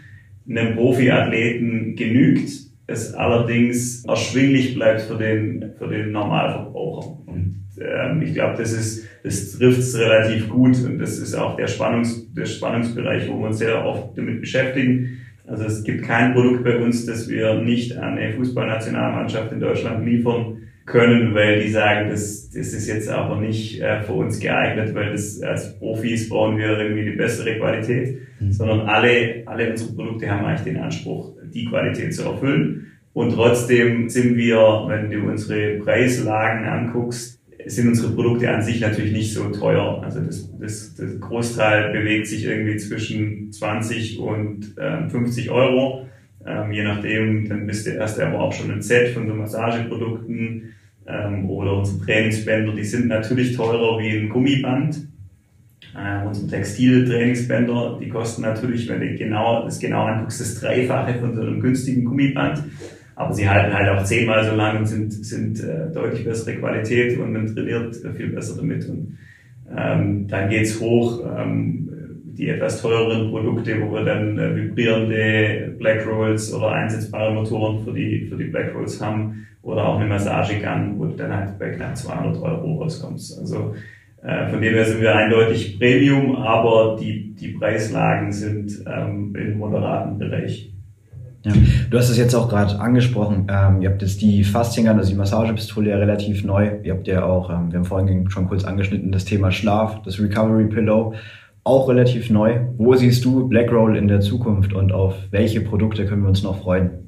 einem 0.48 0.77
Profiathleten 0.77 1.96
genügt, 1.96 2.63
es 2.87 3.14
allerdings 3.14 4.05
erschwinglich 4.05 4.75
bleibt 4.75 5.03
für 5.03 5.16
den, 5.16 5.73
für 5.79 5.88
den 5.88 6.12
Normalverbraucher. 6.12 7.18
Und 7.27 7.64
ähm, 7.81 8.23
ich 8.23 8.35
glaube, 8.35 8.57
das 8.59 8.73
ist, 8.73 9.07
das 9.23 9.53
trifft 9.53 9.79
es 9.79 9.99
relativ 9.99 10.49
gut 10.49 10.77
und 10.85 10.99
das 10.99 11.18
ist 11.18 11.35
auch 11.35 11.57
der, 11.57 11.66
Spannungs, 11.66 12.33
der 12.35 12.47
Spannungsbereich, 12.47 13.29
wo 13.29 13.38
wir 13.38 13.47
uns 13.47 13.59
sehr 13.59 13.85
oft 13.85 14.16
damit 14.18 14.40
beschäftigen. 14.40 15.18
Also 15.47 15.64
es 15.64 15.85
gibt 15.85 16.05
kein 16.05 16.33
Produkt 16.35 16.64
bei 16.64 16.79
uns, 16.79 17.07
das 17.07 17.29
wir 17.29 17.55
nicht 17.55 17.97
an 17.97 18.18
eine 18.18 18.33
Fußballnationalmannschaft 18.35 19.53
in 19.53 19.61
Deutschland 19.61 20.07
liefern 20.07 20.59
können, 20.87 21.35
weil 21.35 21.62
die 21.62 21.70
sagen, 21.70 22.11
das, 22.11 22.51
das 22.51 22.73
ist 22.75 22.88
jetzt 22.88 23.09
aber 23.09 23.40
nicht 23.40 23.81
äh, 23.81 24.03
für 24.03 24.12
uns 24.12 24.38
geeignet, 24.38 24.94
weil 24.94 25.12
das 25.12 25.40
als 25.40 25.79
Profis 25.79 26.29
brauchen 26.29 26.59
wir 26.59 26.79
irgendwie 26.79 27.11
die 27.11 27.16
bessere 27.16 27.57
Qualität, 27.57 28.18
mhm. 28.38 28.53
sondern 28.53 28.81
alle, 28.81 29.42
alle 29.47 29.70
unsere 29.70 29.94
Produkte 29.94 30.31
haben 30.31 30.44
eigentlich 30.44 30.75
den 30.75 30.77
Anspruch, 30.77 31.33
die 31.52 31.66
Qualität 31.66 32.14
zu 32.14 32.22
erfüllen. 32.22 32.92
Und 33.12 33.35
trotzdem 33.35 34.09
sind 34.09 34.37
wir, 34.37 34.59
wenn 34.88 35.11
du 35.11 35.28
unsere 35.28 35.78
Preislagen 35.78 36.66
anguckst, 36.66 37.40
sind 37.66 37.88
unsere 37.88 38.12
Produkte 38.12 38.50
an 38.50 38.62
sich 38.62 38.80
natürlich 38.80 39.12
nicht 39.12 39.33
so 39.33 39.48
teuer. 39.50 40.02
Also 40.02 40.20
das, 40.20 40.50
das, 40.59 40.94
das 40.94 41.20
Großteil 41.20 41.92
bewegt 41.92 42.26
sich 42.26 42.44
irgendwie 42.44 42.76
zwischen 42.76 43.52
20 43.52 44.18
und 44.18 44.76
äh, 44.76 45.09
50 45.09 45.50
Euro. 45.50 46.07
Ähm, 46.46 46.72
je 46.72 46.85
nachdem, 46.85 47.48
dann 47.48 47.66
bist 47.66 47.87
du 47.87 47.90
erst 47.90 48.20
aber 48.20 48.40
auch 48.40 48.52
schon 48.52 48.70
ein 48.70 48.83
Set 48.83 49.11
von 49.11 49.26
so 49.26 49.35
Massageprodukten 49.35 50.74
ähm, 51.07 51.48
oder 51.48 51.78
unsere 51.78 52.04
Trainingsbänder, 52.04 52.74
die 52.74 52.85
sind 52.85 53.07
natürlich 53.09 53.57
teurer 53.57 53.98
wie 53.98 54.11
ein 54.11 54.28
Gummiband. 54.28 55.09
Äh, 55.97 56.27
unsere 56.27 56.49
Textiltrainingsbänder, 56.49 57.99
die 58.01 58.09
kosten 58.09 58.42
natürlich, 58.42 58.88
wenn 58.88 59.01
du 59.01 59.14
genau, 59.14 59.64
das 59.64 59.79
genau 59.79 60.07
anguckst, 60.07 60.40
das 60.40 60.61
Dreifache 60.61 61.18
von 61.20 61.35
so 61.35 61.42
einem 61.42 61.61
günstigen 61.61 62.05
Gummiband. 62.05 62.62
Aber 63.16 63.33
sie 63.33 63.49
halten 63.49 63.73
halt 63.73 63.88
auch 63.88 64.05
zehnmal 64.05 64.44
so 64.44 64.57
lang 64.57 64.79
und 64.79 64.87
sind, 64.87 65.12
sind 65.12 65.61
äh, 65.61 65.92
deutlich 65.92 66.25
bessere 66.25 66.57
Qualität 66.57 67.18
und 67.18 67.33
man 67.33 67.47
trainiert 67.47 67.97
viel 68.16 68.31
besser 68.31 68.57
damit. 68.57 68.88
Und 68.88 69.18
ähm, 69.77 70.27
dann 70.27 70.49
geht's 70.49 70.81
hoch. 70.81 71.23
Ähm, 71.38 71.85
die 72.37 72.49
etwas 72.49 72.83
teureren 72.83 73.31
Produkte, 73.31 73.81
wo 73.81 73.92
wir 73.92 74.05
dann 74.05 74.38
äh, 74.38 74.57
vibrierende 74.57 75.75
Black 75.79 76.07
Rolls 76.07 76.53
oder 76.53 76.73
einsetzbare 76.73 77.33
Motoren 77.33 77.85
für 77.85 77.92
die, 77.92 78.27
für 78.29 78.37
die 78.37 78.44
Black 78.44 78.75
Rolls 78.75 79.01
haben 79.01 79.47
oder 79.62 79.87
auch 79.87 79.99
eine 79.99 80.09
Massagegun, 80.09 80.99
wo 80.99 81.05
du 81.07 81.16
dann 81.16 81.33
halt 81.33 81.59
bei 81.59 81.70
knapp 81.70 81.97
200 81.97 82.42
Euro 82.42 82.83
rauskommst. 82.83 83.38
Also 83.38 83.75
von 84.48 84.60
dem 84.62 84.72
her 84.74 84.84
sind 84.84 85.02
wir 85.02 85.14
eindeutig 85.14 85.78
Premium, 85.78 86.37
aber 86.37 86.96
die, 86.98 87.34
die 87.34 87.48
Preislagen 87.48 88.32
sind 88.32 88.72
ähm, 88.87 89.34
im 89.37 89.58
moderaten 89.58 90.18
Bereich. 90.18 90.72
Ja. 91.44 91.52
Du 91.90 91.98
hast 91.98 92.08
es 92.08 92.16
jetzt 92.16 92.34
auch 92.34 92.48
gerade 92.48 92.80
angesprochen. 92.80 93.46
Ähm, 93.50 93.82
ihr 93.82 93.90
habt 93.90 94.00
jetzt 94.00 94.22
die 94.22 94.44
Fasziengun, 94.44 94.96
also 94.96 95.10
die 95.10 95.18
Massagepistole 95.18 95.90
ja 95.90 95.96
relativ 95.96 96.42
neu. 96.42 96.70
Ihr 96.82 96.94
habt 96.94 97.06
ja 97.06 97.24
auch, 97.24 97.50
ähm, 97.50 97.70
wir 97.70 97.78
haben 97.78 97.84
vorhin 97.84 98.30
schon 98.30 98.48
kurz 98.48 98.64
angeschnitten, 98.64 99.12
das 99.12 99.26
Thema 99.26 99.50
Schlaf, 99.50 100.00
das 100.02 100.18
Recovery 100.18 100.68
Pillow 100.68 101.14
auch 101.64 101.88
relativ 101.88 102.30
neu. 102.30 102.60
Wo 102.76 102.94
siehst 102.94 103.24
du 103.24 103.48
Blackroll 103.48 103.96
in 103.96 104.08
der 104.08 104.20
Zukunft 104.20 104.72
und 104.72 104.92
auf 104.92 105.14
welche 105.30 105.60
Produkte 105.60 106.06
können 106.06 106.22
wir 106.22 106.28
uns 106.28 106.42
noch 106.42 106.62
freuen? 106.62 107.03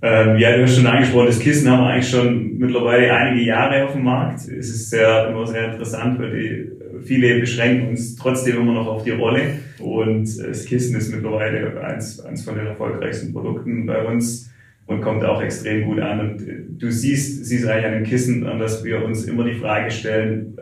Ähm, 0.00 0.38
ja, 0.38 0.56
du 0.56 0.62
hast 0.62 0.76
schon 0.76 0.86
angesprochen, 0.86 1.26
das 1.26 1.40
Kissen 1.40 1.68
haben 1.68 1.82
wir 1.82 1.88
eigentlich 1.88 2.08
schon 2.08 2.56
mittlerweile 2.56 3.12
einige 3.12 3.44
Jahre 3.44 3.84
auf 3.84 3.92
dem 3.92 4.04
Markt. 4.04 4.40
Es 4.40 4.68
ist 4.68 4.90
sehr, 4.90 5.28
immer 5.28 5.44
sehr 5.44 5.72
interessant, 5.72 6.20
weil 6.20 6.30
die, 6.30 6.70
viele 7.04 7.40
beschränken 7.40 7.88
uns 7.88 8.14
trotzdem 8.14 8.58
immer 8.58 8.74
noch 8.74 8.86
auf 8.86 9.02
die 9.02 9.10
Rolle. 9.10 9.58
Und 9.80 10.26
das 10.38 10.64
Kissen 10.66 10.96
ist 10.96 11.12
mittlerweile 11.12 11.80
eins, 11.82 12.20
eins 12.20 12.44
von 12.44 12.54
den 12.54 12.66
erfolgreichsten 12.66 13.32
Produkten 13.32 13.86
bei 13.86 14.04
uns 14.04 14.52
und 14.86 15.00
kommt 15.00 15.24
auch 15.24 15.42
extrem 15.42 15.84
gut 15.84 15.98
an. 15.98 16.20
Und 16.20 16.46
du 16.80 16.90
siehst, 16.92 17.44
siehst 17.44 17.66
eigentlich 17.66 17.86
an 17.86 17.92
dem 17.92 18.04
Kissen, 18.04 18.46
an 18.46 18.60
dass 18.60 18.84
wir 18.84 19.04
uns 19.04 19.24
immer 19.24 19.44
die 19.44 19.54
Frage 19.54 19.90
stellen, 19.90 20.56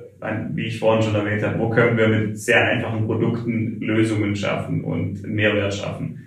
wie 0.55 0.64
ich 0.64 0.79
vorhin 0.79 1.03
schon 1.03 1.14
erwähnt 1.14 1.42
habe, 1.42 1.59
wo 1.59 1.68
können 1.68 1.99
wir 1.99 2.09
mit 2.09 2.38
sehr 2.38 2.64
einfachen 2.64 3.05
Produkten 3.05 3.81
Lösungen 3.81 4.35
schaffen 4.35 4.83
und 4.83 5.22
Mehrwert 5.27 5.75
schaffen. 5.75 6.27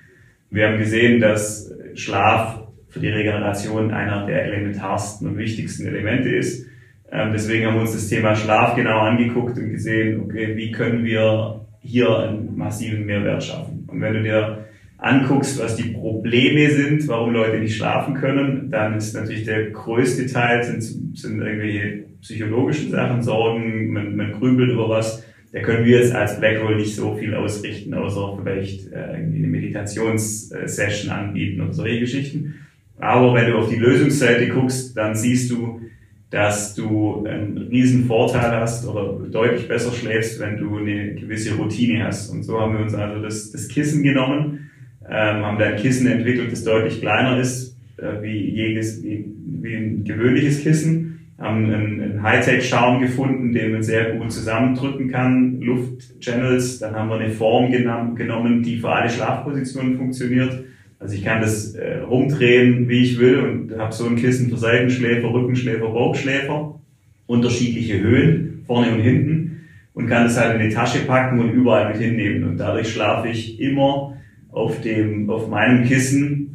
Wir 0.51 0.67
haben 0.67 0.77
gesehen, 0.77 1.19
dass 1.19 1.73
Schlaf 1.95 2.58
für 2.89 2.99
die 2.99 3.09
Regeneration 3.09 3.91
einer 3.91 4.25
der 4.25 4.45
elementarsten 4.45 5.27
und 5.27 5.37
wichtigsten 5.37 5.87
Elemente 5.87 6.29
ist. 6.29 6.65
Ähm, 7.11 7.31
deswegen 7.31 7.65
haben 7.65 7.75
wir 7.75 7.81
uns 7.81 7.93
das 7.93 8.07
Thema 8.07 8.35
Schlaf 8.35 8.75
genau 8.75 8.99
angeguckt 8.99 9.57
und 9.57 9.69
gesehen, 9.69 10.21
okay, 10.21 10.55
wie 10.55 10.71
können 10.71 11.03
wir 11.03 11.65
hier 11.81 12.19
einen 12.19 12.57
massiven 12.57 13.05
Mehrwert 13.05 13.43
schaffen. 13.43 13.87
Und 13.87 14.01
wenn 14.01 14.13
du 14.13 14.23
dir 14.23 14.65
anguckst, 14.97 15.59
was 15.59 15.75
die 15.75 15.91
Probleme 15.91 16.69
sind, 16.69 17.07
warum 17.07 17.33
Leute 17.33 17.59
nicht 17.59 17.77
schlafen 17.77 18.15
können, 18.15 18.69
dann 18.69 18.95
ist 18.95 19.15
natürlich 19.15 19.45
der 19.45 19.71
größte 19.71 20.27
Teil 20.27 20.63
sind, 20.63 20.83
sind 21.17 21.41
irgendwelche 21.41 22.03
psychologischen 22.21 22.91
Sachen, 22.91 23.21
Sorgen, 23.21 23.93
man, 23.93 24.15
man 24.15 24.33
grübelt 24.33 24.71
über 24.71 24.89
was. 24.89 25.23
Da 25.51 25.61
können 25.61 25.85
wir 25.85 25.99
jetzt 25.99 26.13
als 26.13 26.39
Blackroll 26.39 26.75
nicht 26.75 26.95
so 26.95 27.15
viel 27.15 27.33
ausrichten, 27.33 27.93
außer 27.93 28.37
vielleicht 28.39 28.91
äh, 28.91 28.97
eine 28.97 29.47
Meditationssession 29.47 31.11
anbieten 31.11 31.61
oder 31.61 31.73
solche 31.73 32.01
Geschichten. 32.01 32.55
Aber 32.99 33.33
wenn 33.33 33.49
du 33.49 33.57
auf 33.57 33.69
die 33.69 33.77
Lösungsseite 33.77 34.49
guckst, 34.49 34.95
dann 34.95 35.15
siehst 35.15 35.49
du, 35.51 35.81
dass 36.29 36.75
du 36.75 37.25
einen 37.25 37.57
riesen 37.69 38.05
Vorteil 38.05 38.51
hast 38.51 38.87
oder 38.87 39.17
deutlich 39.31 39.67
besser 39.67 39.91
schläfst, 39.91 40.39
wenn 40.39 40.57
du 40.57 40.77
eine 40.77 41.15
gewisse 41.15 41.55
Routine 41.55 42.05
hast. 42.05 42.29
Und 42.29 42.43
so 42.43 42.59
haben 42.59 42.73
wir 42.73 42.81
uns 42.81 42.93
also 42.93 43.21
das, 43.21 43.51
das 43.51 43.67
Kissen 43.67 44.03
genommen, 44.03 44.69
ähm, 45.07 45.43
haben 45.43 45.57
da 45.57 45.65
ein 45.65 45.77
Kissen 45.77 46.07
entwickelt, 46.07 46.51
das 46.51 46.63
deutlich 46.63 46.99
kleiner 46.99 47.39
ist 47.39 47.75
äh, 47.97 48.21
wie, 48.21 48.49
jedes, 48.51 49.01
wie, 49.01 49.25
wie 49.61 49.75
ein 49.75 50.03
gewöhnliches 50.03 50.61
Kissen 50.61 51.09
haben 51.39 51.65
einen, 51.65 52.01
einen 52.01 52.23
Hightech-Schaum 52.23 52.99
gefunden, 52.99 53.53
den 53.53 53.71
man 53.71 53.83
sehr 53.83 54.15
gut 54.15 54.31
zusammendrücken 54.31 55.09
kann, 55.09 55.61
Luftchannels. 55.61 56.79
Dann 56.79 56.95
haben 56.95 57.09
wir 57.09 57.15
eine 57.15 57.29
Form 57.29 57.71
genommen, 57.71 58.61
die 58.61 58.77
für 58.77 58.89
alle 58.89 59.09
Schlafpositionen 59.09 59.97
funktioniert. 59.97 60.65
Also 60.99 61.15
ich 61.15 61.23
kann 61.23 61.41
das 61.41 61.73
äh, 61.75 61.99
rumdrehen, 61.99 62.89
wie 62.89 63.03
ich 63.03 63.19
will 63.19 63.39
und 63.39 63.77
habe 63.77 63.93
so 63.93 64.05
ein 64.05 64.17
Kissen 64.17 64.49
für 64.49 64.57
Seitenschläfer, 64.57 65.31
Rückenschläfer, 65.31 65.87
Bauchschläfer, 65.87 66.79
unterschiedliche 67.25 67.99
Höhen, 67.99 68.63
vorne 68.67 68.91
und 68.91 68.99
hinten 68.99 69.61
und 69.93 70.07
kann 70.07 70.25
das 70.25 70.37
halt 70.37 70.59
in 70.59 70.69
die 70.69 70.75
Tasche 70.75 70.99
packen 70.99 71.39
und 71.39 71.51
überall 71.51 71.91
mit 71.91 72.01
hinnehmen. 72.01 72.43
Und 72.43 72.57
dadurch 72.57 72.91
schlafe 72.91 73.29
ich 73.29 73.59
immer 73.59 74.17
auf 74.51 74.81
dem, 74.81 75.29
auf 75.29 75.47
meinem 75.47 75.85
Kissen 75.85 76.49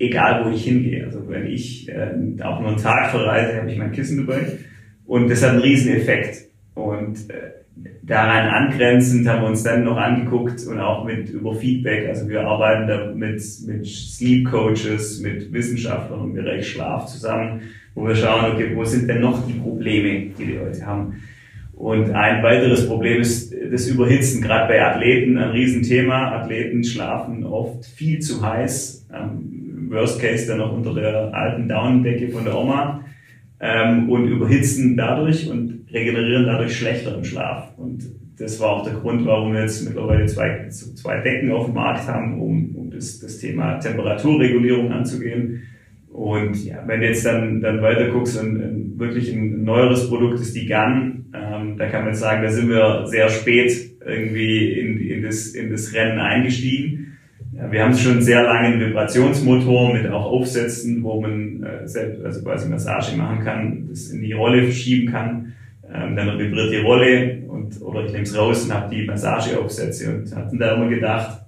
egal 0.00 0.44
wo 0.44 0.50
ich 0.50 0.64
hingehe. 0.64 1.04
Also 1.04 1.28
wenn 1.28 1.46
ich 1.46 1.88
äh, 1.88 2.10
auch 2.42 2.58
nur 2.60 2.70
einen 2.70 2.78
Tag 2.78 3.10
verreise, 3.10 3.58
habe 3.58 3.70
ich 3.70 3.78
mein 3.78 3.92
Kissen 3.92 4.26
dabei. 4.26 4.58
Und 5.06 5.30
das 5.30 5.42
hat 5.42 5.50
einen 5.50 5.60
riesen 5.60 5.92
Effekt. 5.92 6.48
Und 6.74 7.30
äh, 7.30 7.59
daran 8.10 8.48
angrenzend 8.48 9.28
haben 9.28 9.42
wir 9.42 9.48
uns 9.48 9.62
dann 9.62 9.84
noch 9.84 9.96
angeguckt 9.96 10.66
und 10.66 10.80
auch 10.80 11.04
mit 11.04 11.30
über 11.30 11.54
Feedback. 11.54 12.08
Also 12.08 12.28
wir 12.28 12.40
arbeiten 12.42 12.88
da 12.88 13.12
mit, 13.14 13.40
mit 13.66 13.86
Sleep 13.86 14.50
Coaches, 14.50 15.20
mit 15.20 15.52
Wissenschaftlern 15.52 16.24
im 16.24 16.34
Bereich 16.34 16.68
Schlaf 16.68 17.06
zusammen, 17.06 17.62
wo 17.94 18.08
wir 18.08 18.16
schauen, 18.16 18.52
okay, 18.52 18.72
wo 18.74 18.84
sind 18.84 19.08
denn 19.08 19.20
noch 19.20 19.46
die 19.46 19.52
Probleme, 19.52 20.32
die 20.36 20.44
die 20.44 20.56
Leute 20.56 20.84
haben. 20.84 21.22
Und 21.72 22.10
ein 22.10 22.42
weiteres 22.42 22.86
Problem 22.88 23.20
ist 23.20 23.54
das 23.70 23.86
Überhitzen, 23.86 24.42
gerade 24.42 24.66
bei 24.66 24.84
Athleten, 24.84 25.38
ein 25.38 25.50
Riesenthema. 25.50 26.32
Athleten 26.32 26.82
schlafen 26.82 27.44
oft 27.44 27.86
viel 27.86 28.18
zu 28.18 28.44
heiß. 28.44 29.06
Ähm, 29.14 29.88
Worst 29.88 30.20
Case 30.20 30.48
dann 30.48 30.58
noch 30.58 30.72
unter 30.72 30.94
der 30.94 31.32
alten 31.32 31.68
Daunendecke 31.68 32.28
von 32.28 32.44
der 32.44 32.56
Oma 32.56 33.04
ähm, 33.60 34.10
und 34.10 34.26
überhitzen 34.26 34.96
dadurch 34.96 35.48
und 35.48 35.79
regenerieren 35.92 36.46
dadurch 36.46 36.76
schlechter 36.76 37.16
im 37.16 37.24
Schlaf. 37.24 37.76
Und 37.76 38.04
das 38.38 38.58
war 38.58 38.70
auch 38.70 38.84
der 38.84 38.94
Grund, 38.94 39.26
warum 39.26 39.52
wir 39.52 39.62
jetzt 39.62 39.84
mittlerweile 39.86 40.26
zwei, 40.26 40.68
zwei 40.68 41.20
Decken 41.20 41.52
auf 41.52 41.66
dem 41.66 41.74
Markt 41.74 42.06
haben, 42.06 42.40
um, 42.40 42.74
um 42.74 42.90
das, 42.90 43.20
das 43.20 43.38
Thema 43.38 43.78
Temperaturregulierung 43.78 44.90
anzugehen. 44.92 45.62
Und 46.10 46.64
ja, 46.64 46.82
wenn 46.86 47.00
du 47.00 47.06
jetzt 47.06 47.24
dann, 47.24 47.60
dann 47.60 47.82
weiter 47.82 48.08
guckst 48.08 48.40
und, 48.40 48.60
und 48.62 48.98
wirklich 48.98 49.32
ein 49.32 49.62
neueres 49.62 50.08
Produkt 50.08 50.40
ist 50.40 50.56
die 50.56 50.66
Gun, 50.66 51.26
ähm, 51.34 51.76
da 51.78 51.86
kann 51.88 52.02
man 52.02 52.10
jetzt 52.10 52.20
sagen, 52.20 52.42
da 52.42 52.50
sind 52.50 52.68
wir 52.68 53.06
sehr 53.06 53.28
spät 53.28 53.72
irgendwie 54.04 54.72
in, 54.72 54.98
in, 54.98 55.22
das, 55.22 55.48
in 55.48 55.70
das 55.70 55.94
Rennen 55.94 56.18
eingestiegen. 56.18 57.18
Ja, 57.52 57.70
wir 57.70 57.84
haben 57.84 57.94
schon 57.94 58.22
sehr 58.22 58.42
lange 58.42 58.68
einen 58.68 58.80
Vibrationsmotor 58.80 59.92
mit 59.92 60.08
auch 60.08 60.26
Aufsätzen, 60.26 61.02
wo 61.02 61.20
man 61.20 61.62
äh, 61.62 61.86
selbst, 61.86 62.24
also 62.24 62.42
quasi 62.42 62.68
Massage 62.68 63.16
machen 63.16 63.44
kann, 63.44 63.86
das 63.88 64.10
in 64.10 64.22
die 64.22 64.32
Rolle 64.32 64.64
verschieben 64.64 65.10
kann. 65.10 65.52
Ähm, 65.92 66.14
dann 66.14 66.38
vibriert 66.38 66.72
die 66.72 66.78
Rolle 66.78 67.42
und 67.48 67.80
oder 67.82 68.04
ich 68.04 68.12
nehme 68.12 68.24
es 68.24 68.36
raus 68.36 68.64
und 68.64 68.74
habe 68.74 68.94
die 68.94 69.04
Massageaufsätze 69.04 70.14
und 70.14 70.36
hatten 70.36 70.58
da 70.58 70.74
immer 70.74 70.88
gedacht, 70.88 71.40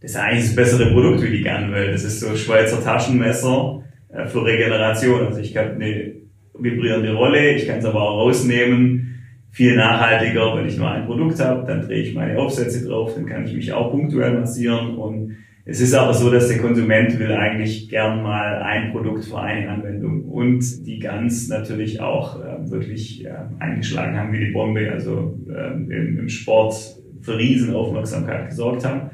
das 0.00 0.10
ist 0.10 0.16
eigentlich 0.16 0.46
das 0.46 0.56
bessere 0.56 0.90
Produkt 0.90 1.22
wie 1.22 1.36
die 1.36 1.42
Gun, 1.42 1.72
das 1.72 2.04
ist 2.04 2.20
so 2.20 2.36
Schweizer 2.36 2.82
Taschenmesser 2.82 3.82
äh, 4.08 4.26
für 4.26 4.44
Regeneration. 4.44 5.26
Also 5.26 5.40
ich 5.40 5.56
habe 5.56 5.70
eine 5.70 6.12
vibrierende 6.58 7.14
Rolle, 7.14 7.52
ich 7.52 7.66
kann 7.66 7.78
es 7.78 7.84
aber 7.84 8.02
auch 8.02 8.26
rausnehmen. 8.26 9.08
Viel 9.50 9.76
nachhaltiger, 9.76 10.56
wenn 10.56 10.66
ich 10.66 10.78
nur 10.78 10.90
ein 10.90 11.04
Produkt 11.04 11.38
habe, 11.38 11.66
dann 11.66 11.82
drehe 11.82 12.02
ich 12.02 12.14
meine 12.14 12.38
Aufsätze 12.38 12.86
drauf, 12.86 13.14
dann 13.14 13.26
kann 13.26 13.46
ich 13.46 13.54
mich 13.54 13.72
auch 13.72 13.90
punktuell 13.90 14.32
massieren 14.32 14.96
und 14.96 15.36
es 15.64 15.80
ist 15.80 15.94
aber 15.94 16.12
so, 16.12 16.30
dass 16.30 16.48
der 16.48 16.58
Konsument 16.58 17.18
will 17.20 17.32
eigentlich 17.32 17.88
gern 17.88 18.22
mal 18.22 18.62
ein 18.62 18.90
Produkt 18.90 19.24
für 19.24 19.40
eine 19.40 19.68
Anwendung 19.68 20.24
und 20.24 20.86
die 20.86 20.98
ganz 20.98 21.48
natürlich 21.48 22.00
auch 22.00 22.40
äh, 22.42 22.70
wirklich 22.70 23.24
äh, 23.24 23.30
eingeschlagen 23.60 24.16
haben 24.16 24.32
wie 24.32 24.46
die 24.46 24.50
Bombe, 24.50 24.90
also 24.90 25.38
äh, 25.48 25.72
im, 25.72 26.18
im 26.18 26.28
Sport 26.28 26.74
für 27.20 27.38
Riesenaufmerksamkeit 27.38 28.48
gesorgt 28.48 28.84
haben. 28.84 29.10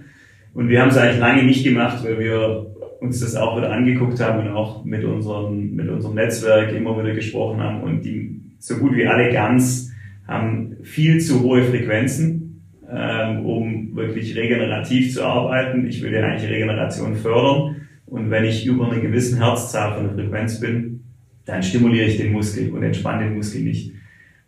Und 0.54 0.70
wir 0.70 0.80
haben 0.80 0.88
es 0.88 0.96
eigentlich 0.96 1.20
lange 1.20 1.42
nicht 1.42 1.64
gemacht, 1.64 2.02
weil 2.02 2.18
wir 2.18 2.66
uns 3.00 3.20
das 3.20 3.36
auch 3.36 3.58
wieder 3.58 3.70
angeguckt 3.70 4.18
haben 4.20 4.46
und 4.46 4.54
auch 4.54 4.84
mit 4.84 5.04
unserem, 5.04 5.74
mit 5.74 5.88
unserem 5.88 6.14
Netzwerk 6.14 6.72
immer 6.72 6.98
wieder 6.98 7.14
gesprochen 7.14 7.60
haben 7.60 7.82
und 7.82 8.04
die 8.04 8.40
so 8.58 8.76
gut 8.78 8.96
wie 8.96 9.06
alle 9.06 9.32
ganz 9.32 9.92
haben 10.26 10.76
viel 10.82 11.20
zu 11.20 11.42
hohe 11.42 11.62
Frequenzen, 11.62 12.62
ähm, 12.90 13.46
um 13.46 13.77
wirklich 13.98 14.36
regenerativ 14.36 15.12
zu 15.12 15.24
arbeiten. 15.24 15.86
Ich 15.86 16.02
will 16.02 16.12
ja 16.12 16.22
eigentlich 16.22 16.50
Regeneration 16.50 17.16
fördern 17.16 17.76
und 18.06 18.30
wenn 18.30 18.44
ich 18.44 18.64
über 18.66 18.90
eine 18.90 19.00
gewissen 19.00 19.38
Herzzahl 19.38 19.94
von 19.94 20.04
der 20.04 20.14
Frequenz 20.14 20.60
bin, 20.60 21.00
dann 21.44 21.62
stimuliere 21.62 22.06
ich 22.06 22.16
den 22.16 22.32
Muskel 22.32 22.70
und 22.70 22.82
entspanne 22.82 23.24
den 23.24 23.36
Muskel 23.36 23.62
nicht. 23.62 23.92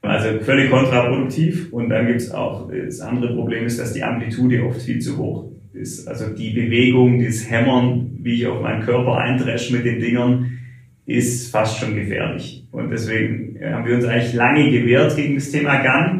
Also 0.03 0.39
völlig 0.41 0.71
kontraproduktiv. 0.71 1.73
Und 1.73 1.91
dann 1.91 2.07
gibt 2.07 2.21
es 2.21 2.31
auch, 2.31 2.71
das 2.71 3.01
andere 3.01 3.35
Problem 3.35 3.67
ist, 3.67 3.79
dass 3.79 3.93
die 3.93 4.03
Amplitude 4.03 4.65
oft 4.65 4.81
viel 4.81 4.99
zu 4.99 5.19
hoch 5.19 5.51
ist. 5.73 6.07
Also 6.09 6.35
die 6.35 6.51
Bewegung, 6.51 7.19
dieses 7.19 7.51
Hämmern, 7.51 8.11
wie 8.23 8.35
ich 8.35 8.47
auf 8.47 8.63
meinen 8.63 8.83
Körper 8.83 9.19
eindresche 9.19 9.75
mit 9.75 9.85
den 9.85 10.01
Dingern, 10.01 10.59
ist 11.07 11.51
fast 11.51 11.79
schon 11.79 11.95
gefährlich. 11.95 12.67
Und 12.71 12.91
deswegen 12.91 13.59
haben 13.63 13.87
wir 13.87 13.97
uns 13.97 14.05
eigentlich 14.05 14.33
lange 14.35 14.71
gewehrt 14.71 15.17
gegen 15.17 15.35
das 15.35 15.51
Thema 15.51 15.83
Gun, 15.83 16.20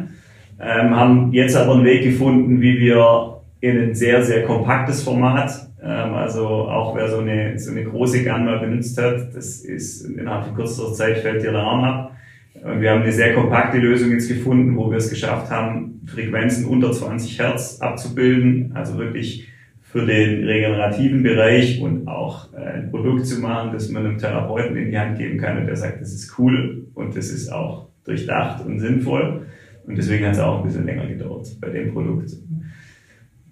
ähm, 0.61 0.95
haben 0.95 1.33
jetzt 1.33 1.57
aber 1.57 1.75
einen 1.75 1.85
Weg 1.85 2.03
gefunden, 2.03 2.61
wie 2.61 2.79
wir 2.79 3.41
in 3.61 3.79
ein 3.79 3.95
sehr, 3.95 4.23
sehr 4.23 4.45
kompaktes 4.45 5.03
Format, 5.03 5.69
ähm, 5.83 6.15
also 6.15 6.47
auch 6.47 6.95
wer 6.97 7.09
so 7.09 7.19
eine, 7.19 7.59
so 7.59 7.71
eine 7.71 7.85
große 7.85 8.25
Gun 8.25 8.45
mal 8.45 8.59
benutzt 8.59 9.01
hat, 9.01 9.35
das 9.35 9.61
ist 9.61 10.03
innerhalb 10.05 10.47
von 10.47 10.55
kürzester 10.55 10.93
Zeit 10.93 11.19
fällt 11.19 11.43
der 11.43 11.55
Arm 11.55 11.85
ab 11.85 12.11
wir 12.55 12.91
haben 12.91 13.03
eine 13.03 13.13
sehr 13.13 13.35
kompakte 13.35 13.79
Lösung 13.79 14.11
jetzt 14.11 14.29
gefunden, 14.29 14.77
wo 14.77 14.91
wir 14.91 14.99
es 14.99 15.09
geschafft 15.09 15.51
haben, 15.51 16.03
Frequenzen 16.07 16.67
unter 16.67 16.93
20 16.93 17.39
Hertz 17.39 17.81
abzubilden, 17.81 18.73
also 18.75 18.99
wirklich 18.99 19.49
für 19.81 20.05
den 20.05 20.45
regenerativen 20.45 21.23
Bereich 21.23 21.81
und 21.81 22.07
auch 22.07 22.53
äh, 22.53 22.59
ein 22.59 22.91
Produkt 22.91 23.27
zu 23.27 23.41
machen, 23.41 23.73
das 23.73 23.89
man 23.89 24.07
einem 24.07 24.19
Therapeuten 24.19 24.77
in 24.77 24.91
die 24.91 24.99
Hand 24.99 25.19
geben 25.19 25.39
kann 25.39 25.59
und 25.59 25.67
der 25.67 25.77
sagt, 25.77 26.01
das 26.01 26.13
ist 26.13 26.39
cool 26.39 26.87
und 26.95 27.17
das 27.17 27.31
ist 27.31 27.51
auch 27.51 27.89
durchdacht 28.05 28.65
und 28.65 28.79
sinnvoll. 28.79 29.47
Und 29.87 29.97
deswegen 29.97 30.27
hat 30.27 30.35
es 30.35 30.39
auch 30.39 30.59
ein 30.59 30.65
bisschen 30.65 30.87
länger 30.87 31.07
gedauert 31.07 31.49
bei 31.61 31.71
dem 31.71 31.93
Produkt. 31.93 32.31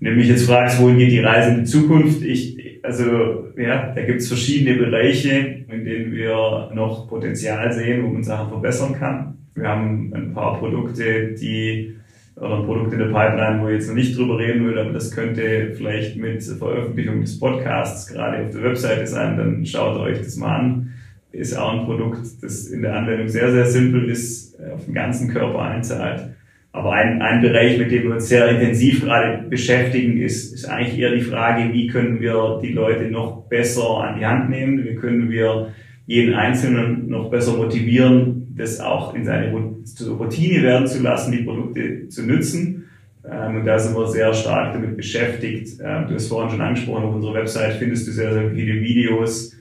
Wenn 0.00 0.12
du 0.12 0.16
mich 0.18 0.28
jetzt 0.28 0.46
fragst, 0.46 0.80
wohin 0.80 0.98
geht 0.98 1.10
die 1.10 1.18
Reise 1.18 1.50
in 1.50 1.60
die 1.60 1.64
Zukunft? 1.64 2.22
Ich, 2.22 2.78
also, 2.84 3.48
ja, 3.56 3.92
da 3.92 4.02
gibt 4.02 4.20
es 4.20 4.28
verschiedene 4.28 4.78
Bereiche, 4.78 5.64
in 5.68 5.84
denen 5.84 6.12
wir 6.12 6.70
noch 6.72 7.08
Potenzial 7.08 7.72
sehen, 7.72 8.04
wo 8.04 8.08
man 8.08 8.22
Sachen 8.22 8.48
verbessern 8.48 8.94
kann. 8.94 9.38
Wir 9.56 9.68
haben 9.68 10.12
ein 10.14 10.32
paar 10.32 10.58
Produkte, 10.58 11.34
die, 11.34 11.96
oder 12.36 12.58
ein 12.58 12.64
Produkt 12.64 12.92
in 12.92 13.00
der 13.00 13.06
Pipeline, 13.06 13.60
wo 13.60 13.68
ich 13.68 13.74
jetzt 13.74 13.88
noch 13.88 13.96
nicht 13.96 14.16
drüber 14.16 14.38
reden 14.38 14.64
will, 14.66 14.78
aber 14.78 14.92
das 14.92 15.10
könnte 15.10 15.72
vielleicht 15.76 16.16
mit 16.16 16.44
Veröffentlichung 16.44 17.20
des 17.20 17.40
Podcasts 17.40 18.06
gerade 18.06 18.44
auf 18.44 18.52
der 18.52 18.62
Webseite 18.62 19.06
sein, 19.06 19.36
dann 19.36 19.66
schaut 19.66 19.98
euch 19.98 20.18
das 20.18 20.36
mal 20.36 20.60
an. 20.60 20.90
Ist 21.38 21.56
auch 21.56 21.72
ein 21.72 21.84
Produkt, 21.84 22.20
das 22.42 22.66
in 22.66 22.82
der 22.82 22.96
Anwendung 22.96 23.28
sehr, 23.28 23.50
sehr 23.52 23.66
simpel 23.66 24.10
ist, 24.10 24.58
auf 24.74 24.84
den 24.84 24.94
ganzen 24.94 25.28
Körper 25.28 25.62
einzahlt 25.62 26.30
aber 26.78 26.92
ein, 26.92 27.20
ein 27.22 27.40
Bereich, 27.40 27.78
mit 27.78 27.90
dem 27.90 28.04
wir 28.04 28.12
uns 28.12 28.28
sehr 28.28 28.48
intensiv 28.48 29.02
gerade 29.02 29.42
beschäftigen, 29.48 30.20
ist, 30.20 30.54
ist 30.54 30.66
eigentlich 30.66 30.98
eher 30.98 31.14
die 31.14 31.22
Frage, 31.22 31.72
wie 31.72 31.86
können 31.86 32.20
wir 32.20 32.60
die 32.62 32.72
Leute 32.72 33.10
noch 33.10 33.48
besser 33.48 33.98
an 34.02 34.18
die 34.18 34.26
Hand 34.26 34.50
nehmen, 34.50 34.84
wie 34.84 34.94
können 34.94 35.30
wir 35.30 35.72
jeden 36.06 36.34
Einzelnen 36.34 37.08
noch 37.08 37.30
besser 37.30 37.56
motivieren, 37.56 38.54
das 38.56 38.80
auch 38.80 39.14
in 39.14 39.24
seine 39.24 39.52
Routine 39.52 40.62
werden 40.62 40.86
zu 40.86 41.02
lassen, 41.02 41.32
die 41.32 41.42
Produkte 41.42 42.08
zu 42.08 42.26
nutzen. 42.26 42.84
Ähm, 43.28 43.56
und 43.56 43.64
da 43.66 43.78
sind 43.78 43.96
wir 43.96 44.06
sehr 44.06 44.32
stark 44.32 44.72
damit 44.72 44.96
beschäftigt. 44.96 45.80
Ähm, 45.84 46.06
du 46.08 46.14
hast 46.14 46.28
vorhin 46.28 46.50
schon 46.50 46.60
angesprochen, 46.60 47.04
auf 47.04 47.14
unserer 47.14 47.34
Website 47.34 47.74
findest 47.74 48.06
du 48.06 48.12
sehr, 48.12 48.32
sehr 48.32 48.50
viele 48.50 48.80
Videos, 48.80 49.57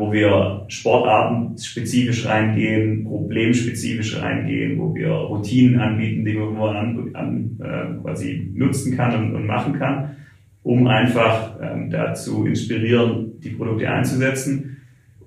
wo 0.00 0.10
wir 0.10 0.64
Sportarten 0.68 1.58
spezifisch 1.58 2.26
reingehen, 2.26 3.04
problemspezifisch 3.04 4.18
reingehen, 4.20 4.78
wo 4.78 4.94
wir 4.94 5.10
Routinen 5.10 5.78
anbieten, 5.78 6.24
die 6.24 6.32
man 6.32 6.76
an, 6.76 7.10
an, 7.12 7.60
äh, 7.60 8.00
quasi 8.00 8.50
nutzen 8.54 8.96
kann 8.96 9.14
und, 9.14 9.34
und, 9.34 9.46
machen 9.46 9.78
kann, 9.78 10.16
um 10.62 10.86
einfach 10.86 11.56
ähm, 11.60 11.90
dazu 11.90 12.46
inspirieren, 12.46 13.38
die 13.40 13.50
Produkte 13.50 13.90
einzusetzen. 13.90 14.78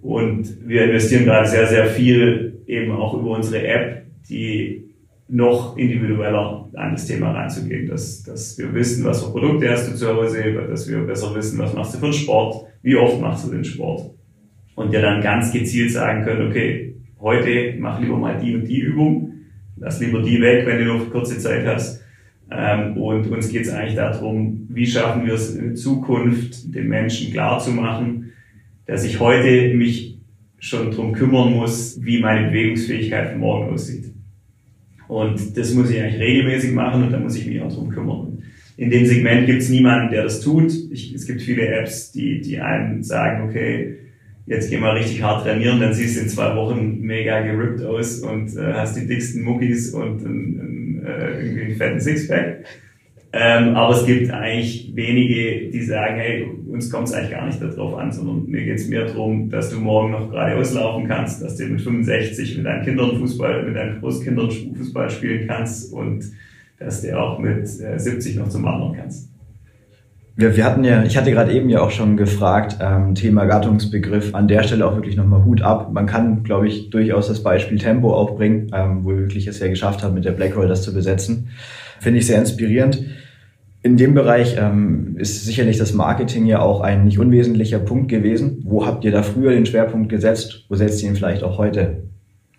Und 0.02 0.68
wir 0.68 0.86
investieren 0.86 1.26
gerade 1.26 1.48
sehr, 1.48 1.68
sehr 1.68 1.86
viel 1.86 2.64
eben 2.66 2.92
auch 2.94 3.14
über 3.14 3.38
unsere 3.38 3.66
App, 3.68 4.06
die 4.28 4.86
noch 5.28 5.78
individueller 5.78 6.68
an 6.74 6.92
das 6.94 7.06
Thema 7.06 7.32
reinzugehen, 7.32 7.88
dass, 7.88 8.24
dass 8.24 8.58
wir 8.58 8.74
wissen, 8.74 9.06
was 9.06 9.24
für 9.24 9.32
Produkte 9.32 9.70
hast 9.70 9.88
du 9.92 9.96
zu 9.96 10.16
Hause, 10.16 10.42
dass 10.68 10.90
wir 10.90 11.00
besser 11.02 11.34
wissen, 11.36 11.60
was 11.60 11.76
machst 11.76 11.94
du 11.94 12.00
für 12.00 12.06
einen 12.06 12.14
Sport, 12.14 12.66
wie 12.82 12.96
oft 12.96 13.22
machst 13.22 13.46
du 13.46 13.52
den 13.52 13.64
Sport 13.64 14.14
und 14.76 14.94
dir 14.94 15.02
dann 15.02 15.22
ganz 15.22 15.52
gezielt 15.52 15.92
sagen 15.92 16.24
können, 16.24 16.48
okay, 16.50 16.96
heute 17.20 17.76
mach 17.80 18.00
lieber 18.00 18.18
mal 18.18 18.40
die 18.40 18.56
und 18.56 18.66
die 18.66 18.80
Übung, 18.80 19.34
lass 19.78 20.00
lieber 20.00 20.22
die 20.22 20.42
weg, 20.42 20.66
wenn 20.66 20.80
du 20.80 20.86
noch 20.86 21.10
kurze 21.10 21.38
Zeit 21.38 21.66
hast. 21.66 22.04
Ähm, 22.52 22.98
und 22.98 23.28
uns 23.28 23.50
geht 23.50 23.64
es 23.64 23.74
eigentlich 23.74 23.96
darum, 23.96 24.68
wie 24.70 24.86
schaffen 24.86 25.26
wir 25.26 25.34
es 25.34 25.56
in 25.56 25.76
Zukunft, 25.76 26.74
den 26.74 26.88
Menschen 26.88 27.32
klar 27.32 27.60
zu 27.60 27.72
machen, 27.72 28.32
dass 28.86 29.06
ich 29.06 29.20
heute 29.20 29.74
mich 29.74 30.20
schon 30.60 30.92
drum 30.92 31.14
kümmern 31.14 31.54
muss, 31.54 32.00
wie 32.04 32.20
meine 32.20 32.48
Bewegungsfähigkeit 32.48 33.32
von 33.32 33.40
morgen 33.40 33.74
aussieht. 33.74 34.06
Und 35.08 35.58
das 35.58 35.74
muss 35.74 35.90
ich 35.90 36.02
eigentlich 36.02 36.22
regelmäßig 36.22 36.72
machen 36.74 37.04
und 37.04 37.12
da 37.12 37.20
muss 37.20 37.36
ich 37.36 37.46
mich 37.46 37.62
auch 37.62 37.74
drum 37.74 37.90
kümmern. 37.90 38.44
In 38.78 38.90
dem 38.90 39.06
Segment 39.06 39.46
gibt 39.46 39.62
es 39.62 39.70
niemanden, 39.70 40.12
der 40.12 40.24
das 40.24 40.42
tut. 40.42 40.72
Ich, 40.92 41.14
es 41.14 41.28
gibt 41.28 41.42
viele 41.42 41.68
Apps, 41.68 42.12
die, 42.12 42.42
die 42.42 42.60
einen 42.60 43.04
sagen, 43.04 43.48
okay, 43.48 43.98
jetzt 44.46 44.70
geh 44.70 44.78
mal 44.78 44.98
richtig 44.98 45.22
hart 45.22 45.44
trainieren, 45.44 45.80
dann 45.80 45.94
siehst 45.94 46.18
du 46.18 46.22
in 46.22 46.30
zwei 46.30 46.56
Wochen 46.56 47.00
mega 47.02 47.42
gerippt 47.42 47.84
aus 47.84 48.20
und 48.20 48.56
äh, 48.56 48.74
hast 48.74 48.96
die 48.98 49.08
dicksten 49.08 49.44
Muckis 49.44 49.94
und 49.94 50.26
ein, 50.26 50.60
ein, 50.60 51.06
äh, 51.06 51.42
irgendwie 51.42 51.64
einen 51.64 51.76
fetten 51.76 52.00
Sixpack. 52.00 52.66
Ähm, 53.36 53.76
aber 53.76 53.96
es 53.96 54.06
gibt 54.06 54.30
eigentlich 54.30 54.92
wenige, 54.96 55.72
die 55.72 55.82
sagen, 55.82 56.18
hey, 56.18 56.46
uns 56.68 56.92
kommt 56.92 57.08
es 57.08 57.16
eigentlich 57.16 57.32
gar 57.32 57.48
nicht 57.48 57.60
darauf 57.60 57.96
an, 57.96 58.12
sondern 58.12 58.46
mir 58.46 58.64
geht 58.64 58.78
es 58.78 58.88
mehr 58.88 59.06
darum, 59.06 59.50
dass 59.50 59.72
du 59.72 59.80
morgen 59.80 60.12
noch 60.12 60.30
gerade 60.30 60.56
auslaufen 60.56 61.08
kannst, 61.08 61.42
dass 61.42 61.58
du 61.58 61.66
mit 61.66 61.82
65 61.82 62.58
mit 62.58 62.66
deinen 62.68 62.86
Kindern 62.86 63.18
Fußball, 63.18 63.64
mit 63.64 63.76
deinen 63.76 64.00
Großkindern 64.02 64.52
Fußball 64.76 65.10
spielen 65.10 65.48
kannst 65.48 65.92
und 65.94 66.26
dass 66.78 67.02
du 67.02 67.20
auch 67.20 67.40
mit 67.40 67.64
äh, 67.64 67.98
70 67.98 68.36
noch 68.36 68.50
zum 68.50 68.64
Wandern 68.66 68.94
kannst. 68.96 69.33
Wir, 70.36 70.56
wir 70.58 70.66
hatten 70.66 70.84
ja, 70.84 71.04
ich 71.04 71.16
hatte 71.16 71.32
gerade 71.32 71.54
eben 71.54 71.70
ja 71.70 71.82
auch 71.82 71.92
schon 71.92 72.18
gefragt, 72.18 72.78
ähm, 72.82 73.14
Thema 73.14 73.46
Gattungsbegriff, 73.46 74.34
an 74.34 74.48
der 74.48 74.64
Stelle 74.64 74.88
auch 74.88 74.96
wirklich 74.96 75.16
nochmal 75.16 75.46
Hut 75.46 75.62
ab. 75.62 75.92
Man 75.94 76.08
kann, 76.08 76.44
glaube 76.44 76.68
ich, 76.68 76.90
durchaus 76.90 77.28
das 77.28 77.44
Beispiel 77.44 77.78
Tempo 77.78 78.14
aufbringen, 78.14 78.72
ähm, 78.74 79.04
wo 79.04 79.10
wir 79.10 79.20
wirklich 79.20 79.46
es 79.46 79.60
ja 79.60 79.68
geschafft 79.68 80.02
haben, 80.02 80.16
mit 80.16 80.26
der 80.26 80.32
Blackroll 80.32 80.68
das 80.68 80.82
zu 80.82 80.92
besetzen. 80.92 81.50
Finde 82.00 82.20
ich 82.20 82.26
sehr 82.26 82.40
inspirierend. 82.40 83.06
In 83.84 83.96
dem 83.96 84.16
Bereich 84.16 84.56
ähm, 84.58 85.18
ist 85.20 85.46
sicherlich 85.46 85.78
das 85.78 85.94
Marketing 85.94 86.48
ja 86.48 86.62
auch 86.62 86.82
ein 86.82 87.04
nicht 87.04 87.20
unwesentlicher 87.20 87.80
Punkt 87.80 88.10
gewesen. 88.10 88.64
Wo 88.64 88.88
habt 88.88 89.04
ihr 89.04 89.12
da 89.12 89.22
früher 89.22 89.52
den 89.52 89.68
Schwerpunkt 89.68 90.10
gesetzt? 90.10 90.66
Wo 90.68 90.76
setzt 90.76 91.04
ihr 91.04 91.10
ihn 91.10 91.16
vielleicht 91.16 91.44
auch 91.44 91.60
heute? 91.60 92.04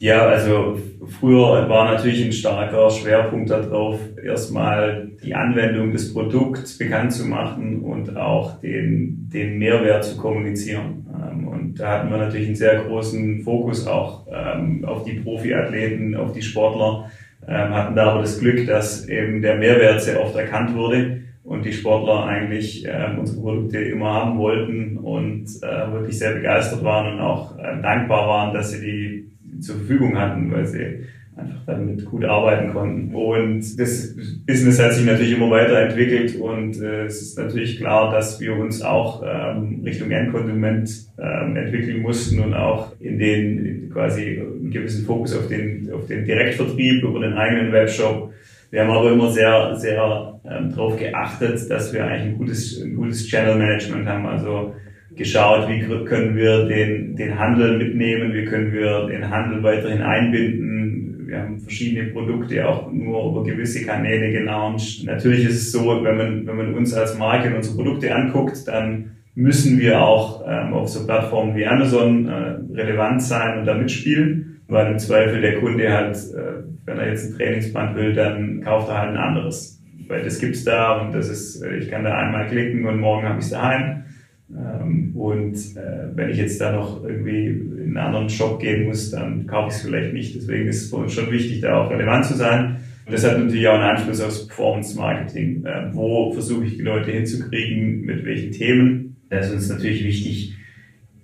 Ja, 0.04 0.26
also 0.26 0.78
früher 1.18 1.66
war 1.66 1.94
natürlich 1.94 2.22
ein 2.22 2.32
starker 2.32 2.90
Schwerpunkt 2.90 3.48
darauf, 3.48 3.98
erstmal 4.22 5.12
die 5.24 5.34
Anwendung 5.34 5.92
des 5.92 6.12
Produkts 6.12 6.76
bekannt 6.76 7.10
zu 7.14 7.24
machen 7.24 7.80
und 7.80 8.14
auch 8.14 8.60
den, 8.60 9.30
den 9.32 9.56
Mehrwert 9.56 10.04
zu 10.04 10.18
kommunizieren. 10.18 11.06
Ähm, 11.08 11.48
und 11.48 11.80
da 11.80 11.88
hatten 11.88 12.10
wir 12.10 12.18
natürlich 12.18 12.48
einen 12.48 12.54
sehr 12.54 12.82
großen 12.82 13.40
Fokus 13.44 13.86
auch 13.86 14.26
ähm, 14.30 14.84
auf 14.84 15.04
die 15.04 15.20
Profiathleten, 15.20 16.14
auf 16.16 16.32
die 16.32 16.42
Sportler, 16.42 17.10
ähm, 17.48 17.70
hatten 17.70 17.96
da 17.96 18.10
aber 18.10 18.20
das 18.20 18.38
Glück, 18.38 18.66
dass 18.66 19.08
eben 19.08 19.40
der 19.40 19.56
Mehrwert 19.56 20.02
sehr 20.02 20.20
oft 20.20 20.36
erkannt 20.36 20.74
wurde 20.74 21.22
und 21.44 21.64
die 21.64 21.72
Sportler 21.72 22.26
eigentlich 22.26 22.86
unsere 23.18 23.40
Produkte 23.40 23.78
immer 23.78 24.12
haben 24.12 24.38
wollten 24.38 24.98
und 24.98 25.46
äh, 25.62 25.92
wirklich 25.92 26.18
sehr 26.18 26.32
begeistert 26.32 26.84
waren 26.84 27.14
und 27.14 27.20
auch 27.20 27.58
äh, 27.58 27.80
dankbar 27.80 28.28
waren, 28.28 28.54
dass 28.54 28.72
sie 28.72 28.80
die 28.80 29.34
zur 29.64 29.76
Verfügung 29.76 30.18
hatten, 30.18 30.52
weil 30.52 30.66
sie 30.66 31.04
einfach 31.36 31.66
damit 31.66 32.04
gut 32.04 32.24
arbeiten 32.24 32.72
konnten. 32.72 33.14
Und 33.14 33.78
das 33.78 34.14
Business 34.46 34.80
hat 34.80 34.92
sich 34.92 35.04
natürlich 35.04 35.32
immer 35.32 35.50
weiterentwickelt 35.50 36.36
und 36.36 36.80
äh, 36.80 37.06
es 37.06 37.22
ist 37.22 37.38
natürlich 37.38 37.78
klar, 37.78 38.12
dass 38.12 38.40
wir 38.40 38.56
uns 38.56 38.82
auch 38.82 39.22
ähm, 39.26 39.80
Richtung 39.84 40.10
Endkonsument 40.10 40.90
ähm, 41.18 41.56
entwickeln 41.56 42.02
mussten 42.02 42.40
und 42.40 42.54
auch 42.54 42.92
in 43.00 43.18
den 43.18 43.90
quasi 43.92 44.40
einen 44.40 44.70
gewissen 44.70 45.04
Fokus 45.04 45.36
auf 45.36 45.48
den, 45.48 45.90
auf 45.92 46.06
den 46.06 46.24
Direktvertrieb 46.24 47.02
über 47.02 47.20
den 47.20 47.32
eigenen 47.32 47.72
Webshop. 47.72 48.32
Wir 48.70 48.82
haben 48.82 48.90
aber 48.90 49.12
immer 49.12 49.30
sehr, 49.30 49.76
sehr 49.76 50.40
ähm, 50.44 50.70
darauf 50.70 50.98
geachtet, 50.98 51.70
dass 51.70 51.92
wir 51.92 52.04
eigentlich 52.04 52.32
ein 52.32 52.38
gutes, 52.38 52.80
ein 52.82 52.94
gutes 52.94 53.26
Channel 53.26 53.56
Management 53.56 54.08
haben. 54.08 54.26
Also 54.26 54.74
geschaut, 55.16 55.68
wie 55.68 55.80
können 56.04 56.36
wir 56.36 56.66
den, 56.66 57.16
den 57.16 57.38
Handel 57.38 57.78
mitnehmen, 57.78 58.32
wie 58.32 58.44
können 58.44 58.72
wir 58.72 59.06
den 59.06 59.30
Handel 59.30 59.62
weiterhin 59.62 60.02
einbinden. 60.02 61.26
Wir 61.26 61.40
haben 61.40 61.58
verschiedene 61.58 62.10
Produkte 62.10 62.68
auch 62.68 62.92
nur 62.92 63.30
über 63.30 63.44
gewisse 63.44 63.84
Kanäle 63.84 64.30
gelauncht. 64.30 65.04
Natürlich 65.04 65.44
ist 65.44 65.56
es 65.56 65.72
so, 65.72 66.04
wenn 66.04 66.16
man, 66.16 66.46
wenn 66.46 66.56
man 66.56 66.74
uns 66.74 66.92
als 66.92 67.18
Marke 67.18 67.48
und 67.48 67.56
unsere 67.56 67.76
Produkte 67.76 68.14
anguckt, 68.14 68.66
dann 68.66 69.12
müssen 69.34 69.80
wir 69.80 70.00
auch 70.00 70.44
ähm, 70.46 70.72
auf 70.74 70.88
so 70.88 71.06
Plattformen 71.06 71.56
wie 71.56 71.66
Amazon 71.66 72.28
äh, 72.28 72.74
relevant 72.74 73.22
sein 73.22 73.58
und 73.58 73.66
da 73.66 73.74
mitspielen, 73.74 74.60
weil 74.68 74.92
im 74.92 74.98
Zweifel 74.98 75.40
der 75.40 75.58
Kunde 75.58 75.92
halt, 75.92 76.16
äh, 76.16 76.62
wenn 76.84 76.98
er 76.98 77.08
jetzt 77.08 77.32
ein 77.32 77.36
Trainingsband 77.36 77.96
will, 77.96 78.12
dann 78.12 78.60
kauft 78.60 78.88
er 78.88 79.00
halt 79.00 79.10
ein 79.10 79.16
anderes. 79.16 79.82
Weil 80.06 80.22
das 80.22 80.38
gibt's 80.38 80.64
da 80.64 81.00
und 81.00 81.14
das 81.14 81.28
ist, 81.28 81.62
äh, 81.62 81.76
ich 81.78 81.90
kann 81.90 82.04
da 82.04 82.14
einmal 82.14 82.46
klicken 82.46 82.86
und 82.86 83.00
morgen 83.00 83.26
habe 83.26 83.38
ich 83.38 83.46
es 83.46 83.50
daheim. 83.50 84.04
Ähm, 84.50 85.12
und 85.14 85.54
äh, 85.54 86.14
wenn 86.14 86.30
ich 86.30 86.38
jetzt 86.38 86.60
da 86.60 86.72
noch 86.72 87.02
irgendwie 87.02 87.46
in 87.46 87.82
einen 87.82 87.96
anderen 87.96 88.28
Shop 88.28 88.60
gehen 88.60 88.84
muss, 88.84 89.10
dann 89.10 89.46
kaufe 89.46 89.68
ich 89.68 89.76
es 89.76 89.82
vielleicht 89.82 90.12
nicht. 90.12 90.34
Deswegen 90.34 90.68
ist 90.68 90.82
es 90.82 90.90
für 90.90 90.96
uns 90.96 91.12
schon 91.12 91.30
wichtig, 91.30 91.60
da 91.60 91.82
auch 91.82 91.90
relevant 91.90 92.24
zu 92.26 92.34
sein. 92.34 92.76
Und 93.06 93.12
das 93.12 93.24
hat 93.24 93.38
natürlich 93.38 93.68
auch 93.68 93.74
einen 93.74 93.96
Einfluss 93.96 94.20
aufs 94.20 94.46
Performance 94.46 94.96
Marketing. 94.96 95.64
Äh, 95.64 95.94
wo 95.94 96.32
versuche 96.32 96.64
ich 96.64 96.76
die 96.76 96.82
Leute 96.82 97.10
hinzukriegen, 97.10 98.02
mit 98.02 98.24
welchen 98.24 98.52
Themen? 98.52 99.16
Da 99.30 99.38
ist 99.38 99.52
uns 99.52 99.68
natürlich 99.68 100.04
wichtig, 100.04 100.54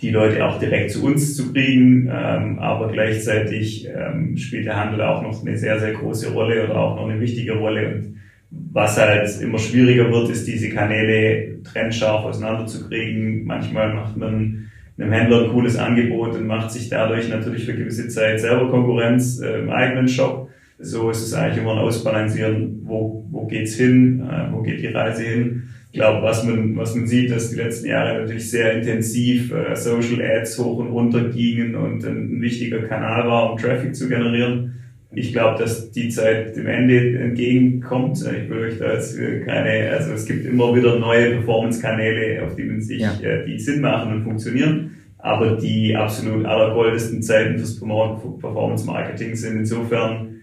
die 0.01 0.11
Leute 0.11 0.45
auch 0.47 0.59
direkt 0.59 0.91
zu 0.91 1.05
uns 1.05 1.37
zu 1.37 1.53
kriegen, 1.53 2.11
ähm, 2.11 2.59
aber 2.59 2.91
gleichzeitig 2.91 3.87
ähm, 3.87 4.37
spielt 4.37 4.67
der 4.67 4.77
Handel 4.77 5.03
auch 5.03 5.23
noch 5.23 5.45
eine 5.45 5.59
sehr, 5.59 5.79
sehr 5.79 5.93
große 5.93 6.33
Rolle 6.33 6.65
oder 6.65 6.77
auch 6.77 6.97
noch 6.97 7.09
eine 7.09 7.21
wichtige 7.21 7.53
Rolle. 7.53 7.95
Und 7.95 8.17
was 8.51 8.99
halt 8.99 9.41
immer 9.41 9.59
schwieriger 9.59 10.11
wird, 10.11 10.31
ist 10.31 10.47
diese 10.47 10.71
Kanäle 10.71 11.63
trennscharf 11.63 12.25
auseinanderzukriegen. 12.25 13.45
Manchmal 13.45 13.95
macht 13.95 14.17
man 14.17 14.71
einem 14.99 15.13
Händler 15.13 15.45
ein 15.45 15.51
cooles 15.51 15.77
Angebot 15.77 16.35
und 16.35 16.47
macht 16.47 16.71
sich 16.71 16.89
dadurch 16.89 17.29
natürlich 17.29 17.65
für 17.65 17.75
gewisse 17.75 18.09
Zeit 18.09 18.41
selber 18.41 18.71
Konkurrenz 18.71 19.41
äh, 19.41 19.61
im 19.61 19.71
eigenen 19.71 20.09
Shop. 20.09 20.51
So 20.79 21.11
ist 21.11 21.23
es 21.23 21.35
eigentlich 21.35 21.59
immer 21.59 21.73
ein 21.73 21.79
Ausbalancieren, 21.79 22.83
wo, 22.85 23.27
wo 23.31 23.47
geht's 23.47 23.75
hin, 23.77 24.21
äh, 24.21 24.53
wo 24.53 24.63
geht 24.63 24.81
die 24.81 24.89
Reise 24.89 25.23
hin. 25.23 25.63
Ich 25.93 25.99
glaube, 25.99 26.23
was 26.23 26.45
man, 26.45 26.77
was 26.77 26.95
man 26.95 27.07
sieht, 27.07 27.31
dass 27.31 27.51
die 27.51 27.57
letzten 27.57 27.89
Jahre 27.89 28.21
natürlich 28.21 28.51
sehr 28.51 28.75
intensiv 28.75 29.53
äh, 29.53 29.75
Social 29.75 30.23
Ads 30.23 30.59
hoch 30.59 30.79
und 30.79 30.89
runter 30.89 31.29
gingen 31.31 31.75
und 31.75 32.05
ein 32.05 32.41
wichtiger 32.41 32.83
Kanal 32.83 33.27
war, 33.27 33.53
um 33.53 33.59
Traffic 33.59 33.95
zu 33.95 34.09
generieren. 34.09 34.75
Ich 35.13 35.33
glaube, 35.33 35.59
dass 35.59 35.91
die 35.91 36.09
Zeit 36.09 36.57
dem 36.57 36.67
Ende 36.67 37.19
entgegenkommt. 37.19 38.19
Ich 38.19 38.49
will 38.49 38.59
euch 38.59 38.79
da 38.79 38.93
jetzt 38.93 39.19
keine, 39.45 39.91
also 39.91 40.13
es 40.13 40.25
gibt 40.25 40.47
immer 40.47 40.75
wieder 40.75 40.99
neue 41.01 41.33
Performance-Kanäle, 41.33 42.45
auf 42.45 42.55
die 42.55 42.63
man 42.63 42.81
sich, 42.81 43.01
ja. 43.01 43.19
äh, 43.21 43.45
die 43.45 43.59
Sinn 43.59 43.81
machen 43.81 44.13
und 44.13 44.23
funktionieren. 44.23 44.93
Aber 45.19 45.57
die 45.57 45.97
absolut 45.97 46.47
allergoldesten 46.47 47.23
Zeiten 47.23 47.59
fürs 47.59 47.79
Performance-Marketing 47.81 49.35
sind 49.35 49.59
insofern 49.59 50.37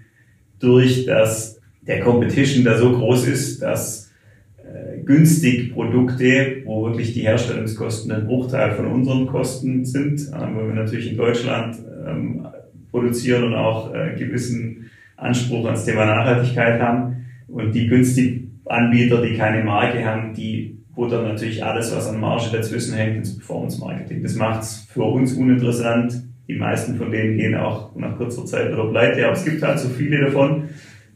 durch, 0.59 1.05
dass 1.05 1.61
der 1.81 2.01
Competition 2.01 2.65
da 2.65 2.77
so 2.77 2.91
groß 2.91 3.27
ist, 3.27 3.61
dass 3.61 4.11
äh, 4.57 5.01
günstig 5.03 5.73
Produkte, 5.73 6.63
wo 6.65 6.85
wirklich 6.85 7.13
die 7.13 7.21
Herstellungskosten 7.21 8.11
ein 8.11 8.27
Bruchteil 8.27 8.73
von 8.73 8.87
unseren 8.87 9.27
Kosten 9.27 9.85
sind, 9.85 10.19
äh, 10.27 10.31
weil 10.33 10.67
wir 10.67 10.75
natürlich 10.75 11.11
in 11.11 11.17
Deutschland 11.17 11.77
ähm, 12.05 12.45
produzieren 12.91 13.43
und 13.45 13.55
auch 13.55 13.93
äh, 13.93 14.15
gewissen 14.17 14.89
Anspruch 15.15 15.65
ans 15.65 15.85
Thema 15.85 16.05
Nachhaltigkeit 16.05 16.79
haben. 16.81 17.25
Und 17.47 17.73
die 17.73 17.87
günstigen 17.87 18.61
Anbieter, 18.65 19.21
die 19.21 19.35
keine 19.35 19.63
Marke 19.63 20.05
haben, 20.05 20.33
die 20.33 20.77
buttern 20.95 21.27
natürlich 21.27 21.63
alles, 21.63 21.95
was 21.95 22.07
an 22.07 22.19
Marge 22.19 22.49
dazwischen 22.51 22.95
hängt, 22.95 23.17
ins 23.17 23.37
Performance 23.37 23.79
Marketing. 23.79 24.23
Das 24.23 24.35
macht 24.35 24.63
es 24.63 24.87
für 24.91 25.03
uns 25.03 25.33
uninteressant. 25.33 26.23
Die 26.47 26.55
meisten 26.55 26.95
von 26.95 27.11
denen 27.11 27.37
gehen 27.37 27.55
auch 27.55 27.95
nach 27.95 28.17
kurzer 28.17 28.45
Zeit 28.45 28.71
wieder 28.71 28.89
pleite, 28.89 29.25
aber 29.25 29.33
es 29.33 29.45
gibt 29.45 29.61
halt 29.61 29.79
so 29.79 29.89
viele 29.89 30.25
davon. 30.25 30.63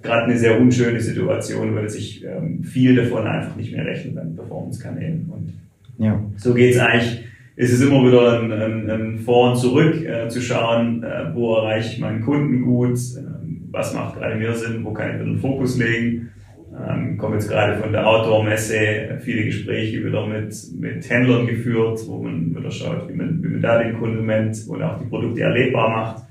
Gerade 0.02 0.26
eine 0.26 0.38
sehr 0.38 0.60
unschöne 0.60 1.00
Situation, 1.00 1.76
weil 1.76 1.90
sich 1.90 2.24
ähm, 2.24 2.64
viel 2.64 2.96
davon 2.96 3.28
einfach 3.28 3.56
nicht 3.56 3.72
mehr 3.74 3.86
rechnet 3.86 4.18
an 4.18 4.36
Performance-Kanälen. 4.36 5.30
Und 5.30 5.54
ja. 6.04 6.20
so 6.38 6.54
geht's 6.54 6.80
eigentlich 6.80 7.24
ist 7.62 7.74
es 7.74 7.82
immer 7.82 8.04
wieder 8.08 8.40
ein, 8.40 8.52
ein, 8.52 8.90
ein 8.90 9.20
Vor 9.20 9.52
und 9.52 9.58
Zurück 9.58 10.04
äh, 10.04 10.28
zu 10.30 10.42
schauen, 10.42 11.04
äh, 11.04 11.26
wo 11.36 11.58
erreiche 11.58 11.94
ich 11.94 12.00
meinen 12.00 12.22
Kunden 12.22 12.64
gut, 12.64 12.98
äh, 12.98 13.22
was 13.70 13.94
macht 13.94 14.18
gerade 14.18 14.36
mehr 14.36 14.56
Sinn, 14.56 14.84
wo 14.84 14.92
kann 14.94 15.10
ich 15.10 15.16
wieder 15.16 15.26
den 15.26 15.38
Fokus 15.38 15.78
legen. 15.78 16.32
Ähm, 16.76 17.20
komme 17.20 17.36
jetzt 17.36 17.50
gerade 17.50 17.80
von 17.80 17.92
der 17.92 18.08
Outdoor-Messe, 18.08 19.20
viele 19.20 19.46
Gespräche 19.46 20.04
wieder 20.04 20.26
mit, 20.26 20.56
mit 20.80 21.08
Händlern 21.08 21.46
geführt, 21.46 22.00
wo 22.08 22.24
man 22.24 22.56
wieder 22.56 22.72
schaut, 22.72 23.08
wie 23.08 23.14
man, 23.14 23.44
wie 23.44 23.50
man 23.50 23.62
da 23.62 23.78
den 23.78 24.00
Konsument 24.00 24.58
und 24.68 24.82
auch 24.82 24.98
die 24.98 25.06
Produkte 25.06 25.42
erlebbar 25.42 25.90
macht. 25.92 26.24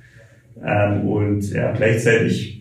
Ähm, 0.66 1.07
und 1.07 1.49
ja, 1.53 1.70
gleichzeitig 1.70 2.60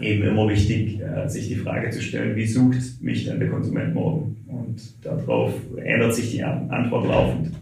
eben 0.00 0.22
immer 0.22 0.48
wichtig, 0.48 1.00
äh, 1.00 1.28
sich 1.28 1.48
die 1.48 1.56
Frage 1.56 1.90
zu 1.90 2.02
stellen, 2.02 2.36
wie 2.36 2.46
sucht 2.46 3.02
mich 3.02 3.24
denn 3.24 3.40
der 3.40 3.48
Konsument 3.48 3.94
morgen? 3.94 4.36
Und 4.46 5.04
darauf 5.04 5.52
ändert 5.76 6.14
sich 6.14 6.32
die 6.32 6.42
Antwort 6.42 7.06
laufend. 7.06 7.52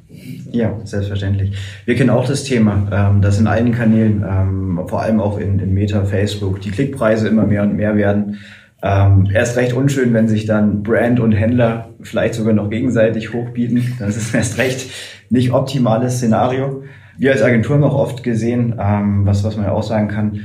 Ja, 0.52 0.78
selbstverständlich. 0.84 1.56
Wir 1.84 1.94
kennen 1.94 2.10
auch 2.10 2.26
das 2.26 2.44
Thema, 2.44 2.88
ähm, 2.92 3.20
dass 3.20 3.40
in 3.40 3.46
allen 3.46 3.72
Kanälen, 3.72 4.24
ähm, 4.28 4.80
vor 4.86 5.02
allem 5.02 5.20
auch 5.20 5.38
in, 5.38 5.58
in 5.58 5.74
Meta, 5.74 6.04
Facebook, 6.04 6.60
die 6.60 6.70
Klickpreise 6.70 7.28
immer 7.28 7.46
mehr 7.46 7.62
und 7.62 7.76
mehr 7.76 7.96
werden. 7.96 8.38
Ähm, 8.82 9.28
erst 9.32 9.56
recht 9.56 9.72
unschön, 9.72 10.12
wenn 10.12 10.28
sich 10.28 10.44
dann 10.44 10.82
Brand 10.82 11.18
und 11.18 11.32
Händler 11.32 11.88
vielleicht 12.02 12.34
sogar 12.34 12.52
noch 12.52 12.68
gegenseitig 12.68 13.32
hochbieten. 13.32 13.94
Das 13.98 14.16
ist 14.16 14.34
erst 14.34 14.58
recht 14.58 14.90
nicht 15.30 15.52
optimales 15.52 16.18
Szenario. 16.18 16.84
Wir 17.16 17.32
als 17.32 17.42
Agentur 17.42 17.76
haben 17.76 17.84
auch 17.84 17.94
oft 17.94 18.22
gesehen, 18.22 18.74
ähm, 18.78 19.24
was, 19.24 19.42
was 19.44 19.56
man 19.56 19.66
ja 19.66 19.72
auch 19.72 19.82
sagen 19.82 20.08
kann, 20.08 20.40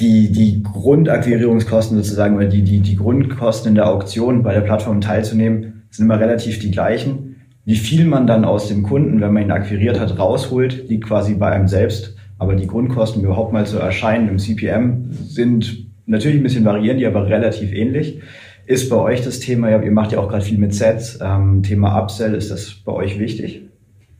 die, 0.00 0.30
die 0.30 0.62
Grundakquirierungskosten 0.62 1.96
sozusagen 1.96 2.36
oder 2.36 2.46
die, 2.46 2.62
die, 2.62 2.80
die 2.80 2.96
Grundkosten 2.96 3.70
in 3.70 3.74
der 3.74 3.88
Auktion 3.88 4.42
bei 4.42 4.54
der 4.54 4.60
Plattform 4.60 5.00
teilzunehmen, 5.00 5.82
sind 5.90 6.04
immer 6.04 6.20
relativ 6.20 6.58
die 6.60 6.70
gleichen. 6.70 7.36
Wie 7.64 7.76
viel 7.76 8.04
man 8.04 8.26
dann 8.26 8.44
aus 8.44 8.68
dem 8.68 8.82
Kunden, 8.82 9.20
wenn 9.20 9.32
man 9.32 9.42
ihn 9.42 9.50
akquiriert 9.50 9.98
hat, 10.00 10.18
rausholt, 10.18 10.88
liegt 10.88 11.04
quasi 11.04 11.34
bei 11.34 11.50
einem 11.50 11.68
selbst. 11.68 12.16
Aber 12.38 12.54
die 12.54 12.66
Grundkosten, 12.66 13.22
überhaupt 13.22 13.52
mal 13.52 13.66
zu 13.66 13.78
erscheinen 13.78 14.28
im 14.28 14.38
CPM, 14.38 15.10
sind 15.10 15.86
natürlich 16.06 16.38
ein 16.38 16.44
bisschen 16.44 16.64
variieren, 16.64 16.98
die 16.98 17.06
aber 17.06 17.26
relativ 17.26 17.72
ähnlich. 17.72 18.20
Ist 18.66 18.88
bei 18.90 18.96
euch 18.96 19.22
das 19.22 19.40
Thema, 19.40 19.82
ihr 19.82 19.90
macht 19.90 20.12
ja 20.12 20.20
auch 20.20 20.28
gerade 20.28 20.44
viel 20.44 20.58
mit 20.58 20.74
Sets, 20.74 21.18
ähm, 21.22 21.62
Thema 21.62 21.98
Upsell, 22.00 22.34
ist 22.34 22.50
das 22.50 22.74
bei 22.84 22.92
euch 22.92 23.18
wichtig? 23.18 23.67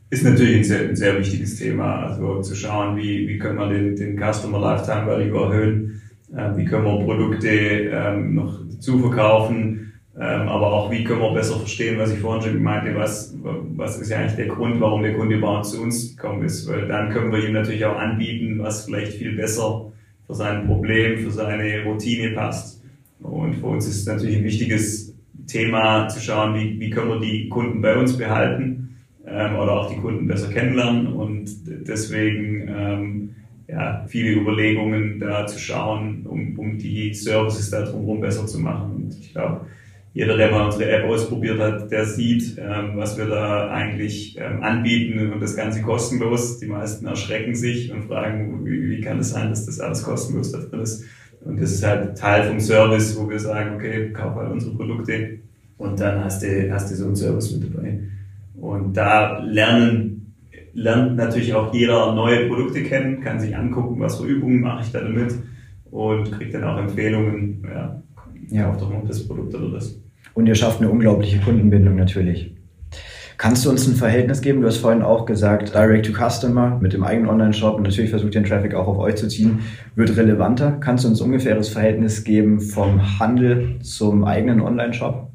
Ist 0.09 0.23
natürlich 0.23 0.57
ein 0.57 0.63
sehr, 0.63 0.89
ein 0.89 0.95
sehr 0.95 1.19
wichtiges 1.19 1.57
Thema. 1.57 2.07
Also 2.07 2.41
zu 2.41 2.55
schauen, 2.55 2.97
wie, 2.97 3.27
wie 3.27 3.37
können 3.37 3.59
wir 3.59 3.69
den, 3.69 3.95
den 3.95 4.17
Customer 4.17 4.59
Lifetime 4.59 5.05
Value 5.05 5.39
erhöhen, 5.39 6.01
äh, 6.35 6.57
wie 6.57 6.65
können 6.65 6.85
wir 6.85 7.05
Produkte 7.05 7.49
ähm, 7.49 8.35
noch 8.35 8.59
dazu 8.71 8.99
verkaufen, 8.99 9.93
ähm, 10.15 10.47
aber 10.47 10.73
auch 10.73 10.91
wie 10.91 11.03
können 11.03 11.21
wir 11.21 11.33
besser 11.33 11.57
verstehen, 11.57 11.99
was 11.99 12.11
ich 12.11 12.19
vorhin 12.19 12.41
schon 12.41 12.63
meinte, 12.63 12.95
was, 12.95 13.35
was 13.41 14.01
ist 14.01 14.09
ja 14.09 14.17
eigentlich 14.17 14.35
der 14.35 14.47
Grund, 14.47 14.81
warum 14.81 15.03
der 15.03 15.13
Kunde 15.13 15.35
überhaupt 15.35 15.67
zu 15.67 15.81
uns 15.81 16.15
gekommen 16.15 16.43
ist, 16.43 16.67
weil 16.67 16.87
dann 16.87 17.11
können 17.11 17.31
wir 17.31 17.47
ihm 17.47 17.53
natürlich 17.53 17.85
auch 17.85 17.97
anbieten, 17.97 18.59
was 18.59 18.85
vielleicht 18.85 19.13
viel 19.13 19.35
besser 19.35 19.91
für 20.25 20.33
sein 20.33 20.65
Problem, 20.65 21.19
für 21.19 21.31
seine 21.31 21.83
Routine 21.83 22.31
passt. 22.31 22.83
Und 23.21 23.55
für 23.55 23.67
uns 23.67 23.87
ist 23.87 24.01
es 24.01 24.05
natürlich 24.05 24.37
ein 24.37 24.43
wichtiges 24.43 25.15
Thema 25.47 26.07
zu 26.07 26.19
schauen, 26.19 26.55
wie, 26.55 26.79
wie 26.79 26.89
können 26.89 27.09
wir 27.09 27.19
die 27.19 27.49
Kunden 27.49 27.81
bei 27.81 27.95
uns 27.95 28.17
behalten 28.17 28.88
ähm, 29.31 29.55
oder 29.55 29.73
auch 29.73 29.91
die 29.91 29.99
Kunden 29.99 30.27
besser 30.27 30.51
kennenlernen 30.51 31.07
und 31.07 31.49
deswegen 31.87 32.67
ähm, 32.67 33.29
ja, 33.67 34.05
viele 34.07 34.31
Überlegungen 34.31 35.19
da 35.19 35.45
zu 35.45 35.59
schauen, 35.59 36.25
um, 36.25 36.57
um 36.57 36.77
die 36.77 37.13
Services 37.13 37.69
da 37.69 37.83
drumherum 37.83 38.19
besser 38.19 38.47
zu 38.47 38.59
machen. 38.59 38.95
Und 38.95 39.19
ich 39.19 39.31
glaube, 39.31 39.61
jeder, 40.13 40.37
der 40.37 40.51
mal 40.51 40.65
unsere 40.65 40.89
App 40.89 41.05
ausprobiert 41.07 41.59
hat, 41.59 41.91
der 41.91 42.05
sieht, 42.05 42.57
ähm, 42.57 42.93
was 42.95 43.17
wir 43.17 43.27
da 43.27 43.69
eigentlich 43.69 44.37
ähm, 44.39 44.63
anbieten 44.63 45.31
und 45.31 45.39
das 45.39 45.55
Ganze 45.55 45.83
kostenlos. 45.83 46.59
Die 46.59 46.65
meisten 46.65 47.05
erschrecken 47.05 47.53
sich 47.53 47.91
und 47.91 48.05
fragen, 48.05 48.65
wie, 48.65 48.89
wie 48.89 49.01
kann 49.01 49.19
es 49.19 49.29
sein, 49.29 49.49
dass 49.49 49.67
das 49.67 49.79
alles 49.79 50.03
kostenlos 50.03 50.51
da 50.51 50.59
drin 50.59 50.81
ist. 50.81 51.05
Und 51.41 51.61
das 51.61 51.71
ist 51.71 51.85
halt 51.85 52.17
Teil 52.17 52.43
vom 52.43 52.59
Service, 52.59 53.17
wo 53.17 53.29
wir 53.29 53.39
sagen, 53.39 53.75
okay, 53.75 54.11
kauf 54.11 54.35
halt 54.35 54.51
unsere 54.51 54.75
Produkte 54.75 55.39
und 55.77 55.99
dann 55.99 56.23
hast 56.23 56.43
du, 56.43 56.71
hast 56.71 56.91
du 56.91 56.95
so 56.95 57.05
einen 57.05 57.15
Service 57.15 57.51
mit 57.55 57.73
dabei. 57.73 57.99
Und 58.61 58.93
da 58.93 59.39
lernen, 59.39 60.35
lernt 60.73 61.15
natürlich 61.15 61.53
auch 61.53 61.73
jeder 61.73 62.13
neue 62.13 62.47
Produkte 62.47 62.83
kennen, 62.83 63.21
kann 63.21 63.39
sich 63.39 63.55
angucken, 63.55 63.99
was 63.99 64.19
für 64.19 64.27
Übungen 64.27 64.61
mache 64.61 64.83
ich 64.83 64.91
da 64.91 65.01
damit, 65.01 65.33
und 65.91 66.31
kriegt 66.31 66.53
dann 66.53 66.63
auch 66.63 66.77
Empfehlungen, 66.77 67.63
ja, 67.63 68.01
ja. 68.49 68.75
doch 68.75 68.91
noch 68.91 69.05
das 69.07 69.27
Produkt 69.27 69.55
oder 69.55 69.71
das. 69.71 69.99
Und 70.33 70.47
ihr 70.47 70.55
schafft 70.55 70.79
eine 70.79 70.89
unglaubliche 70.89 71.39
Kundenbindung 71.39 71.95
natürlich. 71.95 72.55
Kannst 73.37 73.65
du 73.65 73.69
uns 73.69 73.87
ein 73.87 73.95
Verhältnis 73.95 74.41
geben? 74.41 74.59
Du 74.59 74.67
hast 74.67 74.77
vorhin 74.77 75.01
auch 75.01 75.25
gesagt, 75.25 75.73
Direct 75.73 76.05
to 76.05 76.11
Customer 76.11 76.77
mit 76.81 76.91
dem 76.91 77.05
eigenen 77.05 77.29
Online-Shop 77.29 77.77
und 77.77 77.83
natürlich 77.83 78.09
versucht 78.09 78.35
den 78.35 78.43
Traffic 78.43 78.75
auch 78.75 78.87
auf 78.87 78.97
euch 78.97 79.15
zu 79.15 79.29
ziehen, 79.29 79.59
wird 79.95 80.17
relevanter. 80.17 80.73
Kannst 80.81 81.05
du 81.05 81.07
uns 81.07 81.21
ungefähres 81.21 81.69
Verhältnis 81.69 82.25
geben 82.25 82.59
vom 82.59 83.17
Handel 83.17 83.79
zum 83.81 84.25
eigenen 84.25 84.59
Online-Shop? 84.59 85.31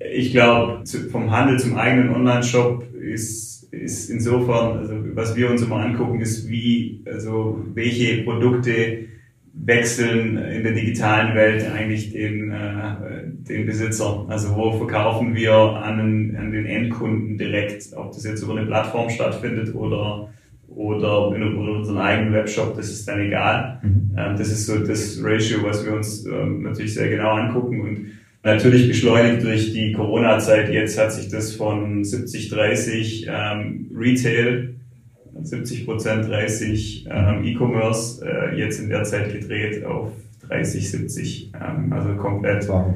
Ich 0.00 0.32
glaube, 0.32 0.82
vom 1.10 1.30
Handel 1.30 1.58
zum 1.58 1.76
eigenen 1.76 2.14
Online-Shop 2.14 2.94
ist, 2.94 3.64
ist 3.72 4.08
insofern, 4.08 4.78
also 4.78 4.94
was 5.14 5.36
wir 5.36 5.50
uns 5.50 5.62
immer 5.62 5.76
angucken, 5.76 6.20
ist 6.20 6.48
wie, 6.48 7.02
also 7.06 7.62
welche 7.74 8.22
Produkte 8.22 9.04
wechseln 9.52 10.38
in 10.38 10.62
der 10.62 10.72
digitalen 10.72 11.34
Welt 11.34 11.70
eigentlich 11.70 12.12
den, 12.12 12.50
äh, 12.50 13.24
den 13.26 13.66
Besitzer. 13.66 14.24
Also 14.28 14.56
wo 14.56 14.72
verkaufen 14.72 15.34
wir 15.34 15.52
an, 15.52 16.34
an 16.36 16.50
den 16.50 16.66
Endkunden 16.66 17.36
direkt, 17.36 17.94
ob 17.94 18.12
das 18.12 18.24
jetzt 18.24 18.42
über 18.42 18.56
eine 18.56 18.66
Plattform 18.66 19.10
stattfindet 19.10 19.74
oder 19.74 20.30
oder 20.72 21.34
in 21.34 21.42
unserem 21.42 21.98
eigenen 21.98 22.32
Webshop, 22.32 22.76
das 22.76 22.90
ist 22.90 23.06
dann 23.08 23.20
egal. 23.20 23.80
Mhm. 23.82 24.12
Ähm, 24.16 24.36
das 24.36 24.48
ist 24.52 24.66
so 24.66 24.78
das 24.78 25.18
Ratio, 25.22 25.64
was 25.64 25.84
wir 25.84 25.94
uns 25.94 26.24
ähm, 26.26 26.62
natürlich 26.62 26.94
sehr 26.94 27.08
genau 27.08 27.30
angucken 27.30 27.80
und 27.80 28.06
natürlich 28.42 28.88
beschleunigt 28.88 29.44
durch 29.44 29.72
die 29.72 29.92
Corona-Zeit. 29.92 30.70
Jetzt 30.70 30.98
hat 30.98 31.12
sich 31.12 31.28
das 31.28 31.54
von 31.54 32.02
70-30 32.02 33.26
ähm, 33.28 33.90
Retail 33.94 34.74
70 35.42 35.86
Prozent 35.86 36.28
30 36.28 37.06
ähm, 37.10 37.44
E-Commerce, 37.44 38.24
äh, 38.24 38.58
jetzt 38.58 38.80
in 38.80 38.88
der 38.88 39.04
Zeit 39.04 39.32
gedreht 39.32 39.84
auf 39.84 40.12
30, 40.48 40.90
70, 40.90 41.52
ähm, 41.54 41.92
also 41.92 42.14
komplett. 42.16 42.68
Wow. 42.68 42.94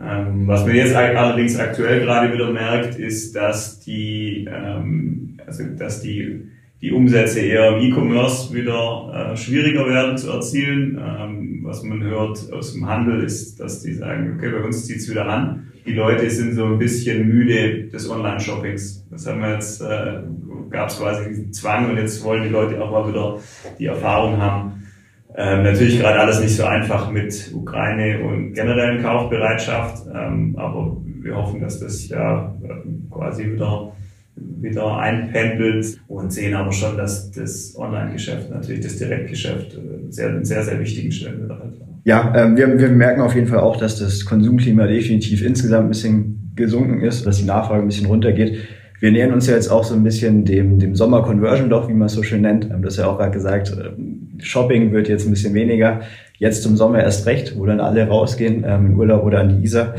Ähm, 0.00 0.46
was 0.46 0.66
man 0.66 0.74
jetzt 0.74 0.94
allerdings 0.94 1.58
aktuell 1.58 2.00
gerade 2.00 2.32
wieder 2.32 2.50
merkt, 2.50 2.98
ist, 2.98 3.36
dass 3.36 3.80
die, 3.80 4.48
ähm, 4.50 5.38
also 5.46 5.64
dass 5.78 6.02
die, 6.02 6.48
die 6.84 6.92
Umsätze 6.92 7.40
eher 7.40 7.78
im 7.78 7.80
E-Commerce 7.80 8.52
wieder 8.52 9.30
äh, 9.32 9.36
schwieriger 9.38 9.88
werden 9.88 10.18
zu 10.18 10.30
erzielen. 10.30 11.00
Ähm, 11.02 11.60
was 11.62 11.82
man 11.82 12.02
hört 12.02 12.52
aus 12.52 12.74
dem 12.74 12.86
Handel 12.86 13.24
ist, 13.24 13.58
dass 13.58 13.80
die 13.80 13.94
sagen, 13.94 14.34
okay, 14.36 14.50
bei 14.50 14.62
uns 14.62 14.84
zieht's 14.84 15.08
wieder 15.08 15.26
an. 15.26 15.72
Die 15.86 15.94
Leute 15.94 16.28
sind 16.28 16.52
so 16.52 16.66
ein 16.66 16.78
bisschen 16.78 17.26
müde 17.26 17.84
des 17.84 18.10
Online-Shoppings. 18.10 19.06
Das 19.10 19.26
haben 19.26 19.40
wir 19.40 19.54
jetzt 19.54 19.80
äh, 19.80 20.24
gab 20.68 20.90
es 20.90 20.98
quasi 20.98 21.26
diesen 21.30 21.54
Zwang 21.54 21.88
und 21.88 21.96
jetzt 21.96 22.22
wollen 22.22 22.42
die 22.42 22.50
Leute 22.50 22.78
auch 22.82 22.90
mal 22.90 23.08
wieder 23.08 23.38
die 23.78 23.86
Erfahrung 23.86 24.36
haben. 24.36 24.82
Ähm, 25.36 25.62
natürlich 25.62 25.98
gerade 25.98 26.20
alles 26.20 26.42
nicht 26.42 26.54
so 26.54 26.64
einfach 26.64 27.10
mit 27.10 27.50
Ukraine 27.54 28.22
und 28.24 28.52
generellen 28.52 29.02
Kaufbereitschaft, 29.02 30.04
ähm, 30.14 30.54
aber 30.58 30.98
wir 31.02 31.34
hoffen, 31.34 31.62
dass 31.62 31.80
das 31.80 32.06
ja 32.10 32.54
ähm, 32.62 33.08
quasi 33.10 33.52
wieder 33.52 33.92
wieder 34.36 34.96
einpendelt 34.98 35.98
und 36.08 36.32
sehen 36.32 36.54
aber 36.54 36.72
schon, 36.72 36.96
dass 36.96 37.30
das 37.30 37.74
Online-Geschäft, 37.76 38.50
natürlich 38.50 38.82
das 38.82 38.96
Direktgeschäft, 38.96 39.74
äh, 39.74 40.10
sehr, 40.10 40.28
einen 40.28 40.44
sehr, 40.44 40.62
sehr 40.62 40.80
wichtigen 40.80 41.12
Stellenwert 41.12 41.50
hat. 41.50 41.74
Ja, 42.04 42.34
ähm, 42.36 42.56
wir, 42.56 42.78
wir 42.78 42.88
merken 42.88 43.20
auf 43.20 43.34
jeden 43.34 43.46
Fall 43.46 43.60
auch, 43.60 43.76
dass 43.76 43.98
das 43.98 44.24
Konsumklima 44.24 44.86
definitiv 44.86 45.44
insgesamt 45.44 45.86
ein 45.86 45.88
bisschen 45.88 46.52
gesunken 46.56 47.00
ist, 47.02 47.26
dass 47.26 47.38
die 47.38 47.44
Nachfrage 47.44 47.82
ein 47.82 47.86
bisschen 47.86 48.06
runtergeht. 48.06 48.58
Wir 49.00 49.12
nähern 49.12 49.32
uns 49.32 49.46
ja 49.46 49.54
jetzt 49.54 49.68
auch 49.68 49.84
so 49.84 49.94
ein 49.94 50.04
bisschen 50.04 50.44
dem, 50.44 50.78
dem 50.78 50.94
Sommer-Conversion 50.94 51.68
doch, 51.68 51.88
wie 51.88 51.94
man 51.94 52.06
es 52.06 52.12
so 52.12 52.22
schön 52.22 52.42
nennt. 52.42 52.64
Du 52.70 52.84
hast 52.84 52.96
ja 52.96 53.06
auch 53.06 53.18
gerade 53.18 53.32
gesagt, 53.32 53.72
ähm, 53.72 54.38
Shopping 54.38 54.92
wird 54.92 55.08
jetzt 55.08 55.26
ein 55.26 55.30
bisschen 55.30 55.54
weniger. 55.54 56.02
Jetzt 56.38 56.62
zum 56.62 56.76
Sommer 56.76 57.02
erst 57.02 57.26
recht, 57.26 57.56
wo 57.56 57.66
dann 57.66 57.80
alle 57.80 58.06
rausgehen, 58.06 58.64
ähm, 58.66 58.86
in 58.86 58.96
Urlaub 58.96 59.24
oder 59.24 59.40
an 59.40 59.48
die 59.48 59.64
Isar. 59.64 59.94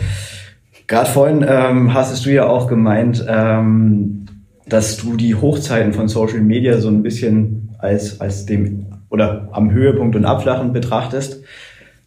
Gerade 0.87 1.09
vorhin 1.09 1.45
ähm, 1.47 1.93
hast 1.93 2.25
du 2.25 2.31
ja 2.31 2.45
auch 2.45 2.67
gemeint, 2.67 3.25
ähm, 3.27 4.24
dass 4.67 4.97
du 4.97 5.15
die 5.15 5.35
Hochzeiten 5.35 5.93
von 5.93 6.07
Social 6.07 6.41
Media 6.41 6.79
so 6.79 6.89
ein 6.89 7.03
bisschen 7.03 7.75
als, 7.79 8.19
als 8.19 8.45
dem 8.45 8.87
oder 9.09 9.49
am 9.51 9.71
Höhepunkt 9.71 10.15
und 10.15 10.25
Abflachen 10.25 10.73
betrachtest. 10.73 11.43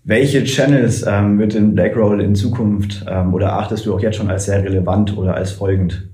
Welche 0.05 0.45
Channels 0.45 1.05
ähm, 1.07 1.39
wird 1.39 1.55
in 1.55 1.75
Blackroll 1.75 2.21
in 2.21 2.35
Zukunft 2.35 3.05
ähm, 3.09 3.35
oder 3.35 3.55
achtest 3.55 3.87
du 3.87 3.95
auch 3.95 4.01
jetzt 4.01 4.17
schon 4.17 4.31
als 4.31 4.47
sehr 4.47 4.63
relevant 4.65 5.17
oder 5.17 5.35
als 5.35 5.53
folgend? 5.53 6.09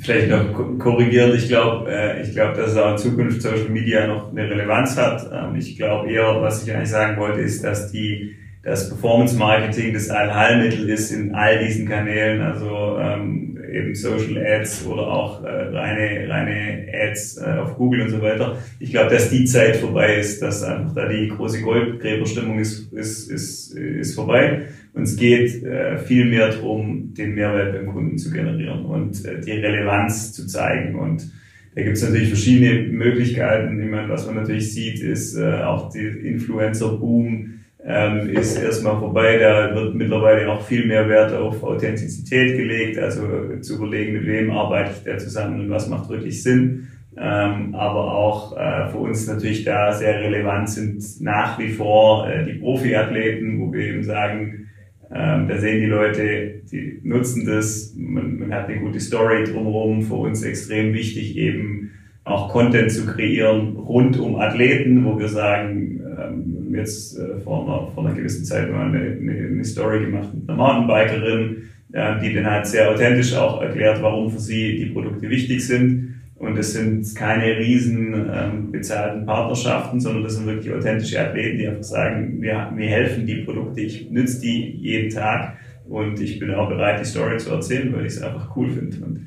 vielleicht 0.00 0.30
noch 0.30 0.78
korrigieren. 0.78 1.32
Ich 1.34 1.48
glaube, 1.48 1.90
äh, 1.90 2.22
ich 2.22 2.32
glaube, 2.32 2.56
dass 2.56 2.76
auch 2.76 2.92
in 2.92 2.98
Zukunft 2.98 3.42
Social 3.42 3.68
Media 3.68 4.06
noch 4.06 4.30
eine 4.30 4.48
Relevanz 4.48 4.96
hat. 4.96 5.30
Ähm, 5.32 5.56
ich 5.56 5.76
glaube 5.76 6.10
eher, 6.10 6.40
was 6.40 6.66
ich 6.66 6.74
eigentlich 6.74 6.90
sagen 6.90 7.18
wollte, 7.18 7.40
ist, 7.40 7.62
dass 7.62 7.92
die 7.92 8.34
das 8.62 8.88
Performance 8.88 9.36
Marketing 9.36 9.94
das 9.94 10.10
Allheilmittel 10.10 10.88
ist 10.90 11.10
in 11.10 11.34
all 11.34 11.64
diesen 11.64 11.88
Kanälen, 11.88 12.42
also 12.42 12.98
ähm, 12.98 13.39
eben 13.72 13.94
Social 13.94 14.36
Ads 14.38 14.86
oder 14.86 15.06
auch 15.06 15.42
äh, 15.44 15.48
reine, 15.48 16.28
reine 16.28 16.86
Ads 16.92 17.38
äh, 17.38 17.58
auf 17.58 17.76
Google 17.76 18.02
und 18.02 18.10
so 18.10 18.20
weiter. 18.20 18.58
Ich 18.78 18.90
glaube, 18.90 19.10
dass 19.10 19.30
die 19.30 19.44
Zeit 19.44 19.76
vorbei 19.76 20.16
ist, 20.16 20.42
dass 20.42 20.62
einfach 20.62 20.94
da 20.94 21.08
die 21.08 21.28
große 21.28 21.62
Goldgräberstimmung 21.62 22.58
ist, 22.58 22.92
ist, 22.92 23.30
ist, 23.30 23.74
ist 23.74 24.14
vorbei. 24.14 24.62
Und 24.92 25.02
es 25.04 25.16
geht 25.16 25.62
äh, 25.62 25.98
viel 25.98 26.24
mehr 26.24 26.48
darum, 26.48 27.14
den 27.14 27.34
Mehrwert 27.34 27.74
beim 27.74 27.86
Kunden 27.86 28.18
zu 28.18 28.32
generieren 28.32 28.84
und 28.84 29.24
äh, 29.24 29.40
die 29.40 29.52
Relevanz 29.52 30.32
zu 30.32 30.46
zeigen. 30.46 30.96
Und 30.96 31.30
da 31.74 31.82
gibt 31.82 31.96
es 31.96 32.02
natürlich 32.02 32.28
verschiedene 32.28 32.88
Möglichkeiten. 32.88 33.80
Ich 33.80 33.88
meine, 33.88 34.08
was 34.08 34.26
man 34.26 34.34
natürlich 34.36 34.72
sieht, 34.72 35.00
ist 35.00 35.36
äh, 35.36 35.62
auch 35.62 35.90
die 35.90 36.00
Influencer-Boom 36.00 37.59
ähm, 37.84 38.28
ist 38.30 38.56
erstmal 38.62 38.98
vorbei. 38.98 39.38
Da 39.38 39.74
wird 39.74 39.94
mittlerweile 39.94 40.50
auch 40.50 40.62
viel 40.62 40.86
mehr 40.86 41.08
Wert 41.08 41.32
auf 41.32 41.62
Authentizität 41.62 42.56
gelegt, 42.56 42.98
also 42.98 43.22
zu 43.60 43.76
überlegen, 43.76 44.12
mit 44.12 44.26
wem 44.26 44.50
arbeite 44.50 44.90
ich 44.96 45.04
da 45.04 45.18
zusammen 45.18 45.60
und 45.60 45.70
was 45.70 45.88
macht 45.88 46.08
wirklich 46.10 46.42
Sinn. 46.42 46.88
Ähm, 47.16 47.74
aber 47.74 48.14
auch 48.14 48.56
äh, 48.56 48.88
für 48.90 48.98
uns 48.98 49.26
natürlich 49.26 49.64
da 49.64 49.92
sehr 49.92 50.20
relevant 50.20 50.70
sind 50.70 51.02
nach 51.20 51.58
wie 51.58 51.68
vor 51.68 52.28
äh, 52.28 52.44
die 52.44 52.58
Profiathleten, 52.58 53.60
wo 53.60 53.72
wir 53.72 53.80
eben 53.80 54.04
sagen, 54.04 54.68
ähm, 55.12 55.48
da 55.48 55.58
sehen 55.58 55.80
die 55.80 55.86
Leute, 55.86 56.62
die 56.70 57.00
nutzen 57.02 57.44
das, 57.44 57.94
man, 57.98 58.38
man 58.38 58.54
hat 58.54 58.68
eine 58.68 58.78
gute 58.78 59.00
Story 59.00 59.42
drumherum, 59.42 60.02
für 60.02 60.14
uns 60.14 60.44
extrem 60.44 60.94
wichtig 60.94 61.36
eben 61.36 61.90
auch 62.22 62.48
Content 62.50 62.92
zu 62.92 63.06
kreieren 63.06 63.76
rund 63.76 64.18
um 64.18 64.36
Athleten, 64.36 65.04
wo 65.04 65.18
wir 65.18 65.28
sagen, 65.28 66.00
ähm, 66.16 66.59
jetzt 66.74 67.18
äh, 67.18 67.38
vor, 67.40 67.64
einer, 67.64 67.92
vor 67.92 68.06
einer 68.06 68.14
gewissen 68.14 68.44
Zeit 68.44 68.70
mal 68.70 68.86
eine, 68.86 68.98
eine, 68.98 69.48
eine 69.48 69.64
Story 69.64 70.04
gemacht 70.04 70.28
mit 70.34 70.48
einer 70.48 70.56
Mountainbikerin, 70.56 71.56
äh, 71.92 72.20
die 72.20 72.34
dann 72.34 72.46
halt 72.46 72.66
sehr 72.66 72.90
authentisch 72.90 73.34
auch 73.34 73.60
erklärt, 73.62 74.02
warum 74.02 74.30
für 74.30 74.38
sie 74.38 74.78
die 74.78 74.86
Produkte 74.86 75.28
wichtig 75.28 75.66
sind. 75.66 76.14
Und 76.36 76.56
es 76.56 76.72
sind 76.72 77.14
keine 77.14 77.58
riesen 77.58 78.14
ähm, 78.14 78.72
bezahlten 78.72 79.26
Partnerschaften, 79.26 80.00
sondern 80.00 80.22
das 80.22 80.36
sind 80.36 80.46
wirklich 80.46 80.72
authentische 80.72 81.20
Athleten, 81.20 81.58
die 81.58 81.68
einfach 81.68 81.82
sagen, 81.82 82.40
wir, 82.40 82.72
mir 82.74 82.88
helfen 82.88 83.26
die 83.26 83.42
Produkte, 83.42 83.82
ich 83.82 84.10
nütze 84.10 84.40
die 84.40 84.70
jeden 84.80 85.10
Tag 85.10 85.58
und 85.86 86.18
ich 86.18 86.38
bin 86.38 86.54
auch 86.54 86.70
bereit, 86.70 87.00
die 87.00 87.04
Story 87.04 87.36
zu 87.36 87.50
erzählen, 87.50 87.92
weil 87.92 88.06
ich 88.06 88.14
es 88.14 88.22
einfach 88.22 88.56
cool 88.56 88.70
finde. 88.70 89.04
Und 89.04 89.26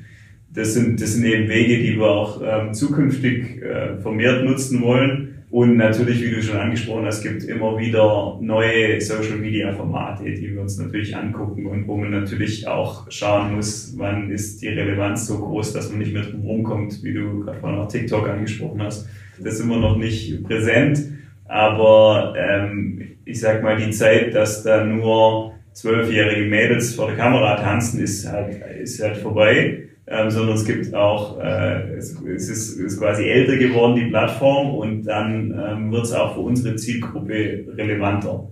das 0.52 0.74
sind, 0.74 1.00
das 1.00 1.14
sind 1.14 1.24
eben 1.24 1.48
Wege, 1.48 1.84
die 1.84 1.96
wir 1.96 2.06
auch 2.06 2.42
ähm, 2.44 2.74
zukünftig 2.74 3.62
äh, 3.62 3.96
vermehrt 4.00 4.44
nutzen 4.44 4.82
wollen 4.82 5.23
und 5.54 5.76
natürlich, 5.76 6.20
wie 6.20 6.32
du 6.32 6.42
schon 6.42 6.56
angesprochen 6.56 7.06
hast, 7.06 7.22
gibt 7.22 7.44
immer 7.44 7.78
wieder 7.78 8.38
neue 8.40 9.00
Social 9.00 9.36
Media 9.36 9.72
Formate, 9.72 10.24
die 10.24 10.52
wir 10.52 10.60
uns 10.60 10.78
natürlich 10.78 11.14
angucken 11.14 11.66
und 11.66 11.86
wo 11.86 11.96
man 11.96 12.10
natürlich 12.10 12.66
auch 12.66 13.08
schauen 13.08 13.54
muss, 13.54 13.94
wann 13.96 14.32
ist 14.32 14.62
die 14.62 14.66
Relevanz 14.66 15.28
so 15.28 15.38
groß, 15.38 15.72
dass 15.72 15.90
man 15.90 16.00
nicht 16.00 16.12
mehr 16.12 16.24
drum 16.24 16.40
rumkommt, 16.40 17.04
wie 17.04 17.14
du 17.14 17.38
gerade 17.38 17.60
vorhin 17.60 17.78
auch 17.78 17.86
TikTok 17.86 18.28
angesprochen 18.28 18.82
hast. 18.82 19.08
Das 19.38 19.54
ist 19.54 19.60
immer 19.60 19.76
noch 19.76 19.96
nicht 19.96 20.42
präsent, 20.42 20.98
aber 21.44 22.34
ähm, 22.36 23.12
ich 23.24 23.38
sag 23.38 23.62
mal, 23.62 23.76
die 23.76 23.92
Zeit, 23.92 24.34
dass 24.34 24.64
da 24.64 24.84
nur 24.84 25.52
zwölfjährige 25.72 26.50
Mädels 26.50 26.96
vor 26.96 27.06
der 27.06 27.16
Kamera 27.16 27.54
tanzen, 27.60 28.02
ist 28.02 28.26
halt, 28.26 28.60
ist 28.82 29.00
halt 29.00 29.18
vorbei 29.18 29.84
ähm, 30.06 30.30
sondern 30.30 30.56
es 30.56 30.64
gibt 30.64 30.94
auch, 30.94 31.40
äh, 31.40 31.94
es, 31.96 32.20
es 32.20 32.48
ist, 32.48 32.78
ist 32.78 32.98
quasi 32.98 33.24
älter 33.24 33.56
geworden, 33.56 33.96
die 33.96 34.06
Plattform, 34.06 34.74
und 34.74 35.04
dann 35.04 35.54
ähm, 35.58 35.92
wird 35.92 36.04
es 36.04 36.12
auch 36.12 36.34
für 36.34 36.40
unsere 36.40 36.76
Zielgruppe 36.76 37.64
relevanter. 37.76 38.48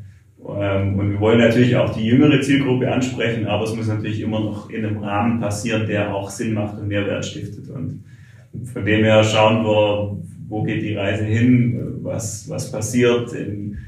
Ähm, 0.59 0.99
und 0.99 1.13
wir 1.13 1.21
wollen 1.21 1.39
natürlich 1.39 1.77
auch 1.77 1.95
die 1.95 2.07
jüngere 2.07 2.41
Zielgruppe 2.41 2.91
ansprechen, 2.91 3.47
aber 3.47 3.65
es 3.65 3.75
muss 3.75 3.89
natürlich 3.89 4.21
immer 4.21 4.41
noch 4.41 4.71
in 4.71 4.85
einem 4.85 4.99
Rahmen 4.99 5.41
passieren, 5.41 5.87
der 5.87 6.15
auch 6.15 6.31
Sinn 6.31 6.55
macht 6.55 6.79
und 6.79 6.89
Mehrwert 6.89 7.25
stiftet. 7.25 7.69
Und 7.69 8.03
von 8.73 8.85
dem 8.85 9.05
her 9.05 9.23
schauen 9.23 9.65
wir, 9.65 10.17
wo 10.49 10.63
geht 10.63 10.83
die 10.83 10.95
Reise 10.95 11.25
hin, 11.25 11.99
was, 12.03 12.49
was 12.49 12.73
passiert 12.73 13.33
in 13.33 13.79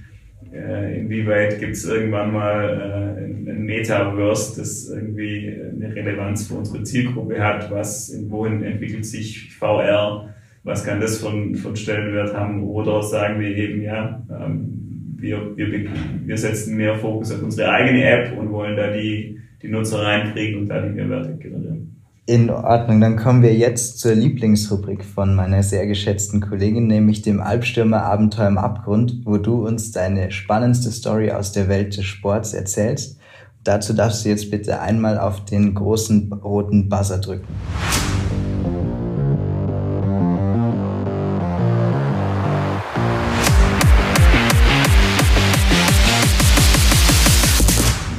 äh, 0.54 1.00
inwieweit 1.00 1.58
gibt 1.58 1.72
es 1.72 1.84
irgendwann 1.84 2.32
mal 2.32 3.16
äh, 3.18 3.50
ein, 3.50 3.64
Metaverse, 3.64 4.60
das 4.60 4.90
irgendwie 4.90 5.50
eine 5.50 5.94
Relevanz 5.94 6.46
für 6.46 6.54
unsere 6.54 6.82
Zielgruppe 6.82 7.42
hat, 7.42 7.70
was, 7.70 8.14
wohin 8.28 8.62
entwickelt 8.62 9.06
sich 9.06 9.54
VR, 9.54 10.34
was 10.62 10.84
kann 10.84 11.00
das 11.00 11.18
von, 11.18 11.54
von 11.54 11.74
Stellenwert 11.76 12.34
haben? 12.34 12.62
Oder 12.64 13.02
sagen 13.02 13.40
wir 13.40 13.48
eben, 13.56 13.82
ja, 13.82 14.22
ähm, 14.30 15.16
wir, 15.16 15.56
wir, 15.56 15.86
wir 16.24 16.36
setzen 16.36 16.76
mehr 16.76 16.96
Fokus 16.96 17.32
auf 17.32 17.42
unsere 17.42 17.70
eigene 17.70 18.04
App 18.04 18.38
und 18.38 18.52
wollen 18.52 18.76
da 18.76 18.92
die, 18.92 19.40
die 19.62 19.68
Nutzer 19.68 20.02
reinkriegen 20.02 20.60
und 20.60 20.68
da 20.68 20.80
die 20.80 20.90
Mehrwerte 20.90 21.36
generieren. 21.36 21.83
In 22.26 22.48
Ordnung, 22.48 23.02
dann 23.02 23.16
kommen 23.16 23.42
wir 23.42 23.54
jetzt 23.54 23.98
zur 23.98 24.14
Lieblingsrubrik 24.14 25.04
von 25.04 25.34
meiner 25.34 25.62
sehr 25.62 25.86
geschätzten 25.86 26.40
Kollegin, 26.40 26.86
nämlich 26.86 27.20
dem 27.20 27.42
Albstürmer 27.42 28.02
Abenteuer 28.02 28.48
im 28.48 28.56
Abgrund, 28.56 29.20
wo 29.26 29.36
du 29.36 29.66
uns 29.66 29.92
deine 29.92 30.30
spannendste 30.30 30.90
Story 30.90 31.32
aus 31.32 31.52
der 31.52 31.68
Welt 31.68 31.98
des 31.98 32.06
Sports 32.06 32.54
erzählst. 32.54 33.18
Dazu 33.62 33.92
darfst 33.92 34.24
du 34.24 34.30
jetzt 34.30 34.50
bitte 34.50 34.80
einmal 34.80 35.18
auf 35.18 35.44
den 35.44 35.74
großen 35.74 36.32
roten 36.32 36.88
Buzzer 36.88 37.18
drücken. 37.18 37.54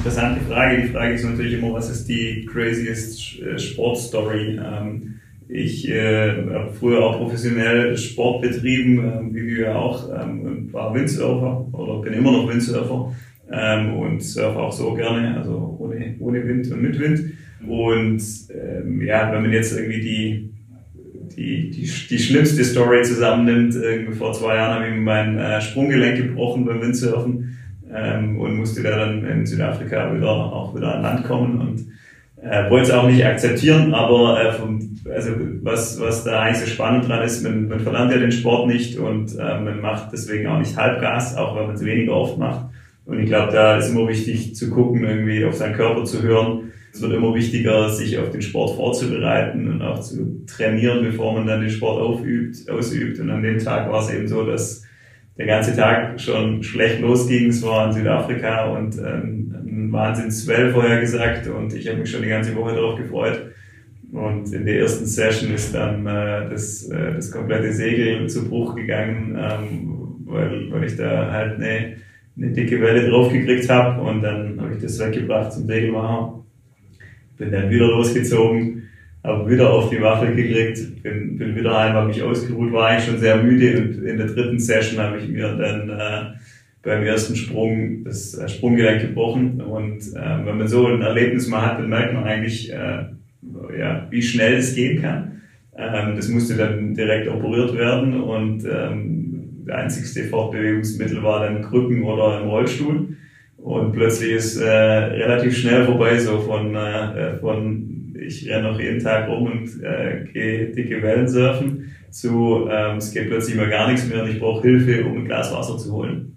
Interessante 0.06 0.42
Frage. 0.42 0.84
Die 0.84 0.88
Frage 0.90 1.16
ist 1.16 1.24
natürlich 1.24 1.54
immer, 1.54 1.74
was 1.74 1.90
ist 1.90 2.08
die 2.08 2.46
craziest 2.46 3.42
äh, 3.42 3.58
Sportstory? 3.58 4.60
Ähm, 4.64 5.16
ich 5.48 5.90
äh, 5.90 6.44
habe 6.54 6.72
früher 6.80 7.04
auch 7.04 7.18
professionell 7.18 7.98
Sport 7.98 8.44
betrieben, 8.44 9.00
äh, 9.00 9.34
wie 9.34 9.62
ja 9.62 9.74
auch, 9.74 10.08
ähm, 10.16 10.72
war 10.72 10.94
Windsurfer 10.94 11.68
oder 11.72 12.02
bin 12.04 12.14
immer 12.14 12.32
noch 12.32 12.48
Windsurfer 12.48 13.16
ähm, 13.52 13.94
und 13.96 14.22
surfe 14.22 14.60
auch 14.60 14.72
so 14.72 14.94
gerne, 14.94 15.38
also 15.38 15.76
ohne, 15.80 16.16
ohne 16.20 16.48
Wind 16.48 16.72
und 16.72 16.84
mit 16.84 17.00
Wind. 17.00 17.22
Und 17.68 18.22
ähm, 18.54 19.02
ja, 19.02 19.32
wenn 19.34 19.42
man 19.42 19.54
jetzt 19.54 19.76
irgendwie 19.76 20.02
die, 20.02 20.50
die, 21.36 21.70
die, 21.72 21.90
die 22.10 22.20
schlimmste 22.20 22.64
Story 22.64 23.02
zusammennimmt, 23.02 23.74
irgendwie 23.74 24.14
vor 24.14 24.34
zwei 24.34 24.56
Jahren 24.56 24.76
habe 24.76 24.88
ich 24.88 25.02
mein 25.02 25.40
äh, 25.40 25.60
Sprunggelenk 25.62 26.18
gebrochen 26.18 26.64
beim 26.64 26.80
Windsurfen 26.80 27.56
ähm, 27.96 28.40
und 28.40 28.58
musste 28.58 28.84
da 28.84 28.98
dann 28.98 29.26
in 29.26 29.46
Südafrika 29.46 30.14
wieder 30.14 30.30
auch 30.30 30.76
wieder 30.76 30.96
an 30.96 31.02
Land 31.02 31.26
kommen 31.26 31.62
und 31.62 31.86
äh, 32.42 32.70
wollte 32.70 32.90
es 32.90 32.92
auch 32.92 33.08
nicht 33.08 33.26
akzeptieren, 33.26 33.94
aber 33.94 34.40
äh, 34.40 34.52
vom, 34.54 34.80
also 35.14 35.32
was, 35.62 36.00
was 36.00 36.24
da 36.24 36.42
eigentlich 36.42 36.60
so 36.60 36.68
spannend 36.68 37.08
dran 37.08 37.24
ist, 37.24 37.44
man, 37.44 37.68
man 37.68 37.80
verlernt 37.80 38.12
ja 38.12 38.20
den 38.20 38.32
Sport 38.32 38.68
nicht 38.68 39.00
und 39.00 39.36
äh, 39.36 39.60
man 39.60 39.82
macht 39.82 40.12
deswegen 40.12 40.48
auch 40.48 40.60
nicht 40.60 40.78
Halbgas, 40.78 41.36
auch 41.38 41.56
wenn 41.56 41.68
man 41.68 41.76
es 41.76 41.86
weniger 41.86 42.14
oft 42.14 42.38
macht. 42.38 42.66
Und 43.06 43.20
ich 43.20 43.28
glaube, 43.28 43.52
da 43.52 43.78
ist 43.78 43.90
immer 43.90 44.08
wichtig 44.08 44.56
zu 44.56 44.70
gucken, 44.70 45.04
irgendwie 45.04 45.46
auf 45.46 45.56
seinen 45.56 45.76
Körper 45.76 46.04
zu 46.06 46.24
hören. 46.24 46.72
Es 46.92 47.02
wird 47.02 47.14
immer 47.14 47.36
wichtiger, 47.36 47.90
sich 47.90 48.18
auf 48.18 48.32
den 48.32 48.42
Sport 48.42 48.76
vorzubereiten 48.76 49.70
und 49.70 49.82
auch 49.82 50.00
zu 50.00 50.46
trainieren, 50.48 51.04
bevor 51.04 51.34
man 51.34 51.46
dann 51.46 51.62
den 51.62 51.70
Sport 51.70 52.02
aufübt, 52.02 52.70
ausübt. 52.70 53.20
Und 53.20 53.30
an 53.30 53.44
dem 53.44 53.60
Tag 53.60 53.92
war 53.92 54.02
es 54.02 54.14
eben 54.14 54.28
so, 54.28 54.44
dass 54.44 54.85
der 55.38 55.46
ganze 55.46 55.76
Tag 55.76 56.20
schon 56.20 56.64
schlecht 56.64 57.02
losging. 57.02 57.50
Es 57.50 57.62
war 57.64 57.88
in 57.88 57.94
Südafrika 57.94 58.68
und 58.68 58.98
ähm, 58.98 59.56
ein 59.66 59.92
Wahnsinns-Swell 59.92 60.72
vorher 60.72 61.02
gesagt 61.02 61.48
und 61.48 61.74
ich 61.74 61.88
habe 61.88 62.00
mich 62.00 62.10
schon 62.10 62.22
die 62.22 62.30
ganze 62.30 62.56
Woche 62.56 62.76
darauf 62.76 62.98
gefreut. 62.98 63.52
Und 64.12 64.54
in 64.54 64.66
der 64.66 64.80
ersten 64.80 65.06
Session 65.06 65.54
ist 65.54 65.76
dann 65.76 66.06
äh, 66.08 66.50
das, 66.50 66.90
äh, 66.90 67.16
das 67.16 67.32
komplette 67.32 67.74
Segel 67.74 68.28
zu 68.30 68.48
Bruch 68.48 68.76
gegangen, 68.76 69.38
ähm, 69.38 70.16
weil, 70.26 70.72
weil 70.72 70.84
ich 70.86 70.96
da 70.96 71.32
halt 71.32 71.56
eine, 71.56 71.98
eine 72.38 72.52
dicke 72.52 72.80
Welle 72.82 73.10
draufgekriegt 73.10 73.70
habe 73.70 74.02
und 74.02 74.22
dann 74.22 74.60
habe 74.62 74.76
ich 74.76 74.82
das 74.82 75.00
weggebracht 75.00 75.52
zum 75.52 75.68
Segelmacher. 75.68 76.46
Bin 77.38 77.52
dann 77.52 77.70
wieder 77.70 77.88
losgezogen 77.88 78.84
habe 79.26 79.50
wieder 79.50 79.72
auf 79.72 79.90
die 79.90 80.02
Waffel 80.02 80.36
gekriegt, 80.36 81.02
bin, 81.02 81.38
bin 81.38 81.56
wieder 81.56 81.78
heim, 81.78 81.94
habe 81.94 82.08
mich 82.08 82.22
ausgeruht, 82.22 82.72
war 82.72 82.88
eigentlich 82.88 83.06
schon 83.06 83.20
sehr 83.20 83.38
müde 83.38 83.82
und 83.82 84.04
in 84.04 84.18
der 84.18 84.28
dritten 84.28 84.60
Session 84.60 85.00
habe 85.02 85.18
ich 85.18 85.28
mir 85.28 85.56
dann 85.56 85.90
äh, 85.90 86.38
beim 86.84 87.04
ersten 87.04 87.36
Sprung 87.36 88.04
das 88.04 88.38
äh, 88.38 88.48
Sprunggelenk 88.48 89.02
gebrochen 89.02 89.62
und 89.62 90.02
äh, 90.16 90.46
wenn 90.46 90.58
man 90.58 90.68
so 90.68 90.88
ein 90.88 91.02
Erlebnis 91.02 91.48
mal 91.48 91.66
hat, 91.66 91.80
dann 91.80 91.90
merkt 91.90 92.14
man 92.14 92.24
eigentlich, 92.24 92.72
äh, 92.72 93.06
ja, 93.78 94.08
wie 94.10 94.22
schnell 94.22 94.56
es 94.56 94.76
gehen 94.76 95.02
kann. 95.02 95.42
Ähm, 95.76 96.16
das 96.16 96.30
musste 96.30 96.56
dann 96.56 96.94
direkt 96.94 97.28
operiert 97.28 97.76
werden 97.76 98.22
und 98.22 98.64
ähm, 98.66 99.64
der 99.68 99.80
einzigste 99.80 100.26
Fortbewegungsmittel 100.26 101.24
war 101.24 101.44
dann 101.44 101.64
Krücken 101.64 102.04
oder 102.04 102.40
ein 102.40 102.48
Rollstuhl. 102.48 103.18
Und 103.58 103.94
plötzlich 103.94 104.34
ist 104.34 104.58
äh, 104.58 104.68
relativ 104.68 105.58
schnell 105.58 105.86
vorbei, 105.86 106.20
so 106.20 106.40
von, 106.40 106.76
äh, 106.76 107.36
von 107.38 107.95
ich 108.26 108.50
renne 108.50 108.72
noch 108.72 108.80
jeden 108.80 109.02
Tag 109.02 109.28
rum 109.28 109.52
und 109.52 109.84
äh, 109.84 110.26
gehe 110.32 110.68
dicke 110.68 111.02
Wellen 111.02 111.28
surfen, 111.28 111.92
zu 112.12 112.68
ähm, 112.72 112.98
es 112.98 113.12
geht 113.12 113.28
plötzlich 113.28 113.56
mal 113.56 113.70
gar 113.70 113.90
nichts 113.90 114.08
mehr 114.08 114.24
und 114.24 114.30
ich 114.30 114.40
brauche 114.40 114.62
Hilfe, 114.62 115.06
um 115.06 115.18
ein 115.18 115.26
Glas 115.26 115.54
Wasser 115.54 115.78
zu 115.78 115.92
holen. 115.92 116.36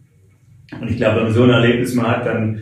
Und 0.80 0.90
ich 0.90 0.96
glaube, 0.96 1.16
wenn 1.16 1.24
man 1.24 1.32
so 1.32 1.44
ein 1.44 1.50
Erlebnis 1.50 1.94
mal 1.94 2.16
hat, 2.16 2.26
dann, 2.26 2.60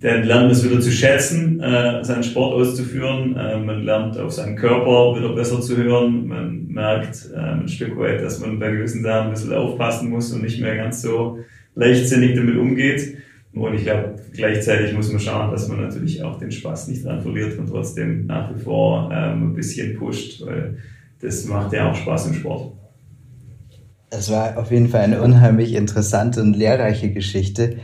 dann 0.00 0.24
lernt 0.24 0.44
man 0.44 0.50
es 0.50 0.64
wieder 0.64 0.80
zu 0.80 0.90
schätzen, 0.90 1.60
äh, 1.60 2.02
seinen 2.02 2.22
Sport 2.22 2.54
auszuführen. 2.54 3.36
Äh, 3.36 3.58
man 3.58 3.84
lernt 3.84 4.18
auf 4.18 4.32
seinen 4.32 4.56
Körper 4.56 5.16
wieder 5.16 5.34
besser 5.34 5.60
zu 5.60 5.76
hören. 5.76 6.26
Man 6.26 6.68
merkt 6.68 7.28
äh, 7.34 7.38
ein 7.38 7.68
Stück 7.68 7.98
weit, 7.98 8.22
dass 8.22 8.40
man 8.40 8.58
bei 8.58 8.70
gewissen 8.70 9.02
Sachen 9.02 9.28
ein 9.28 9.30
bisschen 9.34 9.52
aufpassen 9.52 10.10
muss 10.10 10.32
und 10.32 10.42
nicht 10.42 10.60
mehr 10.60 10.76
ganz 10.76 11.02
so 11.02 11.38
leichtsinnig 11.74 12.34
damit 12.34 12.56
umgeht. 12.56 13.18
Und 13.54 13.74
ich 13.74 13.84
glaube, 13.84 14.16
gleichzeitig 14.32 14.94
muss 14.94 15.10
man 15.10 15.20
schauen, 15.20 15.50
dass 15.52 15.68
man 15.68 15.80
natürlich 15.80 16.22
auch 16.22 16.38
den 16.38 16.50
Spaß 16.50 16.88
nicht 16.88 17.04
dran 17.04 17.22
verliert 17.22 17.56
und 17.58 17.68
trotzdem 17.68 18.26
nach 18.26 18.54
wie 18.54 18.58
vor 18.58 19.10
ähm, 19.12 19.50
ein 19.50 19.54
bisschen 19.54 19.96
pusht, 19.96 20.44
weil 20.44 20.78
das 21.20 21.44
macht 21.44 21.72
ja 21.72 21.90
auch 21.90 21.94
Spaß 21.94 22.26
im 22.28 22.34
Sport. 22.34 22.72
Es 24.10 24.30
war 24.30 24.58
auf 24.58 24.70
jeden 24.70 24.88
Fall 24.88 25.02
eine 25.02 25.22
unheimlich 25.22 25.74
interessante 25.74 26.40
und 26.40 26.56
lehrreiche 26.56 27.12
Geschichte. 27.12 27.76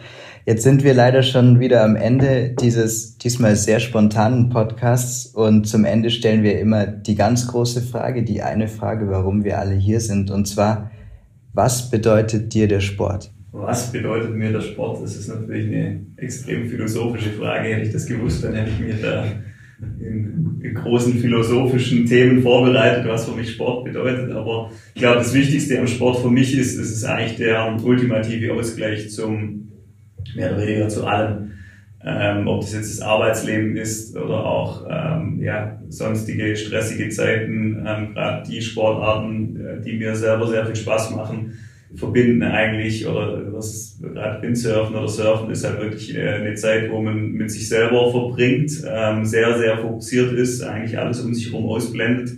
Jetzt 0.45 0.63
sind 0.63 0.83
wir 0.83 0.95
leider 0.95 1.23
schon 1.23 1.61
wieder 1.61 1.85
am 1.85 1.97
Ende 1.97 2.55
dieses 2.61 3.19
diesmal 3.19 3.57
sehr 3.57 3.79
spontanen 3.79 4.49
Podcasts 4.49 5.27
und 5.27 5.69
zum 5.69 5.85
Ende 5.85 6.11
stellen 6.11 6.43
wir 6.43 6.59
immer 6.59 6.87
die 6.87 7.15
ganz 7.15 7.47
große 7.47 7.83
Frage, 7.83 8.25
die 8.25 8.43
eine 8.43 8.67
Frage, 8.67 9.09
warum 9.09 9.45
wir 9.45 9.59
alle 9.59 9.75
hier 9.75 10.01
sind 10.01 10.31
und 10.31 10.47
zwar, 10.47 10.91
was 11.53 11.91
bedeutet 11.91 12.55
dir 12.55 12.69
der 12.69 12.81
Sport? 12.81 13.33
Was 13.53 13.91
bedeutet 13.91 14.35
mir 14.35 14.53
der 14.53 14.61
Sport? 14.61 15.03
Das 15.03 15.17
ist 15.17 15.29
natürlich 15.29 15.67
eine 15.67 16.01
extrem 16.17 16.69
philosophische 16.69 17.31
Frage. 17.31 17.69
Hätte 17.69 17.87
ich 17.87 17.93
das 17.93 18.07
gewusst, 18.07 18.45
dann 18.45 18.55
hätte 18.55 18.71
ich 18.71 18.79
mir 18.79 18.95
da 19.03 19.25
in, 20.01 20.75
großen 20.75 21.19
philosophischen 21.19 22.07
Themen 22.07 22.43
vorbereitet, 22.43 23.07
was 23.09 23.29
für 23.29 23.35
mich 23.35 23.53
Sport 23.53 23.85
bedeutet. 23.85 24.31
Aber 24.31 24.71
ich 24.95 25.01
glaube, 25.01 25.19
das 25.19 25.35
Wichtigste 25.35 25.79
am 25.81 25.87
Sport 25.87 26.19
für 26.19 26.31
mich 26.31 26.57
ist, 26.57 26.79
es 26.79 26.93
ist 26.93 27.05
eigentlich 27.05 27.39
der 27.39 27.77
ultimative 27.83 28.55
Ausgleich 28.55 29.11
zum, 29.11 29.73
mehr 30.37 30.53
oder 30.53 30.67
weniger 30.67 30.89
zu 30.89 31.07
allem. 31.07 31.53
Ähm, 32.03 32.47
ob 32.49 32.61
das 32.63 32.73
jetzt 32.73 32.99
das 32.99 33.07
Arbeitsleben 33.07 33.77
ist 33.77 34.17
oder 34.17 34.47
auch 34.47 34.87
ähm, 34.89 35.39
ja, 35.43 35.79
sonstige 35.91 36.57
stressige 36.57 37.11
Zeiten, 37.11 37.85
ähm, 37.87 38.15
gerade 38.15 38.49
die 38.49 38.63
Sportarten, 38.63 39.61
äh, 39.61 39.83
die 39.83 39.99
mir 39.99 40.17
selber 40.17 40.47
sehr 40.47 40.65
viel 40.65 40.77
Spaß 40.77 41.11
machen, 41.11 41.59
verbinden 41.95 42.43
eigentlich, 42.43 43.07
oder 43.07 43.53
was 43.53 43.99
gerade 44.01 44.43
Windsurfen 44.43 44.95
oder 44.95 45.09
Surfen 45.09 45.51
ist 45.51 45.65
halt 45.65 45.81
wirklich 45.81 46.15
äh, 46.15 46.29
eine 46.29 46.55
Zeit, 46.55 46.91
wo 46.91 47.01
man 47.01 47.33
mit 47.33 47.51
sich 47.51 47.69
selber 47.69 48.11
verbringt, 48.11 48.73
ähm, 48.89 49.25
sehr, 49.25 49.59
sehr 49.59 49.79
fokussiert 49.79 50.33
ist, 50.33 50.63
eigentlich 50.63 50.99
alles 50.99 51.21
um 51.21 51.35
sich 51.35 51.51
herum 51.51 51.67
ausblendet. 51.67 52.31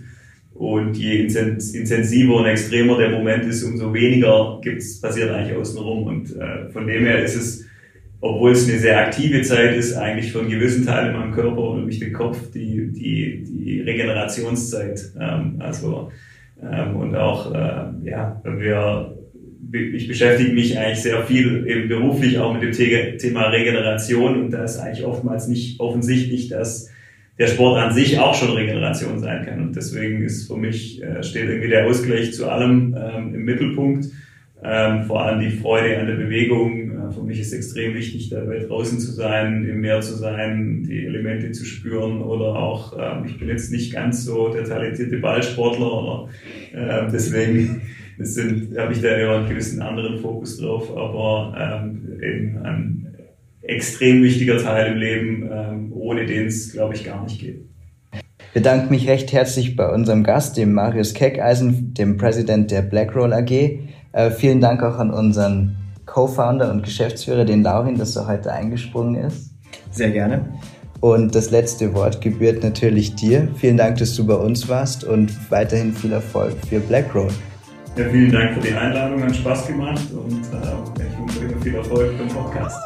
Und 0.53 0.95
je 0.97 1.19
intensiver 1.19 2.35
und 2.35 2.45
extremer 2.45 2.97
der 2.97 3.09
Moment 3.09 3.45
ist, 3.45 3.63
umso 3.63 3.93
weniger 3.93 4.59
gibt's, 4.61 5.01
passiert 5.01 5.31
eigentlich 5.31 5.57
außenrum. 5.57 6.03
Und 6.03 6.35
äh, 6.35 6.69
von 6.69 6.85
dem 6.85 7.05
her 7.05 7.23
ist 7.23 7.35
es, 7.35 7.65
obwohl 8.21 8.51
es 8.51 8.69
eine 8.69 8.77
sehr 8.77 8.99
aktive 8.99 9.41
Zeit 9.41 9.75
ist, 9.75 9.95
eigentlich 9.95 10.31
von 10.31 10.47
gewissen 10.47 10.85
Teilen 10.85 11.13
in 11.13 11.19
meinem 11.19 11.33
Körper, 11.33 11.75
nämlich 11.75 11.99
den 11.99 12.13
Kopf, 12.13 12.51
die, 12.51 12.91
die, 12.91 13.43
die 13.43 13.81
Regenerationszeit. 13.81 15.11
Ähm, 15.19 15.55
also 15.59 16.11
ähm, 16.61 16.95
und 16.97 17.15
auch, 17.15 17.53
äh, 17.53 17.85
ja, 18.03 18.39
wenn 18.43 18.59
wir 18.59 19.17
ich 19.73 20.07
beschäftige 20.07 20.53
mich 20.53 20.77
eigentlich 20.77 21.01
sehr 21.01 21.23
viel 21.23 21.65
eben 21.67 21.87
beruflich 21.87 22.37
auch 22.37 22.53
mit 22.53 22.61
dem 22.61 23.17
Thema 23.17 23.49
Regeneration 23.49 24.43
und 24.43 24.51
da 24.51 24.63
ist 24.63 24.77
eigentlich 24.77 25.05
oftmals 25.05 25.47
nicht 25.47 25.79
offensichtlich, 25.79 26.49
dass 26.49 26.91
der 27.39 27.47
Sport 27.47 27.79
an 27.79 27.93
sich 27.93 28.19
auch 28.19 28.35
schon 28.35 28.51
Regeneration 28.51 29.19
sein 29.19 29.45
kann. 29.45 29.61
Und 29.61 29.75
deswegen 29.75 30.23
ist 30.23 30.47
für 30.47 30.57
mich, 30.57 31.01
äh, 31.01 31.23
steht 31.23 31.49
irgendwie 31.49 31.69
der 31.69 31.87
Ausgleich 31.87 32.33
zu 32.33 32.47
allem 32.47 32.95
ähm, 32.95 33.33
im 33.33 33.43
Mittelpunkt. 33.43 34.05
Ähm, 34.65 35.03
vor 35.03 35.25
allem 35.25 35.41
die 35.41 35.49
Freude 35.49 35.99
an 35.99 36.07
der 36.07 36.13
Bewegung. 36.13 36.91
Äh, 36.91 37.11
für 37.11 37.23
mich 37.23 37.39
ist 37.39 37.51
extrem 37.51 37.95
wichtig, 37.95 38.29
dabei 38.29 38.59
draußen 38.59 38.99
zu 38.99 39.11
sein, 39.11 39.65
im 39.67 39.81
Meer 39.81 39.99
zu 40.01 40.13
sein, 40.13 40.83
die 40.87 41.05
Elemente 41.05 41.51
zu 41.51 41.65
spüren 41.65 42.21
oder 42.21 42.55
auch, 42.55 42.97
ähm, 42.97 43.25
ich 43.25 43.37
bin 43.37 43.49
jetzt 43.49 43.71
nicht 43.71 43.91
ganz 43.91 44.23
so 44.23 44.49
der 44.49 44.63
talentierte 44.63 45.17
Ballsportler, 45.17 45.85
aber 45.85 46.29
äh, 46.71 47.11
deswegen 47.11 47.81
das 48.17 48.35
sind, 48.35 48.77
habe 48.77 48.93
ich 48.93 49.01
da 49.01 49.15
immer 49.15 49.37
einen 49.37 49.49
gewissen 49.49 49.81
anderen 49.81 50.19
Fokus 50.19 50.57
drauf, 50.57 50.95
aber 50.95 51.55
ähm, 51.59 52.19
eben 52.21 52.57
ein 52.63 53.15
extrem 53.61 54.23
wichtiger 54.23 54.57
Teil 54.57 54.93
im 54.93 54.97
Leben, 54.97 55.49
ähm, 55.51 55.93
ohne 55.93 56.25
den 56.25 56.47
es, 56.47 56.73
glaube 56.73 56.93
ich, 56.93 57.05
gar 57.05 57.23
nicht 57.23 57.39
geht. 57.39 57.61
bedanke 58.53 58.89
mich 58.89 59.07
recht 59.07 59.31
herzlich 59.31 59.75
bei 59.75 59.89
unserem 59.89 60.23
Gast, 60.23 60.57
dem 60.57 60.73
Marius 60.73 61.13
Keckeisen, 61.13 61.93
dem 61.93 62.17
Präsident 62.17 62.71
der 62.71 62.81
BlackRoll 62.81 63.33
AG. 63.33 63.79
Äh, 64.11 64.31
vielen 64.31 64.61
Dank 64.61 64.83
auch 64.83 64.97
an 64.97 65.11
unseren 65.11 65.77
Co-Founder 66.05 66.69
und 66.71 66.83
Geschäftsführer, 66.83 67.45
den 67.45 67.63
Laurin, 67.63 67.97
dass 67.97 68.15
er 68.15 68.27
heute 68.27 68.51
eingesprungen 68.51 69.15
ist. 69.15 69.51
Sehr 69.91 70.11
gerne. 70.11 70.45
Und 70.99 71.35
das 71.35 71.51
letzte 71.51 71.93
Wort 71.93 72.21
gebührt 72.21 72.63
natürlich 72.63 73.15
dir. 73.15 73.49
Vielen 73.55 73.77
Dank, 73.77 73.97
dass 73.97 74.15
du 74.15 74.25
bei 74.25 74.35
uns 74.35 74.69
warst 74.69 75.03
und 75.03 75.51
weiterhin 75.51 75.93
viel 75.93 76.13
Erfolg 76.13 76.53
für 76.69 76.79
BlackRoll. 76.79 77.31
Ja, 77.95 78.09
vielen 78.09 78.31
Dank 78.31 78.55
für 78.55 78.59
die 78.59 78.73
Einladung, 78.73 79.23
hat 79.23 79.35
Spaß 79.35 79.67
gemacht 79.67 80.01
und 80.11 80.41
äh, 80.41 81.05
ich 81.07 81.19
wünsche 81.19 81.55
euch 81.55 81.63
viel 81.63 81.75
Erfolg 81.75 82.17
beim 82.17 82.27
Podcast. 82.27 82.79